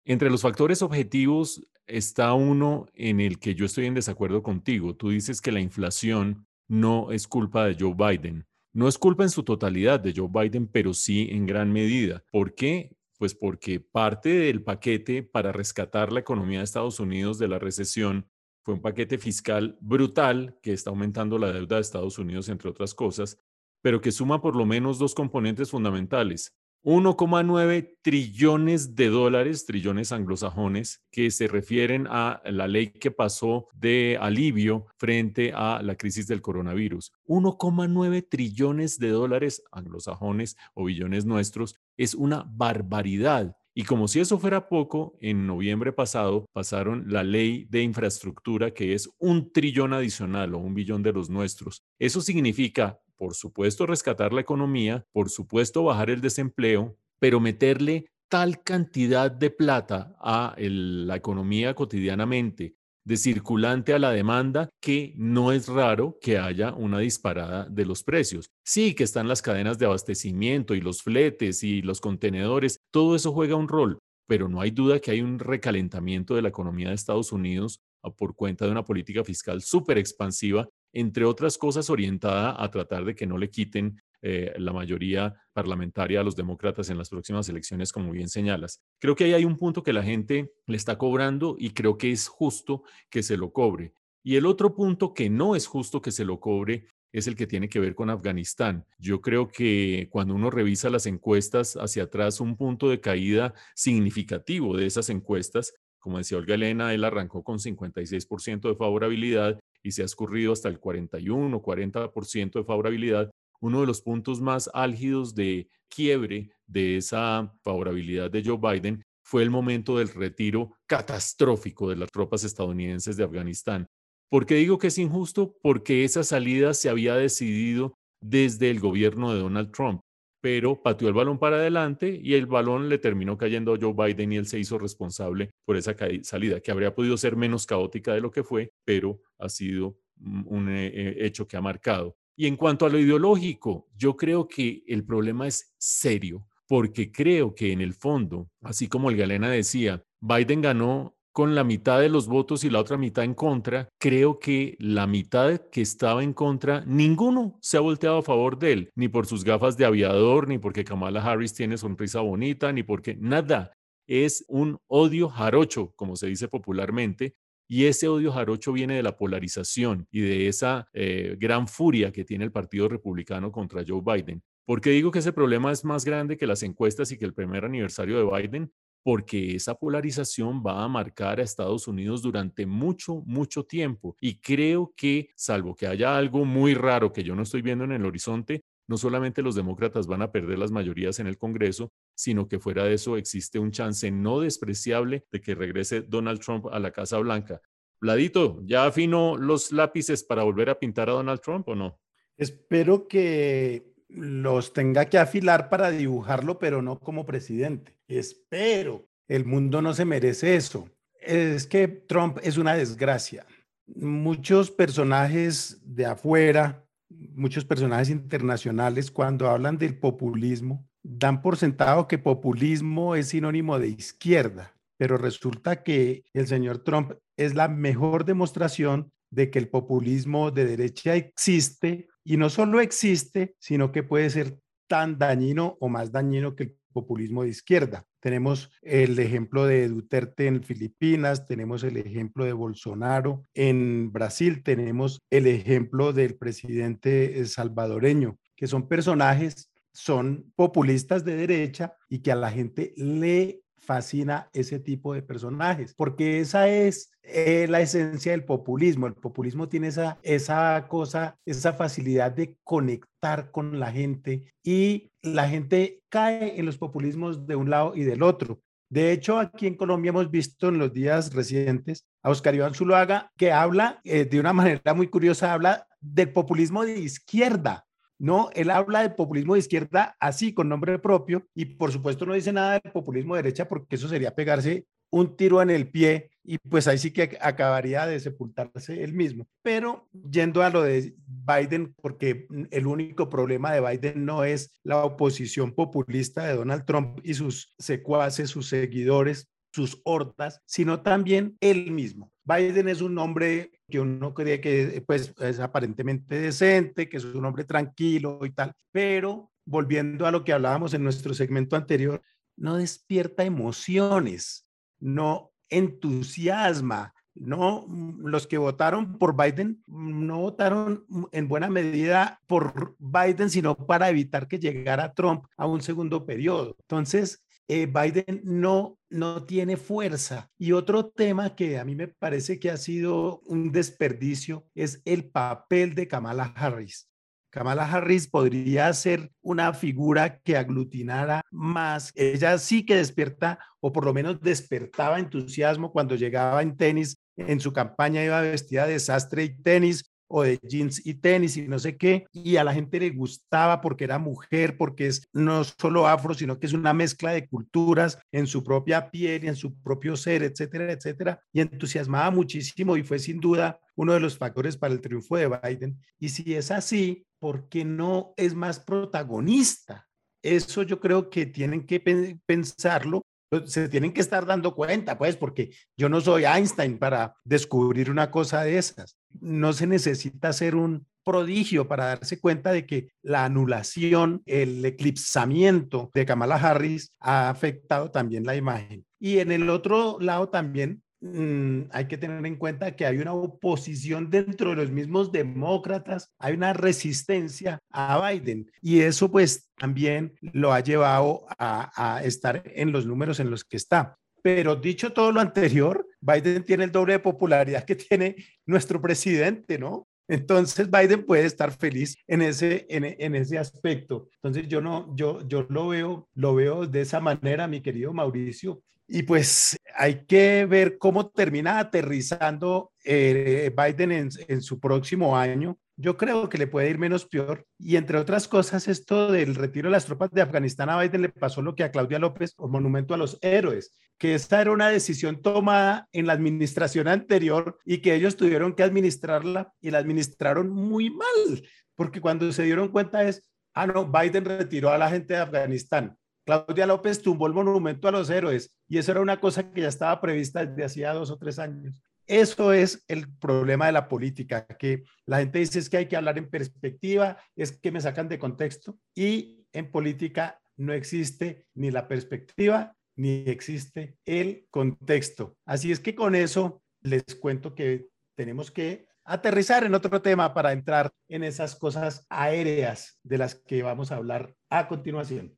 Entre 0.06 0.30
los 0.30 0.44
factores 0.44 0.82
objetivos 0.84 1.68
está 1.88 2.34
uno 2.34 2.86
en 2.94 3.20
el 3.20 3.40
que 3.40 3.56
yo 3.56 3.66
estoy 3.66 3.88
en 3.88 3.96
desacuerdo 3.96 4.44
contigo. 4.44 4.96
Tú 4.96 5.10
dices 5.10 5.42
que 5.42 5.52
la 5.52 5.60
inflación 5.60 6.46
no 6.68 7.12
es 7.12 7.28
culpa 7.28 7.66
de 7.66 7.76
Joe 7.78 7.96
Biden. 7.96 8.46
No 8.74 8.88
es 8.88 8.98
culpa 8.98 9.24
en 9.24 9.30
su 9.30 9.44
totalidad 9.44 10.00
de 10.00 10.14
Joe 10.16 10.30
Biden, 10.32 10.68
pero 10.68 10.94
sí 10.94 11.28
en 11.32 11.46
gran 11.46 11.74
medida. 11.74 12.24
¿Por 12.32 12.56
qué? 12.56 12.96
Pues 13.18 13.36
porque 13.36 13.80
parte 13.80 14.30
del 14.30 14.64
paquete 14.64 15.24
para 15.24 15.52
rescatar 15.52 16.12
la 16.12 16.22
economía 16.22 16.60
de 16.60 16.64
Estados 16.64 17.00
Unidos 17.00 17.38
de 17.38 17.48
la 17.48 17.60
recesión 17.60 18.28
fue 18.64 18.76
un 18.76 18.82
paquete 18.82 19.18
fiscal 19.18 19.78
brutal 19.82 20.58
que 20.62 20.74
está 20.74 20.90
aumentando 20.90 21.38
la 21.38 21.52
deuda 21.52 21.76
de 21.76 21.82
Estados 21.82 22.20
Unidos, 22.20 22.50
entre 22.50 22.70
otras 22.70 22.94
cosas, 22.94 23.40
pero 23.82 24.02
que 24.02 24.12
suma 24.12 24.42
por 24.42 24.56
lo 24.56 24.66
menos 24.66 25.00
dos 25.00 25.16
componentes 25.16 25.72
fundamentales. 25.72 26.54
1,9 26.84 27.98
trillones 28.02 28.96
de 28.96 29.10
dólares, 29.10 29.68
trillones 29.68 30.12
anglosajones, 30.12 31.04
que 31.12 31.30
se 31.30 31.48
refieren 31.48 32.08
a 32.10 32.42
la 32.46 32.68
ley 32.68 32.88
que 32.88 33.12
pasó 33.12 33.68
de 33.74 34.18
alivio 34.20 34.88
frente 34.98 35.54
a 35.54 35.84
la 35.84 35.96
crisis 35.96 36.26
del 36.26 36.42
coronavirus. 36.42 37.12
1,9 37.28 38.28
trillones 38.28 38.98
de 38.98 39.10
dólares 39.10 39.64
anglosajones 39.72 40.58
o 40.74 40.86
billones 40.86 41.26
nuestros 41.26 41.76
es 41.98 42.16
una 42.16 42.46
barbaridad. 42.50 43.56
Y 43.74 43.84
como 43.84 44.08
si 44.08 44.20
eso 44.20 44.38
fuera 44.38 44.68
poco, 44.68 45.18
en 45.22 45.48
noviembre 45.48 45.94
pasado 45.94 46.46
pasaron 46.54 47.06
la 47.08 47.24
ley 47.24 47.66
de 47.70 47.84
infraestructura 47.84 48.72
que 48.72 48.94
es 48.94 49.10
un 49.18 49.52
trillón 49.52 49.94
adicional 49.94 50.54
o 50.56 50.58
un 50.58 50.74
billón 50.74 51.04
de 51.04 51.14
los 51.14 51.30
nuestros. 51.30 51.84
Eso 51.98 52.22
significa 52.22 53.00
por 53.22 53.36
supuesto, 53.36 53.86
rescatar 53.86 54.34
la 54.34 54.42
economía, 54.42 55.06
por 55.12 55.30
supuesto, 55.30 55.84
bajar 55.84 56.10
el 56.10 56.22
desempleo, 56.22 56.98
pero 57.20 57.40
meterle 57.40 58.08
tal 58.30 58.64
cantidad 58.64 59.30
de 59.30 59.52
plata 59.52 60.16
a 60.20 60.56
la 60.58 61.18
economía 61.18 61.76
cotidianamente, 61.76 62.74
de 63.04 63.18
circulante 63.18 63.94
a 63.94 64.00
la 64.00 64.12
demanda, 64.12 64.70
que 64.82 65.14
no 65.18 65.52
es 65.52 65.68
raro 65.68 66.18
que 66.22 66.38
haya 66.38 66.74
una 66.74 67.00
disparada 67.00 67.68
de 67.70 67.86
los 67.86 68.04
precios. 68.04 68.50
Sí 68.64 68.94
que 68.94 69.04
están 69.04 69.28
las 69.28 69.42
cadenas 69.42 69.78
de 69.80 69.86
abastecimiento 69.86 70.76
y 70.76 70.82
los 70.82 71.02
fletes 71.02 71.64
y 71.64 71.82
los 71.82 72.02
contenedores, 72.02 72.78
todo 72.92 73.16
eso 73.16 73.32
juega 73.32 73.56
un 73.56 73.68
rol, 73.68 74.00
pero 74.28 74.50
no 74.50 74.62
hay 74.62 74.72
duda 74.72 75.00
que 75.00 75.12
hay 75.12 75.22
un 75.22 75.40
recalentamiento 75.40 76.36
de 76.36 76.42
la 76.42 76.50
economía 76.50 76.90
de 76.90 76.96
Estados 76.96 77.32
Unidos 77.32 77.82
ah, 78.04 78.12
por 78.12 78.36
cuenta 78.36 78.66
de 78.66 78.72
una 78.72 78.86
política 78.86 79.24
fiscal 79.24 79.62
súper 79.62 79.98
expansiva 79.98 80.68
entre 80.94 81.26
otras 81.26 81.58
cosas 81.58 81.90
orientada 81.90 82.62
a 82.62 82.70
tratar 82.70 83.06
de 83.06 83.16
que 83.16 83.26
no 83.26 83.38
le 83.38 83.50
quiten 83.50 84.02
eh, 84.22 84.54
la 84.58 84.74
mayoría 84.74 85.36
parlamentaria 85.54 86.20
a 86.20 86.24
los 86.24 86.36
demócratas 86.36 86.90
en 86.90 86.98
las 86.98 87.10
próximas 87.10 87.50
elecciones, 87.50 87.92
como 87.92 88.12
bien 88.12 88.30
señalas. 88.30 88.82
Creo 89.00 89.16
que 89.16 89.26
ahí 89.26 89.34
hay 89.34 89.46
un 89.46 89.58
punto 89.58 89.84
que 89.84 89.94
la 89.94 90.04
gente 90.04 90.54
le 90.68 90.78
está 90.78 90.98
cobrando 90.98 91.56
y 91.58 91.72
creo 91.72 91.98
que 91.98 92.12
es 92.12 92.28
justo 92.28 92.84
que 93.10 93.24
se 93.24 93.38
lo 93.38 93.52
cobre. 93.52 93.94
Y 94.24 94.36
el 94.36 94.46
otro 94.46 94.76
punto 94.76 95.14
que 95.14 95.30
no 95.30 95.56
es 95.56 95.66
justo 95.66 96.02
que 96.02 96.12
se 96.12 96.26
lo 96.26 96.40
cobre 96.40 96.88
es 97.12 97.28
el 97.28 97.36
que 97.36 97.48
tiene 97.48 97.68
que 97.68 97.80
ver 97.80 97.96
con 97.96 98.10
Afganistán. 98.10 98.86
Yo 98.98 99.22
creo 99.22 99.50
que 99.50 100.08
cuando 100.12 100.34
uno 100.34 100.50
revisa 100.50 100.90
las 100.90 101.06
encuestas 101.06 101.76
hacia 101.76 102.04
atrás, 102.04 102.40
un 102.40 102.56
punto 102.56 102.90
de 102.90 103.02
caída 103.02 103.54
significativo 103.76 104.78
de 104.78 104.86
esas 104.86 105.10
encuestas, 105.10 105.74
como 106.00 106.18
decía 106.18 106.38
Olga 106.38 106.56
Elena, 106.56 106.94
él 106.94 107.04
arrancó 107.04 107.44
con 107.44 107.60
56% 107.60 108.70
de 108.70 108.76
favorabilidad 108.76 109.60
y 109.84 109.92
se 109.92 110.04
ha 110.04 110.06
escurrido 110.06 110.54
hasta 110.54 110.70
el 110.70 110.80
41 110.80 111.56
o 111.56 111.62
40% 111.62 112.54
de 112.54 112.64
favorabilidad, 112.64 113.32
uno 113.62 113.82
de 113.82 113.88
los 113.88 114.02
puntos 114.02 114.42
más 114.42 114.70
álgidos 114.74 115.36
de 115.36 115.70
quiebre 115.90 116.52
de 116.68 116.98
esa 116.98 117.54
favorabilidad 117.64 118.32
de 118.32 118.44
Joe 118.44 118.58
Biden 118.58 119.04
fue 119.24 119.44
el 119.44 119.50
momento 119.50 119.98
del 119.98 120.10
retiro 120.10 120.76
catastrófico 120.88 121.90
de 121.90 121.96
las 121.96 122.12
tropas 122.12 122.44
estadounidenses 122.44 123.16
de 123.18 123.24
Afganistán. 123.24 123.88
¿Por 124.30 124.46
qué 124.46 124.56
digo 124.56 124.78
que 124.78 124.88
es 124.88 124.98
injusto? 124.98 125.58
Porque 125.62 126.04
esa 126.04 126.24
salida 126.24 126.74
se 126.74 126.90
había 126.90 127.16
decidido 127.16 127.94
desde 128.22 128.70
el 128.70 128.80
gobierno 128.80 129.34
de 129.34 129.40
Donald 129.40 129.72
Trump, 129.72 130.02
pero 130.42 130.82
pateó 130.82 131.08
el 131.08 131.14
balón 131.14 131.38
para 131.38 131.58
adelante 131.58 132.20
y 132.22 132.34
el 132.34 132.46
balón 132.46 132.90
le 132.90 132.98
terminó 132.98 133.38
cayendo 133.38 133.74
a 133.74 133.78
Joe 133.80 133.94
Biden 133.94 134.34
y 134.34 134.38
él 134.38 134.48
se 134.48 134.60
hizo 134.60 134.78
responsable 134.78 135.52
por 135.66 135.76
esa 135.76 135.96
salida, 136.24 136.60
que 136.62 136.72
habría 136.72 136.96
podido 136.96 137.18
ser 137.18 137.36
menos 137.36 137.66
caótica 137.66 138.14
de 138.14 138.22
lo 138.22 138.32
que 138.32 138.44
fue, 138.44 138.72
pero 138.86 139.22
ha 139.38 139.50
sido 139.50 139.98
un 140.18 140.70
eh, 140.70 140.88
eh, 140.88 141.16
hecho 141.26 141.48
que 141.48 141.58
ha 141.58 141.62
marcado. 141.62 142.16
Y 142.42 142.48
en 142.48 142.56
cuanto 142.56 142.88
a 142.88 142.90
lo 142.90 142.98
ideológico, 142.98 143.88
yo 143.96 144.18
creo 144.18 144.48
que 144.48 144.82
el 144.88 145.06
problema 145.06 145.46
es 145.46 145.76
serio, 145.78 146.48
porque 146.68 147.12
creo 147.12 147.54
que 147.54 147.72
en 147.72 147.82
el 147.82 147.94
fondo, 147.94 148.50
así 148.64 148.88
como 148.88 149.12
el 149.12 149.16
Galena 149.16 149.52
decía, 149.52 150.04
Biden 150.22 150.64
ganó 150.64 151.16
con 151.32 151.54
la 151.54 151.64
mitad 151.64 152.00
de 152.00 152.10
los 152.10 152.26
votos 152.26 152.64
y 152.64 152.72
la 152.72 152.80
otra 152.80 152.98
mitad 152.98 153.26
en 153.26 153.36
contra, 153.36 153.90
creo 154.00 154.40
que 154.40 154.76
la 154.80 155.06
mitad 155.06 155.62
que 155.72 155.82
estaba 155.82 156.24
en 156.24 156.34
contra, 156.34 156.84
ninguno 156.88 157.60
se 157.62 157.78
ha 157.78 157.82
volteado 157.82 158.18
a 158.18 158.24
favor 158.24 158.58
de 158.58 158.74
él, 158.74 158.90
ni 158.96 159.08
por 159.08 159.28
sus 159.28 159.44
gafas 159.44 159.78
de 159.78 159.86
aviador, 159.86 160.48
ni 160.48 160.58
porque 160.58 160.84
Kamala 160.84 161.24
Harris 161.24 161.54
tiene 161.54 161.78
sonrisa 161.78 162.22
bonita, 162.22 162.74
ni 162.74 162.82
porque 162.82 163.16
nada. 163.20 163.72
Es 164.08 164.44
un 164.48 164.80
odio 164.88 165.30
jarocho, 165.30 165.94
como 165.96 166.16
se 166.16 166.26
dice 166.26 166.48
popularmente, 166.48 167.36
y 167.72 167.86
ese 167.86 168.10
odio 168.10 168.34
jarocho 168.34 168.74
viene 168.74 168.96
de 168.96 169.02
la 169.02 169.16
polarización 169.16 170.06
y 170.12 170.20
de 170.20 170.50
esa 170.50 170.90
eh, 170.92 171.38
gran 171.40 171.70
furia 171.70 172.12
que 172.12 172.26
tiene 172.26 172.44
el 172.44 172.52
Partido 172.52 172.90
Republicano 172.90 173.50
contra 173.50 173.82
Joe 173.88 174.02
Biden. 174.06 174.44
¿Por 174.66 174.82
qué 174.82 174.90
digo 174.90 175.10
que 175.10 175.20
ese 175.20 175.32
problema 175.32 175.72
es 175.72 175.86
más 175.86 176.04
grande 176.04 176.36
que 176.36 176.46
las 176.46 176.64
encuestas 176.64 177.14
y 177.14 177.18
que 177.18 177.24
el 177.24 177.34
primer 177.34 177.64
aniversario 177.64 178.18
de 178.18 178.42
Biden? 178.42 178.74
porque 179.04 179.56
esa 179.56 179.74
polarización 179.74 180.62
va 180.62 180.84
a 180.84 180.88
marcar 180.88 181.40
a 181.40 181.44
Estados 181.44 181.88
Unidos 181.88 182.22
durante 182.22 182.68
mucho, 182.68 183.24
mucho 183.26 183.64
tiempo. 183.64 184.16
Y 184.22 184.40
creo 184.40 184.94
que, 184.96 185.30
salvo 185.36 185.76
que 185.76 185.88
haya 185.88 186.16
algo 186.16 186.46
muy 186.46 186.76
raro 186.76 187.12
que 187.12 187.24
yo 187.24 187.34
no 187.34 187.42
estoy 187.42 187.64
viendo 187.64 187.84
en 187.84 187.94
el 187.94 188.06
horizonte, 188.06 188.64
no 188.88 188.98
solamente 188.98 189.42
los 189.42 189.56
demócratas 189.56 190.08
van 190.08 190.22
a 190.22 190.32
perder 190.32 190.60
las 190.60 190.72
mayorías 190.72 191.20
en 191.20 191.28
el 191.28 191.38
Congreso, 191.38 191.92
sino 192.16 192.48
que 192.48 192.60
fuera 192.60 192.84
de 192.84 192.96
eso 192.96 193.18
existe 193.18 193.60
un 193.60 193.72
chance 193.72 194.10
no 194.12 194.40
despreciable 194.40 195.26
de 195.32 195.42
que 195.42 195.56
regrese 195.56 196.02
Donald 196.02 196.40
Trump 196.40 196.68
a 196.68 196.80
la 196.80 196.92
Casa 196.92 197.18
Blanca. 197.20 197.62
Vladito, 198.02 198.60
¿ya 198.64 198.86
afinó 198.86 199.38
los 199.38 199.72
lápices 199.72 200.24
para 200.24 200.44
volver 200.44 200.70
a 200.70 200.80
pintar 200.80 201.10
a 201.10 201.14
Donald 201.14 201.40
Trump 201.40 201.68
o 201.70 201.76
no? 201.76 202.00
Espero 202.36 203.08
que 203.08 203.94
los 204.10 204.74
tenga 204.74 205.06
que 205.06 205.20
afilar 205.20 205.70
para 205.70 205.92
dibujarlo, 205.92 206.60
pero 206.60 206.82
no 206.82 207.00
como 207.00 207.26
presidente. 207.26 207.96
Espero. 208.08 209.08
El 209.28 209.46
mundo 209.46 209.82
no 209.82 209.94
se 209.94 210.06
merece 210.06 210.56
eso. 210.56 210.90
Es 211.14 211.68
que 211.68 211.88
Trump 211.88 212.40
es 212.44 212.58
una 212.58 212.74
desgracia. 212.74 213.46
Muchos 213.86 214.72
personajes 214.72 215.80
de 215.84 216.06
afuera, 216.06 216.86
muchos 217.34 217.66
personajes 217.66 218.10
internacionales, 218.10 219.12
cuando 219.12 219.50
hablan 219.50 219.78
del 219.78 219.98
populismo, 219.98 220.88
dan 221.04 221.42
por 221.42 221.58
sentado 221.58 222.08
que 222.08 222.18
populismo 222.18 223.16
es 223.16 223.30
sinónimo 223.30 223.80
de 223.80 223.90
izquierda, 223.90 224.76
pero 224.98 225.18
resulta 225.18 225.84
que 225.84 226.24
el 226.34 226.48
señor 226.48 226.80
Trump 226.80 227.14
es 227.38 227.56
la 227.56 227.68
mejor 227.68 228.26
demostración 228.26 229.12
de 229.32 229.50
que 229.50 229.60
el 229.60 229.70
populismo 229.70 230.52
de 230.52 230.66
derecha 230.66 231.16
existe 231.16 232.08
y 232.24 232.38
no 232.38 232.50
solo 232.50 232.82
existe, 232.82 233.56
sino 233.60 233.92
que 233.92 234.04
puede 234.04 234.30
ser 234.30 234.60
tan 234.88 235.18
dañino 235.18 235.78
o 235.80 235.90
más 235.90 236.12
dañino 236.12 236.56
que 236.56 236.64
el 236.64 236.78
populismo 236.92 237.44
de 237.44 237.50
izquierda. 237.50 238.06
Tenemos 238.20 238.72
el 238.82 239.18
ejemplo 239.20 239.66
de 239.66 239.88
Duterte 239.88 240.48
en 240.48 240.64
Filipinas, 240.64 241.46
tenemos 241.48 241.84
el 241.84 241.98
ejemplo 241.98 242.46
de 242.46 242.54
Bolsonaro 242.54 243.44
en 243.54 244.12
Brasil, 244.12 244.64
tenemos 244.64 245.20
el 245.30 245.48
ejemplo 245.48 246.14
del 246.14 246.36
presidente 246.36 247.46
salvadoreño, 247.46 248.38
que 248.56 248.68
son 248.68 248.88
personajes, 248.88 249.72
son 249.94 250.52
populistas 250.56 251.26
de 251.26 251.36
derecha 251.36 251.96
y 252.10 252.20
que 252.20 252.32
a 252.32 252.36
la 252.36 252.52
gente 252.52 252.94
le 252.96 253.61
fascina 253.82 254.50
ese 254.54 254.80
tipo 254.80 255.14
de 255.14 255.22
personajes, 255.22 255.94
porque 255.96 256.40
esa 256.40 256.68
es 256.68 257.12
eh, 257.24 257.68
la 257.70 257.82
esencia 257.82 258.32
del 258.32 258.46
populismo. 258.46 259.08
El 259.08 259.16
populismo 259.16 259.68
tiene 259.68 259.88
esa, 259.88 260.18
esa 260.24 260.88
cosa, 260.88 261.38
esa 261.46 261.74
facilidad 261.74 262.32
de 262.32 262.58
conectar 262.64 263.52
con 263.52 263.80
la 263.80 263.92
gente 263.92 264.54
y 264.64 265.12
la 265.22 265.50
gente 265.50 266.02
cae 266.10 266.60
en 266.60 266.66
los 266.66 266.78
populismos 266.78 267.48
de 267.48 267.56
un 267.56 267.70
lado 267.70 267.96
y 267.96 268.04
del 268.04 268.24
otro. 268.24 268.62
De 268.90 269.14
hecho, 269.14 269.40
aquí 269.40 269.68
en 269.68 269.76
Colombia 269.76 270.10
hemos 270.10 270.30
visto 270.30 270.68
en 270.68 270.78
los 270.78 270.92
días 270.92 271.34
recientes 271.34 272.06
a 272.22 272.30
Oscar 272.30 272.56
Iván 272.56 272.74
Zuluaga 272.74 273.32
que 273.38 273.52
habla 273.52 274.02
eh, 274.04 274.26
de 274.26 274.40
una 274.40 274.52
manera 274.54 274.94
muy 274.94 275.08
curiosa, 275.08 275.54
habla 275.54 275.88
del 276.02 276.34
populismo 276.34 276.84
de 276.84 277.00
izquierda, 277.00 277.86
no, 278.22 278.52
él 278.54 278.70
habla 278.70 279.02
del 279.02 279.16
populismo 279.16 279.56
de 279.56 279.62
izquierda 279.62 280.16
así, 280.20 280.54
con 280.54 280.70
nombre 280.70 281.00
propio, 281.00 281.48
y 281.56 281.66
por 281.66 281.92
supuesto 281.92 282.24
no 282.24 282.36
dice 282.36 282.54
nada 282.54 282.74
del 282.74 282.92
populismo 282.92 283.36
de 283.36 283.42
derecha 283.42 283.68
porque 283.68 283.96
eso 283.96 284.08
sería 284.08 284.36
pegarse 284.36 284.86
un 285.10 285.36
tiro 285.36 285.60
en 285.60 285.72
el 285.72 285.90
pie 285.90 286.30
y 286.44 286.60
pues 286.60 286.88
ahí 286.88 287.00
sí 287.00 287.10
que 287.10 287.40
acabaría 287.42 288.06
de 288.06 288.20
sepultarse 288.20 289.04
él 289.04 289.14
mismo. 289.14 289.48
Pero 289.64 290.08
yendo 290.30 290.62
a 290.62 290.70
lo 290.70 290.84
de 290.84 291.16
Biden, 291.26 291.96
porque 292.00 292.46
el 292.70 292.86
único 292.86 293.28
problema 293.28 293.74
de 293.74 293.82
Biden 293.82 294.24
no 294.24 294.44
es 294.44 294.80
la 294.84 295.04
oposición 295.04 295.74
populista 295.74 296.46
de 296.46 296.54
Donald 296.54 296.86
Trump 296.86 297.20
y 297.24 297.34
sus 297.34 297.74
secuaces, 297.80 298.52
sus 298.52 298.70
seguidores, 298.70 299.48
sus 299.74 300.00
hordas, 300.04 300.62
sino 300.68 301.02
también 301.02 301.58
él 301.60 301.90
mismo. 301.92 302.31
Biden 302.44 302.88
es 302.88 303.02
un 303.02 303.18
hombre 303.18 303.72
que 303.90 304.00
uno 304.00 304.34
cree 304.34 304.60
que 304.60 305.04
pues, 305.06 305.34
es 305.40 305.60
aparentemente 305.60 306.40
decente, 306.40 307.08
que 307.08 307.18
es 307.18 307.26
un 307.26 307.46
hombre 307.46 307.64
tranquilo 307.64 308.40
y 308.44 308.52
tal, 308.52 308.74
pero 308.92 309.52
volviendo 309.66 310.26
a 310.26 310.32
lo 310.32 310.44
que 310.44 310.54
hablábamos 310.54 310.94
en 310.94 311.04
nuestro 311.04 311.34
segmento 311.34 311.76
anterior, 311.76 312.22
no 312.58 312.78
despierta 312.78 313.44
emociones, 313.44 314.68
no 315.00 315.52
entusiasma, 315.70 317.14
no 317.34 317.88
los 318.20 318.46
que 318.46 318.58
votaron 318.58 319.18
por 319.18 319.42
Biden 319.42 319.82
no 319.88 320.40
votaron 320.40 321.06
en 321.32 321.48
buena 321.48 321.70
medida 321.70 322.42
por 322.46 322.96
Biden, 323.00 323.50
sino 323.50 323.76
para 323.76 324.10
evitar 324.10 324.48
que 324.48 324.60
llegara 324.60 325.14
Trump 325.14 325.46
a 325.56 325.66
un 325.66 325.82
segundo 325.82 326.26
periodo. 326.26 326.76
Entonces, 326.82 327.42
eh, 327.74 327.86
Biden 327.86 328.42
no, 328.44 329.00
no 329.10 329.46
tiene 329.46 329.78
fuerza. 329.78 330.52
Y 330.58 330.74
otro 330.74 331.06
tema 331.06 331.56
que 331.56 331.80
a 331.80 331.86
mí 331.86 331.96
me 331.96 332.10
parece 332.10 332.60
que 332.60 332.70
ha 332.70 332.76
sido 332.76 333.40
un 333.46 333.72
desperdicio 333.72 334.68
es 334.76 335.02
el 335.06 335.30
papel 335.32 335.96
de 335.96 336.10
Kamala 336.10 336.54
Harris. 336.54 337.08
Kamala 337.50 337.90
Harris 337.90 338.28
podría 338.28 338.92
ser 338.92 339.32
una 339.42 339.74
figura 339.74 340.42
que 340.42 340.58
aglutinara 340.58 341.44
más. 341.50 342.12
Ella 342.16 342.58
sí 342.58 342.86
que 342.86 342.98
despierta, 342.98 343.60
o 343.80 343.94
por 343.94 344.04
lo 344.04 344.14
menos 344.14 344.42
despertaba 344.42 345.18
entusiasmo 345.18 345.94
cuando 345.94 346.16
llegaba 346.16 346.62
en 346.62 346.76
tenis. 346.76 347.18
En 347.38 347.62
su 347.62 347.72
campaña 347.72 348.22
iba 348.22 348.42
vestida 348.42 348.86
de 348.86 349.00
sastre 349.00 349.46
y 349.46 349.62
tenis, 349.62 350.11
o 350.32 350.44
de 350.44 350.60
jeans 350.64 351.06
y 351.06 351.16
tenis 351.16 351.58
y 351.58 351.68
no 351.68 351.78
sé 351.78 351.98
qué, 351.98 352.26
y 352.32 352.56
a 352.56 352.64
la 352.64 352.74
gente 352.74 353.00
le 353.00 353.10
gustaba 353.10 353.82
porque 353.82 354.06
era 354.06 354.18
mujer, 354.18 354.78
porque 354.78 355.08
es 355.08 355.28
no 355.34 355.64
solo 355.64 356.08
afro, 356.08 356.34
sino 356.34 356.60
que 356.60 356.68
es 356.68 356.74
una 356.74 356.94
mezcla 356.94 357.32
de 357.32 357.48
culturas 357.48 358.18
en 358.32 358.48
su 358.48 358.64
propia 358.64 359.12
piel 359.12 359.44
y 359.44 359.48
en 359.48 359.56
su 359.56 359.76
propio 359.82 360.16
ser, 360.16 360.44
etcétera, 360.44 360.92
etcétera, 360.92 361.42
y 361.52 361.62
entusiasmaba 361.62 362.32
muchísimo 362.32 362.96
y 362.98 363.04
fue 363.04 363.20
sin 363.20 363.40
duda 363.40 363.80
uno 363.96 364.14
de 364.14 364.22
los 364.22 364.38
factores 364.38 364.78
para 364.78 364.94
el 364.94 365.02
triunfo 365.02 365.36
de 365.36 365.48
Biden. 365.48 366.00
Y 366.18 366.30
si 366.30 366.56
es 366.56 366.72
así, 366.72 367.26
¿por 367.40 367.68
qué 367.68 367.84
no 367.84 368.34
es 368.38 368.56
más 368.56 368.80
protagonista? 368.80 370.08
Eso 370.42 370.84
yo 370.84 371.00
creo 371.00 371.30
que 371.30 371.46
tienen 371.46 371.86
que 371.86 372.00
pensarlo 372.46 373.22
se 373.66 373.90
tienen 373.90 374.14
que 374.14 374.22
estar 374.22 374.46
dando 374.46 374.74
cuenta, 374.74 375.18
pues, 375.18 375.36
porque 375.36 375.72
yo 375.98 376.08
no 376.08 376.22
soy 376.22 376.46
Einstein 376.46 376.98
para 376.98 377.36
descubrir 377.44 378.10
una 378.10 378.32
cosa 378.32 378.64
de 378.64 378.78
esas. 378.78 379.18
No 379.40 379.74
se 379.74 379.88
necesita 379.88 380.54
ser 380.54 380.76
un 380.76 381.06
prodigio 381.24 381.88
para 381.88 382.06
darse 382.06 382.40
cuenta 382.40 382.72
de 382.72 382.86
que 382.86 383.10
la 383.22 383.46
anulación, 383.46 384.42
el 384.46 384.84
eclipsamiento 384.84 386.10
de 386.14 386.26
Kamala 386.26 386.56
Harris 386.56 387.14
ha 387.20 387.50
afectado 387.50 388.12
también 388.12 388.46
la 388.46 388.56
imagen. 388.56 389.06
Y 389.20 389.40
en 389.40 389.52
el 389.52 389.70
otro 389.70 390.18
lado 390.20 390.50
también 390.50 391.04
Mm, 391.24 391.84
hay 391.92 392.08
que 392.08 392.18
tener 392.18 392.44
en 392.44 392.56
cuenta 392.56 392.96
que 392.96 393.06
hay 393.06 393.20
una 393.20 393.34
oposición 393.34 394.32
dentro 394.32 394.72
de 394.72 394.76
los 394.78 394.90
mismos 394.90 395.32
demócratas, 395.32 396.34
hay 396.40 396.56
una 396.56 396.74
resistencia 396.74 397.78
a 397.92 398.28
Biden 398.28 398.72
y 398.82 399.02
eso 399.02 399.30
pues 399.30 399.70
también 399.78 400.34
lo 400.42 400.74
ha 400.74 400.80
llevado 400.80 401.46
a, 401.60 401.92
a 401.96 402.24
estar 402.24 402.64
en 402.66 402.92
los 402.92 403.06
números 403.06 403.40
en 403.40 403.52
los 403.52 403.64
que 403.64 403.78
está. 403.78 404.18
Pero 404.42 404.76
dicho 404.76 405.14
todo 405.14 405.32
lo 405.32 405.40
anterior, 405.40 406.08
Biden 406.22 406.64
tiene 406.64 406.86
el 406.86 406.92
doble 406.92 407.14
de 407.14 407.20
popularidad 407.20 407.84
que 407.84 407.96
tiene 407.96 408.36
nuestro 408.66 409.02
presidente, 409.02 409.78
¿no? 409.78 410.08
Entonces 410.28 410.90
Biden 410.90 411.26
puede 411.26 411.46
estar 411.46 411.74
feliz 411.74 412.16
en 412.26 412.42
ese, 412.42 412.86
en, 412.90 413.04
en, 413.04 413.36
ese 413.36 413.58
aspecto. 413.58 414.30
Entonces 414.36 414.70
yo 414.70 414.80
no, 414.80 415.14
yo, 415.14 415.46
yo 415.46 415.66
lo 415.70 415.90
veo, 415.90 416.30
lo 416.36 416.56
veo 416.56 416.88
de 416.88 417.02
esa 417.02 417.20
manera, 417.20 417.68
mi 417.68 417.82
querido 417.82 418.14
Mauricio. 418.14 418.82
Y 419.08 419.24
pues 419.24 419.76
hay 419.94 420.24
que 420.26 420.66
ver 420.66 420.98
cómo 420.98 421.30
termina 421.30 421.80
aterrizando 421.80 422.94
eh, 423.04 423.74
Biden 423.76 424.12
en, 424.14 424.30
en, 424.48 424.62
su 424.62 424.80
próximo 424.80 425.38
año. 425.38 425.78
Yo 426.02 426.18
creo 426.18 426.50
que 426.50 426.58
le 426.58 426.66
puede 426.66 426.90
ir 426.90 426.98
menos 426.98 427.28
peor. 427.28 427.68
Y 427.78 427.96
entre 427.96 428.18
otras 428.18 428.48
cosas, 428.48 428.88
esto 428.88 429.32
del 429.32 429.54
retiro 429.54 429.88
de 429.88 429.92
las 429.92 430.06
tropas 430.06 430.32
de 430.32 430.42
Afganistán 430.42 430.90
a 430.90 431.00
Biden 431.00 431.22
le 431.22 431.30
pasó 431.30 431.62
lo 431.62 431.76
que 431.76 431.84
a 431.84 431.92
Claudia 431.92 432.18
López, 432.18 432.56
o 432.58 432.68
monumento 432.68 433.14
a 433.14 433.18
los 433.18 433.38
héroes, 433.42 433.94
que 434.18 434.34
esta 434.34 434.60
era 434.62 434.72
una 434.72 434.90
decisión 434.90 435.44
tomada 435.44 436.08
en 436.12 436.26
la 436.26 436.34
administración 436.34 437.08
anterior 437.08 437.78
y 437.86 438.00
que 438.00 438.16
ellos 438.16 438.36
tuvieron 438.36 438.74
que 438.74 438.82
administrarla 438.82 439.74
y 439.80 439.92
la 439.92 440.00
administraron 440.00 440.72
muy 440.72 441.12
mal, 441.12 441.70
porque 441.96 442.20
cuando 442.20 442.52
se 442.52 442.64
dieron 442.64 442.88
cuenta 442.88 443.24
es, 443.24 443.48
ah, 443.76 443.86
no, 443.86 444.12
Biden 444.12 444.46
retiró 444.46 444.90
a 444.90 444.98
la 444.98 445.10
gente 445.10 445.36
de 445.36 445.42
Afganistán. 445.42 446.18
Claudia 446.46 446.88
López 446.88 447.22
tumbó 447.22 447.46
el 447.46 447.54
monumento 447.54 448.08
a 448.08 448.12
los 448.12 448.32
héroes 448.32 448.76
y 448.88 448.98
eso 448.98 449.12
era 449.12 449.22
una 449.22 449.40
cosa 449.40 449.72
que 449.72 449.82
ya 449.82 449.90
estaba 449.90 450.20
prevista 450.20 450.66
desde 450.66 450.84
hacía 450.84 451.14
dos 451.14 451.30
o 451.30 451.38
tres 451.38 451.60
años. 451.60 452.02
Eso 452.28 452.74
es 452.74 453.04
el 453.08 453.34
problema 453.38 453.88
de 453.88 453.92
la 453.92 454.08
política, 454.08 454.66
que 454.66 455.04
la 455.26 455.40
gente 455.40 455.60
dice 455.60 455.80
es 455.80 455.90
que 455.90 455.98
hay 455.98 456.08
que 456.08 456.16
hablar 456.16 456.38
en 456.38 456.50
perspectiva, 456.50 457.38
es 457.56 457.72
que 457.72 457.92
me 457.92 458.02
sacan 458.02 458.30
de 458.30 458.40
contexto 458.40 458.98
y 459.16 459.66
en 459.74 459.92
política 459.92 460.60
no 460.78 460.94
existe 460.94 461.68
ni 461.74 461.92
la 461.92 462.08
perspectiva 462.08 462.96
ni 463.16 463.44
existe 463.48 464.18
el 464.26 464.68
contexto. 464.70 465.58
Así 465.66 465.92
es 465.92 466.00
que 466.00 466.16
con 466.16 466.36
eso 466.36 466.82
les 467.02 467.24
cuento 467.40 467.76
que 467.76 468.08
tenemos 468.36 468.72
que 468.72 469.08
aterrizar 469.24 469.84
en 469.84 469.94
otro 469.94 470.22
tema 470.22 470.54
para 470.54 470.72
entrar 470.72 471.12
en 471.28 471.44
esas 471.44 471.76
cosas 471.76 472.26
aéreas 472.30 473.20
de 473.24 473.38
las 473.38 473.56
que 473.56 473.84
vamos 473.84 474.12
a 474.12 474.16
hablar 474.16 474.56
a 474.70 474.88
continuación. 474.88 475.58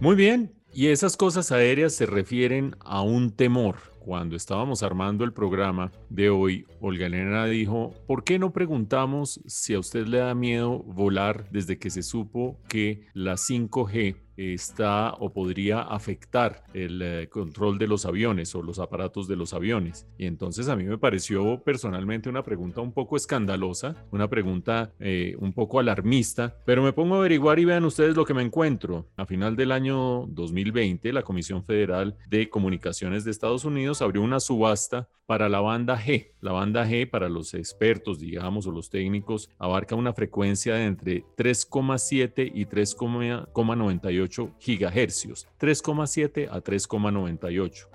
Muy 0.00 0.16
bien, 0.16 0.61
y 0.74 0.88
esas 0.88 1.16
cosas 1.16 1.52
aéreas 1.52 1.94
se 1.94 2.06
refieren 2.06 2.76
a 2.80 3.02
un 3.02 3.30
temor. 3.30 3.76
Cuando 3.98 4.34
estábamos 4.34 4.82
armando 4.82 5.24
el 5.24 5.32
programa 5.32 5.92
de 6.08 6.28
hoy, 6.28 6.66
Olga 6.80 7.06
Elena 7.06 7.46
dijo, 7.46 7.94
¿por 8.06 8.24
qué 8.24 8.38
no 8.38 8.52
preguntamos 8.52 9.40
si 9.46 9.74
a 9.74 9.78
usted 9.78 10.06
le 10.06 10.18
da 10.18 10.34
miedo 10.34 10.80
volar 10.80 11.48
desde 11.50 11.78
que 11.78 11.90
se 11.90 12.02
supo 12.02 12.58
que 12.68 13.06
la 13.12 13.34
5G 13.34 14.16
está 14.36 15.14
o 15.14 15.32
podría 15.32 15.82
afectar 15.82 16.64
el 16.74 17.02
eh, 17.02 17.28
control 17.28 17.78
de 17.78 17.86
los 17.86 18.06
aviones 18.06 18.54
o 18.54 18.62
los 18.62 18.78
aparatos 18.78 19.28
de 19.28 19.36
los 19.36 19.54
aviones. 19.54 20.06
Y 20.18 20.26
entonces 20.26 20.68
a 20.68 20.76
mí 20.76 20.84
me 20.84 20.98
pareció 20.98 21.62
personalmente 21.62 22.28
una 22.28 22.42
pregunta 22.42 22.80
un 22.80 22.92
poco 22.92 23.16
escandalosa, 23.16 24.06
una 24.10 24.28
pregunta 24.28 24.92
eh, 25.00 25.36
un 25.38 25.52
poco 25.52 25.80
alarmista, 25.80 26.56
pero 26.64 26.82
me 26.82 26.92
pongo 26.92 27.16
a 27.16 27.18
averiguar 27.18 27.58
y 27.58 27.64
vean 27.64 27.84
ustedes 27.84 28.16
lo 28.16 28.24
que 28.24 28.34
me 28.34 28.42
encuentro. 28.42 29.06
A 29.16 29.26
final 29.26 29.56
del 29.56 29.72
año 29.72 30.26
2020, 30.28 31.12
la 31.12 31.22
Comisión 31.22 31.64
Federal 31.64 32.16
de 32.28 32.48
Comunicaciones 32.48 33.24
de 33.24 33.30
Estados 33.30 33.64
Unidos 33.64 34.02
abrió 34.02 34.22
una 34.22 34.40
subasta 34.40 35.08
para 35.26 35.48
la 35.48 35.60
banda 35.60 35.98
G. 35.98 36.32
La 36.40 36.52
banda 36.52 36.84
G, 36.86 37.08
para 37.08 37.28
los 37.28 37.54
expertos, 37.54 38.18
digamos, 38.18 38.66
o 38.66 38.72
los 38.72 38.90
técnicos, 38.90 39.48
abarca 39.58 39.94
una 39.94 40.12
frecuencia 40.12 40.74
de 40.74 40.84
entre 40.84 41.24
3,7 41.36 42.50
y 42.52 42.66
3,98 42.66 44.21
gigahercios, 44.58 45.48
3,7 45.58 46.48
a 46.50 46.62
3,98 46.62 47.92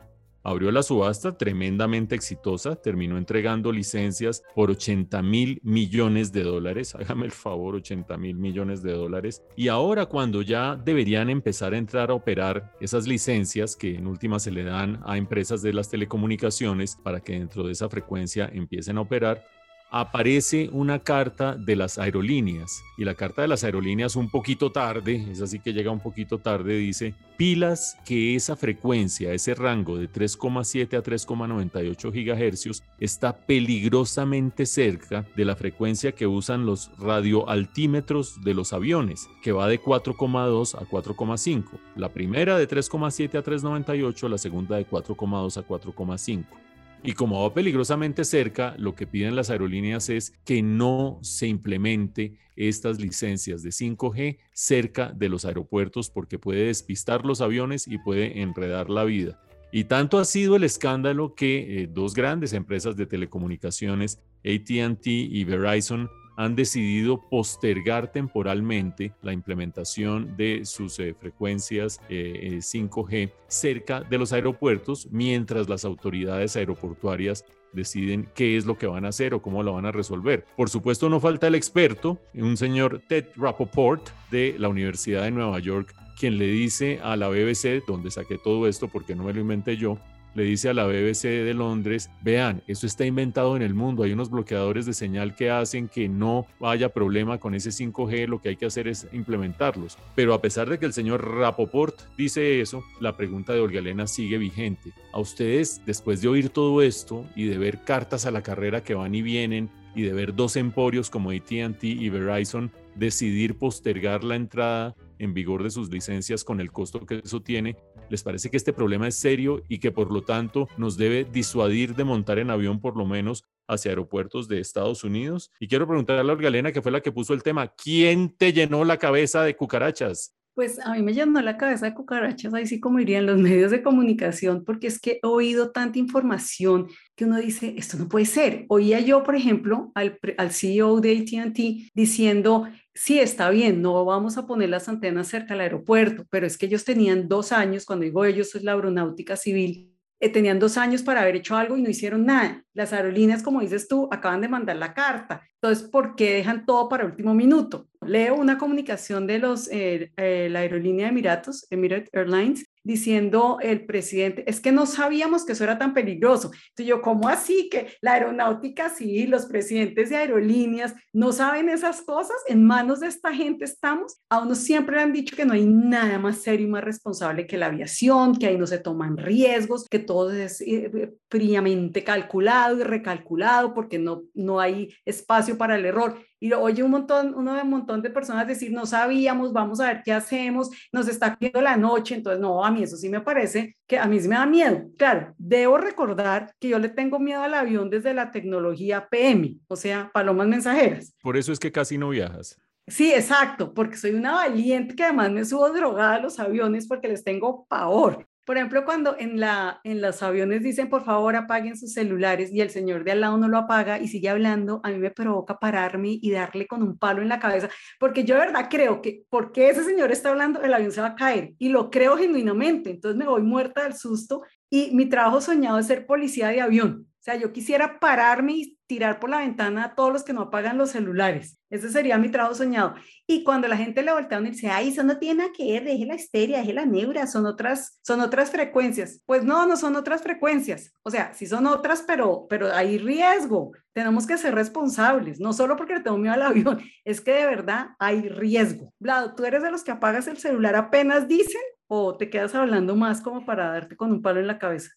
abrió 0.47 0.71
la 0.71 0.82
subasta 0.82 1.38
tremendamente 1.38 2.15
exitosa, 2.15 2.78
terminó 2.78 3.17
entregando 3.17 3.69
licencias 3.73 4.43
por 4.55 4.71
80 4.71 5.21
mil 5.21 5.59
millones 5.61 6.32
de 6.32 6.43
dólares, 6.43 6.95
hágame 6.99 7.25
el 7.25 7.34
favor, 7.34 7.75
80 7.75 8.17
mil 8.17 8.38
millones 8.38 8.82
de 8.82 8.93
dólares. 8.93 9.43
Y 9.57 9.67
ahora 9.67 10.05
cuando 10.05 10.41
ya 10.41 10.78
deberían 10.78 11.30
empezar 11.30 11.73
a 11.73 11.78
entrar 11.78 12.11
a 12.11 12.13
operar 12.13 12.71
esas 12.80 13.07
licencias 13.07 13.75
que 13.75 13.95
en 13.95 14.07
última 14.07 14.39
se 14.39 14.51
le 14.51 14.63
dan 14.63 15.01
a 15.05 15.17
empresas 15.17 15.61
de 15.61 15.73
las 15.73 15.89
telecomunicaciones 15.89 16.95
para 16.95 17.19
que 17.19 17.34
dentro 17.34 17.63
de 17.63 17.73
esa 17.73 17.89
frecuencia 17.89 18.49
empiecen 18.53 18.97
a 18.97 19.01
operar, 19.01 19.43
aparece 19.89 20.69
una 20.71 20.99
carta 20.99 21.55
de 21.55 21.75
las 21.75 21.97
aerolíneas 21.97 22.83
y 22.97 23.05
la 23.05 23.15
carta 23.15 23.41
de 23.41 23.47
las 23.47 23.63
aerolíneas 23.63 24.15
un 24.15 24.29
poquito 24.29 24.71
tarde, 24.71 25.27
es 25.31 25.41
así 25.41 25.59
que 25.59 25.73
llega 25.73 25.91
un 25.91 25.99
poquito 25.99 26.39
tarde, 26.39 26.77
dice 26.77 27.15
pilas 27.38 27.97
que 28.03 28.35
esa 28.35 28.55
frecuencia, 28.55 29.31
ese 29.31 29.53
rango 29.53 29.97
de 29.97 30.11
3,7 30.11 30.97
a 30.97 31.03
3,98 31.03 32.11
gigahercios 32.11 32.83
está 32.99 33.38
peligrosamente 33.38 34.65
cerca 34.65 35.25
de 35.35 35.45
la 35.45 35.55
frecuencia 35.55 36.11
que 36.11 36.27
usan 36.27 36.65
los 36.65 36.91
radioaltímetros 36.97 38.43
de 38.43 38.53
los 38.55 38.73
aviones, 38.73 39.29
que 39.43 39.51
va 39.51 39.67
de 39.67 39.79
4,2 39.79 40.75
a 40.75 40.85
4,5. 40.85 41.79
La 41.95 42.09
primera 42.09 42.57
de 42.57 42.67
3,7 42.67 43.38
a 43.38 43.43
3,98, 43.43 44.29
la 44.29 44.38
segunda 44.38 44.77
de 44.77 44.88
4,2 44.88 45.57
a 45.57 45.67
4,5. 45.67 46.66
Y 47.04 47.14
como 47.14 47.43
va 47.43 47.54
peligrosamente 47.54 48.26
cerca, 48.26 48.76
lo 48.78 48.95
que 48.95 49.08
piden 49.08 49.36
las 49.36 49.50
aerolíneas 49.50 50.10
es 50.10 50.34
que 50.43 50.62
no 50.62 51.20
se 51.22 51.48
implemente 51.48 52.38
estas 52.56 53.00
licencias 53.00 53.62
de 53.64 53.70
5G 53.70 54.39
cerca 54.52 55.12
de 55.12 55.30
los 55.30 55.45
aeropuertos 55.45 56.10
porque 56.10 56.39
puede 56.39 56.66
despistar 56.66 57.26
los 57.26 57.41
aviones 57.41 57.88
y 57.88 58.00
puede 58.00 58.41
enredar 58.41 58.89
la 58.89 59.04
vida. 59.04 59.39
Y 59.72 59.84
tanto 59.84 60.18
ha 60.18 60.26
sido 60.26 60.56
el 60.56 60.64
escándalo 60.64 61.36
que 61.36 61.84
eh, 61.84 61.88
dos 61.88 62.14
grandes 62.14 62.54
empresas 62.54 62.95
de 62.95 63.06
telecomunicaciones, 63.06 64.20
ATT 64.43 65.06
y 65.06 65.43
Verizon, 65.43 66.10
han 66.38 66.55
decidido 66.55 67.19
postergar 67.29 68.11
temporalmente 68.11 69.11
la 69.21 69.33
implementación 69.33 70.38
de 70.38 70.65
sus 70.65 70.97
eh, 70.99 71.15
frecuencias 71.19 71.99
5G 72.09 73.13
eh, 73.13 73.23
eh, 73.23 73.33
cerca 73.47 74.01
de 74.01 74.17
los 74.19 74.31
aeropuertos 74.31 75.07
mientras 75.11 75.67
las 75.67 75.83
autoridades 75.83 76.55
aeroportuarias 76.55 77.43
deciden 77.73 78.29
qué 78.35 78.55
es 78.55 78.65
lo 78.65 78.77
que 78.77 78.88
van 78.88 79.05
a 79.05 79.09
hacer 79.09 79.33
o 79.33 79.41
cómo 79.41 79.63
lo 79.63 79.73
van 79.73 79.85
a 79.85 79.91
resolver. 79.91 80.45
Por 80.55 80.69
supuesto, 80.69 81.09
no 81.09 81.19
falta 81.19 81.47
el 81.47 81.55
experto, 81.55 82.19
un 82.33 82.55
señor 82.55 83.01
Ted 83.07 83.25
Rappaport 83.35 84.07
de 84.31 84.55
la 84.57 84.69
Universidad 84.69 85.23
de 85.23 85.31
Nueva 85.31 85.59
York, 85.59 85.93
quien 86.19 86.38
le 86.38 86.47
dice 86.47 86.99
a 87.03 87.15
la 87.15 87.29
BBC, 87.29 87.83
donde 87.85 88.11
saqué 88.11 88.38
todo 88.38 88.67
esto 88.67 88.88
porque 88.88 89.15
no 89.15 89.23
me 89.23 89.33
lo 89.33 89.41
inventé 89.41 89.75
yo, 89.75 89.99
le 90.38 90.43
dice 90.43 90.69
a 90.69 90.73
la 90.75 90.85
BBC 90.85 91.23
de 91.23 91.55
Londres, 91.55 92.11
vean, 92.21 92.61
eso 92.67 92.85
está 92.85 93.05
inventado 93.05 93.55
en 93.55 93.63
el 93.63 93.73
mundo, 93.73 94.03
hay 94.03 94.11
unos 94.11 94.29
bloqueadores 94.29 94.85
de 94.85 94.93
señal 94.93 95.35
que 95.35 95.49
hacen 95.49 95.88
que 95.88 96.07
no 96.07 96.45
haya 96.61 96.89
problema 96.89 97.39
con 97.39 97.55
ese 97.55 97.71
5G, 97.71 98.27
lo 98.27 98.39
que 98.39 98.49
hay 98.49 98.55
que 98.55 98.67
hacer 98.67 98.88
es 98.88 99.07
implementarlos. 99.13 99.97
Pero 100.13 100.35
a 100.35 100.41
pesar 100.41 100.69
de 100.69 100.77
que 100.77 100.85
el 100.85 100.93
señor 100.93 101.27
Rapoport 101.27 102.01
dice 102.15 102.61
eso, 102.61 102.83
la 103.01 103.17
pregunta 103.17 103.53
de 103.53 103.61
Olga 103.61 103.79
Elena 103.79 104.05
sigue 104.05 104.38
vigente. 104.38 104.93
A 105.11 105.19
ustedes, 105.19 105.81
después 105.88 106.21
de 106.21 106.27
oír 106.27 106.49
todo 106.49 106.83
esto 106.83 107.25
y 107.35 107.45
de 107.45 107.57
ver 107.57 107.83
cartas 107.83 108.27
a 108.27 108.31
la 108.31 108.43
carrera 108.43 108.83
que 108.83 108.93
van 108.93 109.15
y 109.15 109.23
vienen, 109.23 109.71
y 109.95 110.03
de 110.03 110.13
ver 110.13 110.35
dos 110.35 110.55
emporios 110.55 111.09
como 111.09 111.31
ATT 111.31 111.83
y 111.83 112.09
Verizon 112.09 112.71
decidir 112.98 113.58
postergar 113.58 114.24
la 114.24 114.36
entrada 114.36 114.95
en 115.20 115.34
vigor 115.34 115.64
de 115.64 115.70
sus 115.70 115.89
licencias 115.89 116.43
con 116.43 116.60
el 116.60 116.72
costo 116.72 117.06
que 117.06 117.22
eso 117.24 117.41
tiene, 117.41 117.76
les 118.10 118.24
parece 118.24 118.50
que 118.50 118.58
este 118.58 118.74
problema 118.74 119.08
es 119.08 119.16
serio 119.16 119.64
y 119.68 119.80
que 119.80 119.91
por 119.91 120.12
lo 120.12 120.24
tanto 120.24 120.68
nos 120.78 120.98
debe 120.98 121.26
disuadir 121.26 121.95
de 121.95 122.04
montar 122.04 122.39
en 122.39 122.50
avión 122.50 122.80
por 122.80 122.95
lo 122.98 123.06
menos 123.06 123.43
hacia 123.68 123.91
aeropuertos 123.91 124.48
de 124.48 124.60
Estados 124.60 125.04
Unidos. 125.04 125.52
Y 125.60 125.68
quiero 125.68 125.88
preguntarle 125.88 126.32
a 126.32 126.36
Orgalena, 126.36 126.72
que 126.72 126.82
fue 126.82 126.91
la 126.91 127.02
que 127.02 127.12
puso 127.12 127.34
el 127.34 127.43
tema, 127.43 127.68
¿quién 127.68 128.30
te 128.30 128.54
llenó 128.54 128.86
la 128.86 128.98
cabeza 128.98 129.43
de 129.43 129.56
cucarachas? 129.56 130.34
Pues 130.58 130.80
a 130.80 130.93
mí 130.93 131.03
me 131.03 131.14
llenó 131.14 131.39
la 131.39 131.55
cabeza 131.55 131.86
de 131.86 131.93
cucarachas, 131.93 132.51
ahí 132.51 132.66
sí 132.66 132.80
como 132.80 132.99
irían 132.99 133.28
los 133.28 133.38
medios 133.38 133.70
de 133.70 133.84
comunicación, 133.84 134.64
porque 134.66 134.88
es 134.88 134.99
que 134.99 135.20
he 135.22 135.28
oído 135.28 135.70
tanta 135.70 135.99
información 135.99 136.88
que 137.16 137.26
uno 137.26 137.38
dice, 137.38 137.76
esto 137.78 137.95
no 137.95 138.10
puede 138.10 138.26
ser. 138.26 138.66
Oía 138.68 138.99
yo, 138.99 139.22
por 139.22 139.36
ejemplo, 139.36 139.91
al, 139.93 140.18
al 140.39 140.51
CEO 140.51 140.99
de 140.99 141.20
ATT 141.20 141.91
diciendo, 141.93 142.68
sí, 142.95 143.20
está 143.20 143.51
bien, 143.51 143.84
no 143.84 144.03
vamos 144.03 144.39
a 144.39 144.47
poner 144.47 144.70
las 144.70 144.89
antenas 144.89 145.28
cerca 145.28 145.53
del 145.53 145.62
aeropuerto, 145.62 146.26
pero 146.32 146.47
es 146.47 146.58
que 146.58 146.66
ellos 146.66 146.84
tenían 146.84 147.28
dos 147.28 147.51
años, 147.51 147.86
cuando 147.86 148.05
digo 148.05 148.26
ellos 148.26 148.55
es 148.55 148.64
la 148.64 148.74
aeronáutica 148.74 149.36
civil, 149.36 149.95
eh, 150.20 150.30
tenían 150.30 150.59
dos 150.59 150.78
años 150.78 151.03
para 151.03 151.22
haber 151.22 151.36
hecho 151.36 151.55
algo 151.55 151.78
y 151.78 151.82
no 151.82 151.89
hicieron 151.89 152.26
nada. 152.26 152.63
Las 152.74 152.93
aerolíneas, 152.93 153.43
como 153.43 153.61
dices 153.61 153.88
tú, 153.88 154.07
acaban 154.11 154.41
de 154.41 154.49
mandar 154.49 154.78
la 154.78 154.93
carta. 154.93 155.43
Entonces, 155.61 155.88
¿por 155.88 156.15
qué 156.15 156.34
dejan 156.34 156.65
todo 156.65 156.89
para 156.89 157.05
último 157.05 157.34
minuto? 157.34 157.88
Leo 158.01 158.36
una 158.36 158.57
comunicación 158.57 159.28
de 159.28 159.39
los, 159.39 159.70
eh, 159.72 160.11
eh, 160.18 160.47
la 160.49 160.59
aerolínea 160.59 161.09
Emiratos, 161.09 161.68
Emirates 161.70 162.09
Airlines, 162.13 162.65
diciendo 162.88 163.57
el 163.61 163.85
presidente, 163.85 164.45
es 164.47 164.61
que 164.61 164.71
no 164.71 164.85
sabíamos 164.85 165.45
que 165.45 165.51
eso 165.51 165.65
era 165.65 165.77
tan 165.77 165.93
peligroso. 165.93 166.51
Entonces 166.69 166.85
yo, 166.85 167.01
¿cómo 167.01 167.27
así 167.27 167.67
que 167.69 167.88
la 167.99 168.13
aeronáutica 168.13 168.89
sí, 168.89 169.27
los 169.27 169.45
presidentes 169.45 170.09
de 170.09 170.15
aerolíneas 170.15 170.95
no 171.11 171.33
saben 171.33 171.67
esas 171.67 172.01
cosas? 172.01 172.38
En 172.47 172.65
manos 172.65 173.01
de 173.01 173.07
esta 173.07 173.33
gente 173.33 173.65
estamos. 173.65 174.21
A 174.29 174.41
uno 174.41 174.55
siempre 174.55 174.95
le 174.95 175.01
han 175.01 175.11
dicho 175.11 175.35
que 175.35 175.45
no 175.45 175.53
hay 175.53 175.65
nada 175.65 176.17
más 176.17 176.38
serio 176.38 176.65
y 176.65 176.69
más 176.69 176.83
responsable 176.83 177.45
que 177.45 177.57
la 177.57 177.65
aviación, 177.65 178.38
que 178.38 178.47
ahí 178.47 178.57
no 178.57 178.67
se 178.67 178.79
toman 178.79 179.17
riesgos, 179.17 179.89
que 179.89 179.99
todo 179.99 180.31
es 180.31 180.61
eh, 180.61 181.13
fríamente 181.29 182.05
calculado 182.05 182.79
y 182.79 182.83
recalculado 182.83 183.73
porque 183.73 183.99
no, 183.99 184.23
no 184.33 184.61
hay 184.61 184.93
espacio 185.03 185.57
para 185.57 185.75
el 185.75 185.85
error. 185.85 186.17
Y 186.39 186.53
oye 186.53 186.83
un 186.83 186.91
montón, 186.91 187.33
uno 187.35 187.53
de 187.53 187.61
un 187.61 187.69
montón 187.69 188.01
de 188.01 188.09
personas 188.09 188.47
decir, 188.47 188.71
no 188.71 188.85
sabíamos, 188.85 189.53
vamos 189.53 189.79
a 189.79 189.88
ver 189.88 190.01
qué 190.03 190.13
hacemos, 190.13 190.69
nos 190.91 191.07
está 191.07 191.35
quedando 191.35 191.61
la 191.61 191.77
noche, 191.77 192.15
entonces 192.15 192.39
no, 192.39 192.63
a 192.63 192.71
mí 192.71 192.83
eso 192.83 192.97
sí 192.97 193.09
me 193.09 193.21
parece 193.21 193.77
que 193.88 193.97
a 193.97 194.05
mí 194.05 194.19
sí 194.19 194.27
me 194.27 194.35
da 194.35 194.45
miedo. 194.45 194.85
Claro, 194.97 195.33
debo 195.38 195.77
recordar 195.77 196.53
que 196.59 196.69
yo 196.69 196.79
le 196.79 196.89
tengo 196.89 197.19
miedo 197.19 197.41
al 197.41 197.53
avión 197.53 197.89
desde 197.89 198.13
la 198.13 198.31
tecnología 198.31 199.07
PMI, 199.09 199.61
o 199.67 199.75
sea, 199.75 200.11
palomas 200.13 200.47
mensajeras. 200.47 201.13
Por 201.21 201.38
eso 201.38 201.51
es 201.51 201.59
que 201.59 201.71
casi 201.71 201.97
no 201.97 202.09
viajas. 202.09 202.59
Sí, 202.88 203.11
exacto, 203.11 203.73
porque 203.73 203.97
soy 203.97 204.11
una 204.11 204.31
valiente 204.31 204.95
que 204.95 205.03
además 205.03 205.31
me 205.31 205.43
subo 205.43 205.69
drogada 205.71 206.15
a 206.15 206.19
los 206.19 206.39
aviones 206.39 206.88
porque 206.88 207.09
les 207.09 207.23
tengo 207.23 207.65
pavor. 207.65 208.25
Por 208.48 208.56
ejemplo, 208.56 208.86
cuando 208.86 209.18
en, 209.20 209.41
la, 209.41 209.82
en 209.84 210.00
los 210.00 210.24
aviones 210.24 210.64
dicen, 210.64 210.88
por 210.88 211.04
favor, 211.04 211.36
apaguen 211.36 211.76
sus 211.76 211.91
celulares 211.91 212.50
y 212.50 212.62
el 212.62 212.70
señor 212.70 213.04
de 213.04 213.12
al 213.12 213.20
lado 213.20 213.38
no 213.38 213.50
lo 213.50 213.58
apaga 213.58 214.00
y 214.00 214.08
sigue 214.08 214.30
hablando, 214.30 214.80
a 214.84 214.91
mí 214.91 215.00
me 215.00 215.12
provoca 215.12 215.60
pararme 215.60 216.18
y 216.22 216.32
darle 216.32 216.66
con 216.66 216.82
un 216.82 216.98
palo 216.98 217.22
en 217.22 217.28
la 217.28 217.41
cabeza, 217.41 217.70
porque 218.00 218.24
yo 218.24 218.36
de 218.36 218.45
verdad 218.45 218.70
creo 218.70 219.02
que 219.02 219.26
porque 219.30 219.70
ese 219.70 219.84
señor 219.84 220.14
está 220.14 220.30
hablando, 220.30 220.62
el 220.62 220.74
avión 220.74 220.93
se 220.93 221.02
va 221.02 221.08
a 221.08 221.16
caer 221.16 221.56
y 221.60 221.68
lo 221.68 221.89
creo 221.89 222.16
genuinamente. 222.16 222.89
Entonces 222.89 223.18
me 223.18 223.28
voy 223.28 223.41
muerta 223.41 223.84
del 223.84 223.95
susto 223.95 224.43
y 224.70 224.91
mi 224.95 225.08
trabajo 225.08 225.41
soñado 225.41 225.78
es 225.80 225.88
ser 225.88 226.06
policía 226.06 226.48
de 226.48 226.62
avión. 226.62 227.06
Sea, 227.28 227.36
yo 227.36 227.51
quisiera 227.51 227.99
pararme 227.99 228.53
y 228.53 228.78
tirar 228.88 229.19
por 229.19 229.30
la 229.30 229.39
ventana 229.39 229.84
a 229.84 229.95
todos 229.95 230.13
los 230.13 230.23
que 230.23 230.32
no 230.32 230.43
apagan 230.43 230.78
los 230.78 230.91
celulares. 230.91 231.59
Ese 231.69 231.89
sería 231.89 232.17
mi 232.17 232.30
trabajo 232.30 232.55
soñado. 232.55 232.95
Y 233.28 233.43
cuando 233.43 233.67
la 233.67 233.75
gente 233.75 234.01
le 234.01 234.13
voltea 234.13 234.39
y 234.39 234.51
dice, 234.51 234.69
ay, 234.69 234.88
eso 234.88 235.03
no 235.03 235.17
tiene 235.17 235.39
nada 235.39 235.49
que 235.53 235.73
ver, 235.73 235.84
deje 235.84 236.05
la 236.05 236.15
histeria, 236.15 236.59
deje 236.59 236.71
la 236.71 236.86
neura, 236.86 237.28
son 237.28 237.45
otras, 237.45 237.99
son 238.01 238.21
otras 238.21 238.49
frecuencias. 238.49 239.21
Pues 239.25 239.43
no, 239.43 239.65
no 239.65 239.75
son 239.75 239.97
otras 239.97 240.21
frecuencias. 240.21 240.93
O 241.03 241.11
sea, 241.11 241.34
sí 241.34 241.47
son 241.47 241.67
otras, 241.67 242.05
pero, 242.07 242.47
pero 242.47 242.73
hay 242.73 242.97
riesgo. 242.97 243.73
Tenemos 243.91 244.25
que 244.25 244.38
ser 244.38 244.55
responsables, 244.55 245.41
no 245.41 245.51
solo 245.51 245.75
porque 245.75 245.95
le 245.95 246.03
tengo 246.03 246.17
miedo 246.17 246.34
al 246.34 246.43
avión, 246.43 246.80
es 247.03 247.19
que 247.19 247.34
de 247.34 247.45
verdad 247.45 247.88
hay 247.99 248.21
riesgo. 248.30 248.93
Vlado, 248.99 249.36
¿tú 249.36 249.43
eres 249.43 249.63
de 249.63 249.71
los 249.71 249.84
que 249.84 249.91
apagas 249.91 250.28
el 250.28 250.38
celular 250.38 250.78
apenas 250.78 251.28
dicen 251.28 251.61
o 251.88 252.15
te 252.15 252.30
quedas 252.30 252.55
hablando 252.55 252.95
más 252.95 253.19
como 253.19 253.45
para 253.45 253.67
darte 253.67 253.97
con 253.97 254.13
un 254.13 254.21
palo 254.21 254.39
en 254.39 254.47
la 254.47 254.59
cabeza? 254.59 254.91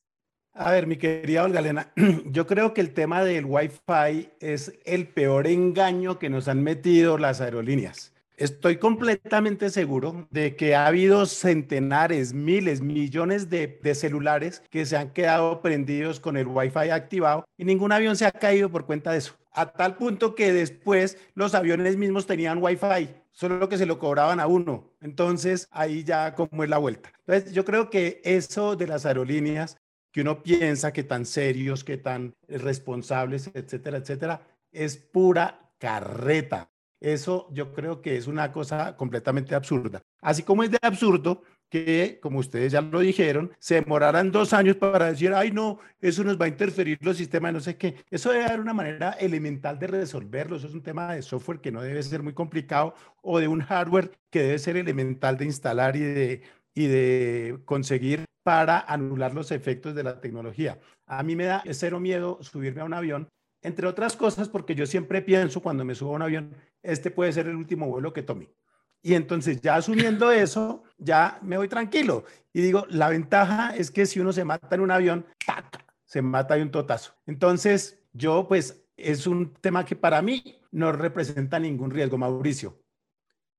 A 0.52 0.72
ver, 0.72 0.86
mi 0.86 0.96
querida 0.96 1.44
Olga 1.44 1.60
Elena, 1.60 1.92
yo 2.26 2.46
creo 2.46 2.74
que 2.74 2.80
el 2.80 2.92
tema 2.92 3.22
del 3.24 3.44
Wi-Fi 3.46 4.30
es 4.40 4.78
el 4.84 5.06
peor 5.06 5.46
engaño 5.46 6.18
que 6.18 6.28
nos 6.28 6.48
han 6.48 6.62
metido 6.62 7.18
las 7.18 7.40
aerolíneas. 7.40 8.12
Estoy 8.36 8.76
completamente 8.76 9.70
seguro 9.70 10.26
de 10.30 10.56
que 10.56 10.74
ha 10.74 10.86
habido 10.86 11.26
centenares, 11.26 12.32
miles, 12.32 12.80
millones 12.80 13.48
de, 13.48 13.78
de, 13.82 13.94
celulares 13.94 14.62
que 14.70 14.86
se 14.86 14.96
han 14.96 15.10
quedado 15.10 15.62
prendidos 15.62 16.20
con 16.20 16.36
el 16.36 16.46
Wi-Fi 16.46 16.90
activado 16.90 17.44
y 17.56 17.64
ningún 17.64 17.92
avión 17.92 18.16
se 18.16 18.26
ha 18.26 18.32
caído 18.32 18.70
por 18.70 18.86
cuenta 18.86 19.12
de 19.12 19.18
eso. 19.18 19.36
A 19.52 19.72
tal 19.72 19.96
punto 19.96 20.34
que 20.34 20.52
después 20.52 21.16
los 21.34 21.54
aviones 21.54 21.96
mismos 21.96 22.26
tenían 22.26 22.62
Wi-Fi, 22.62 23.08
solo 23.30 23.68
que 23.68 23.78
se 23.78 23.86
lo 23.86 23.98
cobraban 23.98 24.40
a 24.40 24.46
uno. 24.46 24.90
Entonces 25.00 25.68
ahí 25.70 26.02
ya 26.02 26.34
como 26.34 26.64
es 26.64 26.70
la 26.70 26.78
vuelta. 26.78 27.12
Entonces 27.26 27.52
yo 27.52 27.64
creo 27.64 27.88
que 27.88 28.20
eso 28.24 28.74
de 28.74 28.86
las 28.86 29.06
aerolíneas 29.06 29.76
que 30.12 30.22
uno 30.22 30.42
piensa 30.42 30.92
que 30.92 31.04
tan 31.04 31.24
serios, 31.26 31.84
que 31.84 31.96
tan 31.96 32.34
responsables, 32.48 33.50
etcétera, 33.54 33.98
etcétera, 33.98 34.42
es 34.72 34.96
pura 34.96 35.72
carreta. 35.78 36.70
Eso 37.00 37.48
yo 37.52 37.72
creo 37.72 38.02
que 38.02 38.16
es 38.16 38.26
una 38.26 38.52
cosa 38.52 38.96
completamente 38.96 39.54
absurda. 39.54 40.02
Así 40.20 40.42
como 40.42 40.62
es 40.62 40.70
de 40.70 40.78
absurdo 40.82 41.42
que, 41.70 42.18
como 42.20 42.40
ustedes 42.40 42.72
ya 42.72 42.82
lo 42.82 42.98
dijeron, 43.00 43.52
se 43.58 43.76
demoraran 43.76 44.32
dos 44.32 44.52
años 44.52 44.76
para 44.76 45.06
decir, 45.06 45.32
ay, 45.32 45.52
no, 45.52 45.78
eso 46.00 46.24
nos 46.24 46.38
va 46.38 46.44
a 46.44 46.48
interferir 46.48 46.98
los 47.00 47.16
sistemas, 47.16 47.54
no 47.54 47.60
sé 47.60 47.76
qué. 47.76 48.04
Eso 48.10 48.32
debe 48.32 48.44
haber 48.44 48.60
una 48.60 48.74
manera 48.74 49.12
elemental 49.12 49.78
de 49.78 49.86
resolverlo. 49.86 50.56
Eso 50.56 50.66
es 50.66 50.74
un 50.74 50.82
tema 50.82 51.14
de 51.14 51.22
software 51.22 51.60
que 51.60 51.70
no 51.72 51.80
debe 51.80 52.02
ser 52.02 52.22
muy 52.22 52.34
complicado 52.34 52.94
o 53.22 53.38
de 53.38 53.48
un 53.48 53.60
hardware 53.60 54.10
que 54.30 54.42
debe 54.42 54.58
ser 54.58 54.76
elemental 54.76 55.38
de 55.38 55.44
instalar 55.46 55.96
y 55.96 56.00
de, 56.00 56.42
y 56.74 56.86
de 56.86 57.60
conseguir 57.64 58.24
para 58.42 58.80
anular 58.80 59.34
los 59.34 59.50
efectos 59.50 59.94
de 59.94 60.02
la 60.02 60.20
tecnología. 60.20 60.78
A 61.06 61.22
mí 61.22 61.36
me 61.36 61.44
da 61.44 61.62
cero 61.70 62.00
miedo 62.00 62.38
subirme 62.42 62.80
a 62.80 62.84
un 62.84 62.94
avión, 62.94 63.28
entre 63.62 63.86
otras 63.86 64.16
cosas 64.16 64.48
porque 64.48 64.74
yo 64.74 64.86
siempre 64.86 65.22
pienso 65.22 65.60
cuando 65.60 65.84
me 65.84 65.94
subo 65.94 66.12
a 66.12 66.16
un 66.16 66.22
avión, 66.22 66.54
este 66.82 67.10
puede 67.10 67.32
ser 67.32 67.46
el 67.48 67.56
último 67.56 67.88
vuelo 67.88 68.12
que 68.12 68.22
tome. 68.22 68.50
Y 69.02 69.14
entonces 69.14 69.60
ya 69.60 69.76
asumiendo 69.76 70.30
eso, 70.32 70.82
ya 70.98 71.38
me 71.42 71.56
voy 71.56 71.68
tranquilo. 71.68 72.24
Y 72.52 72.60
digo, 72.62 72.86
la 72.90 73.08
ventaja 73.08 73.74
es 73.76 73.90
que 73.90 74.06
si 74.06 74.20
uno 74.20 74.32
se 74.32 74.44
mata 74.44 74.74
en 74.74 74.80
un 74.80 74.90
avión, 74.90 75.26
se 76.04 76.22
mata 76.22 76.54
de 76.54 76.62
un 76.62 76.70
totazo. 76.70 77.14
Entonces, 77.26 78.02
yo 78.12 78.48
pues 78.48 78.84
es 78.96 79.26
un 79.26 79.54
tema 79.54 79.84
que 79.84 79.96
para 79.96 80.20
mí 80.22 80.60
no 80.72 80.92
representa 80.92 81.58
ningún 81.58 81.90
riesgo, 81.90 82.18
Mauricio. 82.18 82.79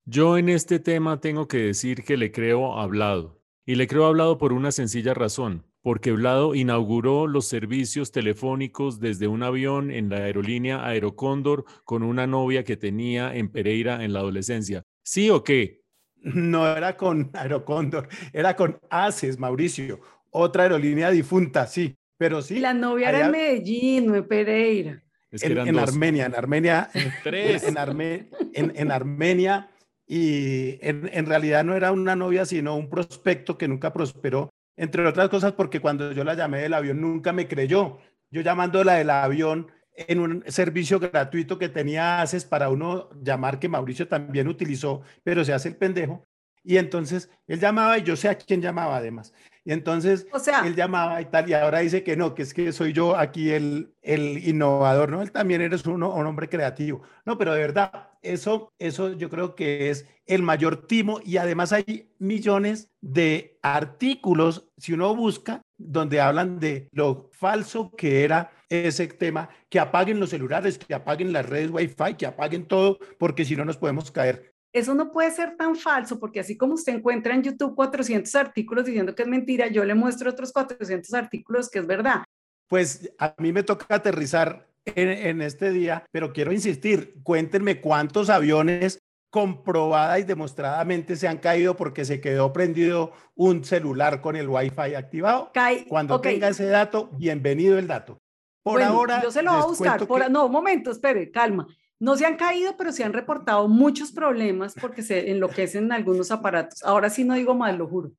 Yo 0.05 0.37
en 0.39 0.49
este 0.49 0.79
tema 0.79 1.19
tengo 1.21 1.47
que 1.47 1.57
decir 1.57 2.03
que 2.03 2.17
le 2.17 2.31
creo 2.31 2.79
hablado. 2.79 3.39
Y 3.65 3.75
le 3.75 3.87
creo 3.87 4.05
hablado 4.05 4.39
por 4.39 4.51
una 4.51 4.71
sencilla 4.71 5.13
razón, 5.13 5.63
porque 5.83 6.11
Vlado 6.11 6.55
inauguró 6.55 7.27
los 7.27 7.47
servicios 7.47 8.11
telefónicos 8.11 8.99
desde 8.99 9.27
un 9.27 9.43
avión 9.43 9.91
en 9.91 10.09
la 10.09 10.17
aerolínea 10.17 10.85
Aerocóndor 10.85 11.65
con 11.85 12.01
una 12.01 12.25
novia 12.25 12.63
que 12.63 12.77
tenía 12.77 13.35
en 13.35 13.49
Pereira 13.49 14.03
en 14.03 14.13
la 14.13 14.19
adolescencia. 14.19 14.83
¿Sí 15.03 15.29
o 15.29 15.43
qué? 15.43 15.83
No 16.15 16.67
era 16.75 16.97
con 16.97 17.29
Aerocóndor, 17.33 18.07
era 18.33 18.55
con 18.55 18.79
ACES, 18.89 19.37
Mauricio, 19.37 19.99
otra 20.31 20.63
aerolínea 20.63 21.11
difunta, 21.11 21.67
sí, 21.67 21.95
pero 22.17 22.41
sí. 22.41 22.59
La 22.59 22.73
novia 22.73 23.09
era 23.09 23.25
en 23.25 23.31
Medellín, 23.31 24.07
no 24.07 24.15
en 24.15 24.27
Pereira. 24.27 25.03
en, 25.31 25.77
Armenia, 25.77 26.25
en 26.25 26.35
Armenia, 26.35 26.89
Tres. 27.23 27.63
En, 27.63 28.73
en 28.75 28.91
Armenia 28.91 29.70
y 30.13 30.77
en, 30.81 31.25
realidad 31.25 31.63
no 31.63 31.73
era 31.73 31.93
una 31.93 32.17
novia, 32.17 32.45
sino 32.45 32.75
un 32.75 32.89
prospecto 32.89 33.57
que 33.57 33.69
nunca 33.69 33.93
prosperó, 33.93 34.49
entre 34.75 35.07
otras 35.07 35.29
cosas 35.29 35.53
porque 35.53 35.79
cuando 35.79 36.11
yo 36.11 36.25
la 36.25 36.33
llamé 36.33 36.59
del 36.59 36.73
avión 36.73 36.99
nunca 36.99 37.31
me 37.31 37.47
creyó. 37.47 37.97
Yo 38.29 38.41
llamándola 38.41 38.95
del 38.95 39.09
avión 39.09 39.71
en 39.95 40.19
un 40.19 40.43
servicio 40.47 40.99
gratuito 40.99 41.57
que 41.57 41.69
tenía 41.69 42.21
ACES 42.21 42.43
para 42.43 42.67
uno 42.67 43.09
llamar 43.23 43.57
que 43.57 43.69
Mauricio 43.69 44.09
también 44.09 44.49
utilizó, 44.49 45.01
pero 45.23 45.45
se 45.45 45.53
hace 45.53 45.69
el 45.69 45.77
pendejo. 45.77 46.25
Y 46.63 46.77
entonces 46.77 47.29
él 47.47 47.59
llamaba 47.59 47.97
y 47.97 48.03
yo 48.03 48.15
sé 48.15 48.29
a 48.29 48.37
quién 48.37 48.61
llamaba 48.61 48.97
además. 48.97 49.33
Y 49.63 49.71
entonces 49.73 50.27
o 50.31 50.39
sea, 50.39 50.65
él 50.65 50.75
llamaba 50.75 51.21
y 51.21 51.25
tal, 51.25 51.47
y 51.49 51.53
ahora 51.53 51.79
dice 51.79 52.03
que 52.03 52.17
no, 52.17 52.33
que 52.33 52.41
es 52.41 52.53
que 52.53 52.71
soy 52.71 52.93
yo 52.93 53.15
aquí 53.15 53.51
el, 53.51 53.93
el 54.01 54.47
innovador, 54.47 55.11
¿no? 55.11 55.21
Él 55.21 55.31
también 55.31 55.61
eres 55.61 55.85
uno, 55.85 56.13
un 56.13 56.25
hombre 56.25 56.49
creativo. 56.49 57.03
No, 57.25 57.37
pero 57.37 57.53
de 57.53 57.61
verdad, 57.61 58.09
eso, 58.23 58.73
eso 58.79 59.13
yo 59.13 59.29
creo 59.29 59.55
que 59.55 59.89
es 59.91 60.07
el 60.25 60.41
mayor 60.41 60.87
timo 60.87 61.19
y 61.23 61.37
además 61.37 61.73
hay 61.73 62.11
millones 62.17 62.89
de 63.01 63.59
artículos, 63.61 64.69
si 64.77 64.93
uno 64.93 65.15
busca, 65.15 65.61
donde 65.77 66.21
hablan 66.21 66.59
de 66.59 66.87
lo 66.91 67.29
falso 67.31 67.91
que 67.95 68.23
era 68.23 68.51
ese 68.69 69.07
tema, 69.07 69.49
que 69.69 69.79
apaguen 69.79 70.19
los 70.19 70.29
celulares, 70.29 70.77
que 70.77 70.93
apaguen 70.93 71.33
las 71.33 71.45
redes 71.47 71.71
Wi-Fi, 71.71 72.15
que 72.17 72.25
apaguen 72.25 72.65
todo, 72.65 72.99
porque 73.19 73.43
si 73.43 73.55
no 73.55 73.65
nos 73.65 73.77
podemos 73.77 74.11
caer. 74.11 74.50
Eso 74.73 74.93
no 74.93 75.11
puede 75.11 75.31
ser 75.31 75.57
tan 75.57 75.75
falso 75.75 76.19
porque 76.19 76.39
así 76.39 76.57
como 76.57 76.75
usted 76.75 76.93
encuentra 76.93 77.33
en 77.35 77.43
YouTube 77.43 77.75
400 77.75 78.33
artículos 78.35 78.85
diciendo 78.85 79.13
que 79.13 79.23
es 79.23 79.27
mentira, 79.27 79.67
yo 79.67 79.83
le 79.83 79.95
muestro 79.95 80.29
otros 80.29 80.51
400 80.53 81.13
artículos 81.13 81.69
que 81.69 81.79
es 81.79 81.87
verdad. 81.87 82.23
Pues 82.67 83.11
a 83.17 83.35
mí 83.37 83.51
me 83.51 83.63
toca 83.63 83.85
aterrizar 83.93 84.67
en, 84.85 85.09
en 85.09 85.41
este 85.41 85.71
día, 85.71 86.05
pero 86.11 86.31
quiero 86.31 86.53
insistir, 86.53 87.15
cuéntenme 87.23 87.81
cuántos 87.81 88.29
aviones 88.29 88.99
comprobada 89.31 90.19
y 90.19 90.23
demostradamente 90.23 91.15
se 91.15 91.27
han 91.27 91.37
caído 91.37 91.75
porque 91.75 92.03
se 92.05 92.19
quedó 92.19 92.51
prendido 92.51 93.13
un 93.33 93.63
celular 93.63 94.21
con 94.21 94.35
el 94.35 94.47
Wi-Fi 94.47 94.93
activado. 94.93 95.51
Cuando 95.87 96.19
tenga 96.19 96.49
ese 96.49 96.65
dato, 96.65 97.09
bienvenido 97.13 97.79
el 97.79 97.87
dato. 97.87 98.19
Por 98.61 98.81
ahora. 98.83 99.23
Yo 99.23 99.31
se 99.31 99.41
lo 99.41 99.53
voy 99.53 99.61
a 99.61 99.65
buscar. 99.65 100.05
Por, 100.05 100.29
No, 100.29 100.45
un 100.45 100.51
momento, 100.51 100.91
espere, 100.91 101.31
calma. 101.31 101.65
No 102.01 102.17
se 102.17 102.25
han 102.25 102.35
caído, 102.35 102.75
pero 102.77 102.91
se 102.91 103.03
han 103.03 103.13
reportado 103.13 103.67
muchos 103.67 104.11
problemas 104.11 104.73
porque 104.73 105.03
se 105.03 105.29
enloquecen 105.29 105.91
algunos 105.91 106.31
aparatos. 106.31 106.81
Ahora 106.81 107.11
sí 107.11 107.23
no 107.23 107.35
digo 107.35 107.53
mal, 107.53 107.77
lo 107.77 107.87
juro. 107.87 108.11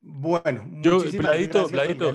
Bueno, 0.00 0.64
yo, 0.80 1.00
Vladito, 1.12 1.68
Vladito, 1.68 2.14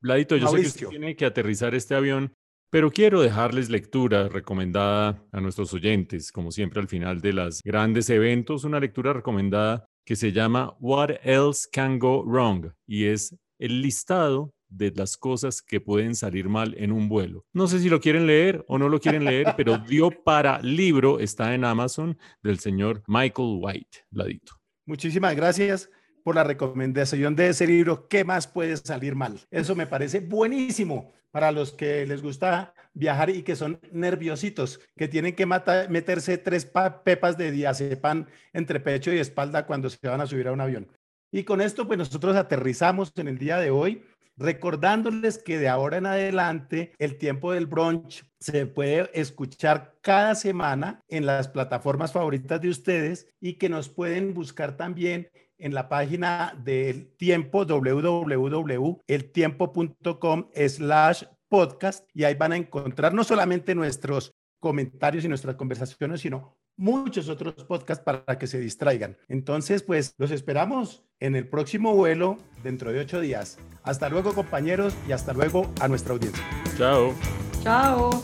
Vladito, 0.00 0.36
yo 0.36 0.48
sé 0.48 0.60
que 0.62 0.66
usted 0.66 0.88
tiene 0.88 1.14
que 1.14 1.26
aterrizar 1.26 1.74
este 1.74 1.94
avión, 1.94 2.32
pero 2.70 2.90
quiero 2.90 3.20
dejarles 3.20 3.68
lectura 3.68 4.30
recomendada 4.30 5.22
a 5.30 5.42
nuestros 5.42 5.74
oyentes, 5.74 6.32
como 6.32 6.50
siempre 6.50 6.80
al 6.80 6.88
final 6.88 7.20
de 7.20 7.34
los 7.34 7.60
grandes 7.62 8.08
eventos, 8.08 8.64
una 8.64 8.80
lectura 8.80 9.12
recomendada 9.12 9.84
que 10.06 10.16
se 10.16 10.32
llama 10.32 10.74
What 10.80 11.10
Else 11.22 11.68
Can 11.70 11.98
Go 11.98 12.24
Wrong 12.24 12.72
y 12.86 13.04
es 13.08 13.36
el 13.58 13.82
listado 13.82 14.54
de 14.72 14.92
las 14.92 15.16
cosas 15.16 15.62
que 15.62 15.80
pueden 15.80 16.14
salir 16.14 16.48
mal 16.48 16.74
en 16.78 16.92
un 16.92 17.08
vuelo. 17.08 17.44
No 17.52 17.66
sé 17.66 17.78
si 17.80 17.88
lo 17.88 18.00
quieren 18.00 18.26
leer 18.26 18.64
o 18.68 18.78
no 18.78 18.88
lo 18.88 19.00
quieren 19.00 19.24
leer, 19.24 19.54
pero 19.56 19.78
dio 19.78 20.10
para 20.10 20.60
libro, 20.60 21.20
está 21.20 21.54
en 21.54 21.64
Amazon, 21.64 22.18
del 22.42 22.58
señor 22.58 23.02
Michael 23.06 23.58
White, 23.60 24.06
ladito. 24.10 24.54
Muchísimas 24.86 25.36
gracias 25.36 25.90
por 26.24 26.34
la 26.34 26.44
recomendación 26.44 27.34
de 27.34 27.48
ese 27.48 27.66
libro, 27.66 28.08
¿qué 28.08 28.24
más 28.24 28.46
puede 28.46 28.76
salir 28.76 29.14
mal? 29.14 29.40
Eso 29.50 29.74
me 29.74 29.86
parece 29.86 30.20
buenísimo 30.20 31.12
para 31.32 31.50
los 31.50 31.72
que 31.72 32.06
les 32.06 32.22
gusta 32.22 32.74
viajar 32.94 33.30
y 33.30 33.42
que 33.42 33.56
son 33.56 33.80
nerviositos, 33.90 34.80
que 34.96 35.08
tienen 35.08 35.34
que 35.34 35.46
meterse 35.46 36.38
tres 36.38 36.70
pepas 37.04 37.38
de 37.38 37.50
diazepam 37.50 38.26
entre 38.52 38.80
pecho 38.80 39.12
y 39.12 39.18
espalda 39.18 39.66
cuando 39.66 39.88
se 39.90 40.06
van 40.06 40.20
a 40.20 40.26
subir 40.26 40.48
a 40.48 40.52
un 40.52 40.60
avión. 40.60 40.88
Y 41.32 41.44
con 41.44 41.62
esto, 41.62 41.86
pues 41.86 41.98
nosotros 41.98 42.36
aterrizamos 42.36 43.12
en 43.16 43.26
el 43.26 43.38
día 43.38 43.58
de 43.58 43.70
hoy 43.70 44.04
recordándoles 44.36 45.38
que 45.38 45.58
de 45.58 45.68
ahora 45.68 45.96
en 45.98 46.06
adelante 46.06 46.92
el 46.98 47.18
tiempo 47.18 47.52
del 47.52 47.66
brunch 47.66 48.24
se 48.40 48.66
puede 48.66 49.08
escuchar 49.14 49.96
cada 50.00 50.34
semana 50.34 51.00
en 51.08 51.26
las 51.26 51.46
plataformas 51.48 52.12
favoritas 52.12 52.60
de 52.60 52.70
ustedes 52.70 53.28
y 53.40 53.52
que 53.54 53.68
nos 53.68 53.88
pueden 53.88 54.34
buscar 54.34 54.76
también 54.76 55.28
en 55.58 55.74
la 55.74 55.88
página 55.88 56.60
del 56.64 57.14
tiempo 57.16 57.64
www.eltiempo.com 57.64 60.48
slash 60.68 61.24
podcast 61.48 62.08
y 62.12 62.24
ahí 62.24 62.34
van 62.34 62.52
a 62.52 62.56
encontrar 62.56 63.14
no 63.14 63.22
solamente 63.24 63.74
nuestros 63.74 64.34
comentarios 64.58 65.24
y 65.24 65.28
nuestras 65.28 65.56
conversaciones, 65.56 66.20
sino 66.20 66.58
muchos 66.76 67.28
otros 67.28 67.54
podcasts 67.64 68.04
para 68.04 68.38
que 68.38 68.46
se 68.46 68.58
distraigan. 68.58 69.16
Entonces, 69.28 69.82
pues 69.82 70.14
los 70.18 70.30
esperamos 70.30 71.04
en 71.20 71.36
el 71.36 71.48
próximo 71.48 71.94
vuelo 71.94 72.38
dentro 72.62 72.92
de 72.92 73.00
ocho 73.00 73.20
días. 73.20 73.58
Hasta 73.82 74.08
luego, 74.08 74.34
compañeros, 74.34 74.94
y 75.08 75.12
hasta 75.12 75.32
luego 75.32 75.70
a 75.80 75.88
nuestra 75.88 76.14
audiencia. 76.14 76.44
Chao. 76.76 77.14
Chao. 77.62 78.22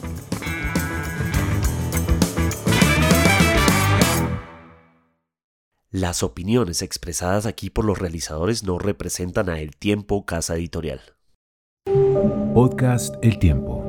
Las 5.91 6.23
opiniones 6.23 6.83
expresadas 6.83 7.47
aquí 7.47 7.71
por 7.71 7.87
los 7.87 7.99
realizadores 7.99 8.63
no 8.63 8.79
representan 8.79 9.49
a 9.49 9.61
El 9.61 9.75
Tiempo 9.75 10.27
Casa 10.27 10.57
Editorial. 10.57 11.01
Podcast 12.53 13.15
El 13.23 13.39
Tiempo. 13.39 13.88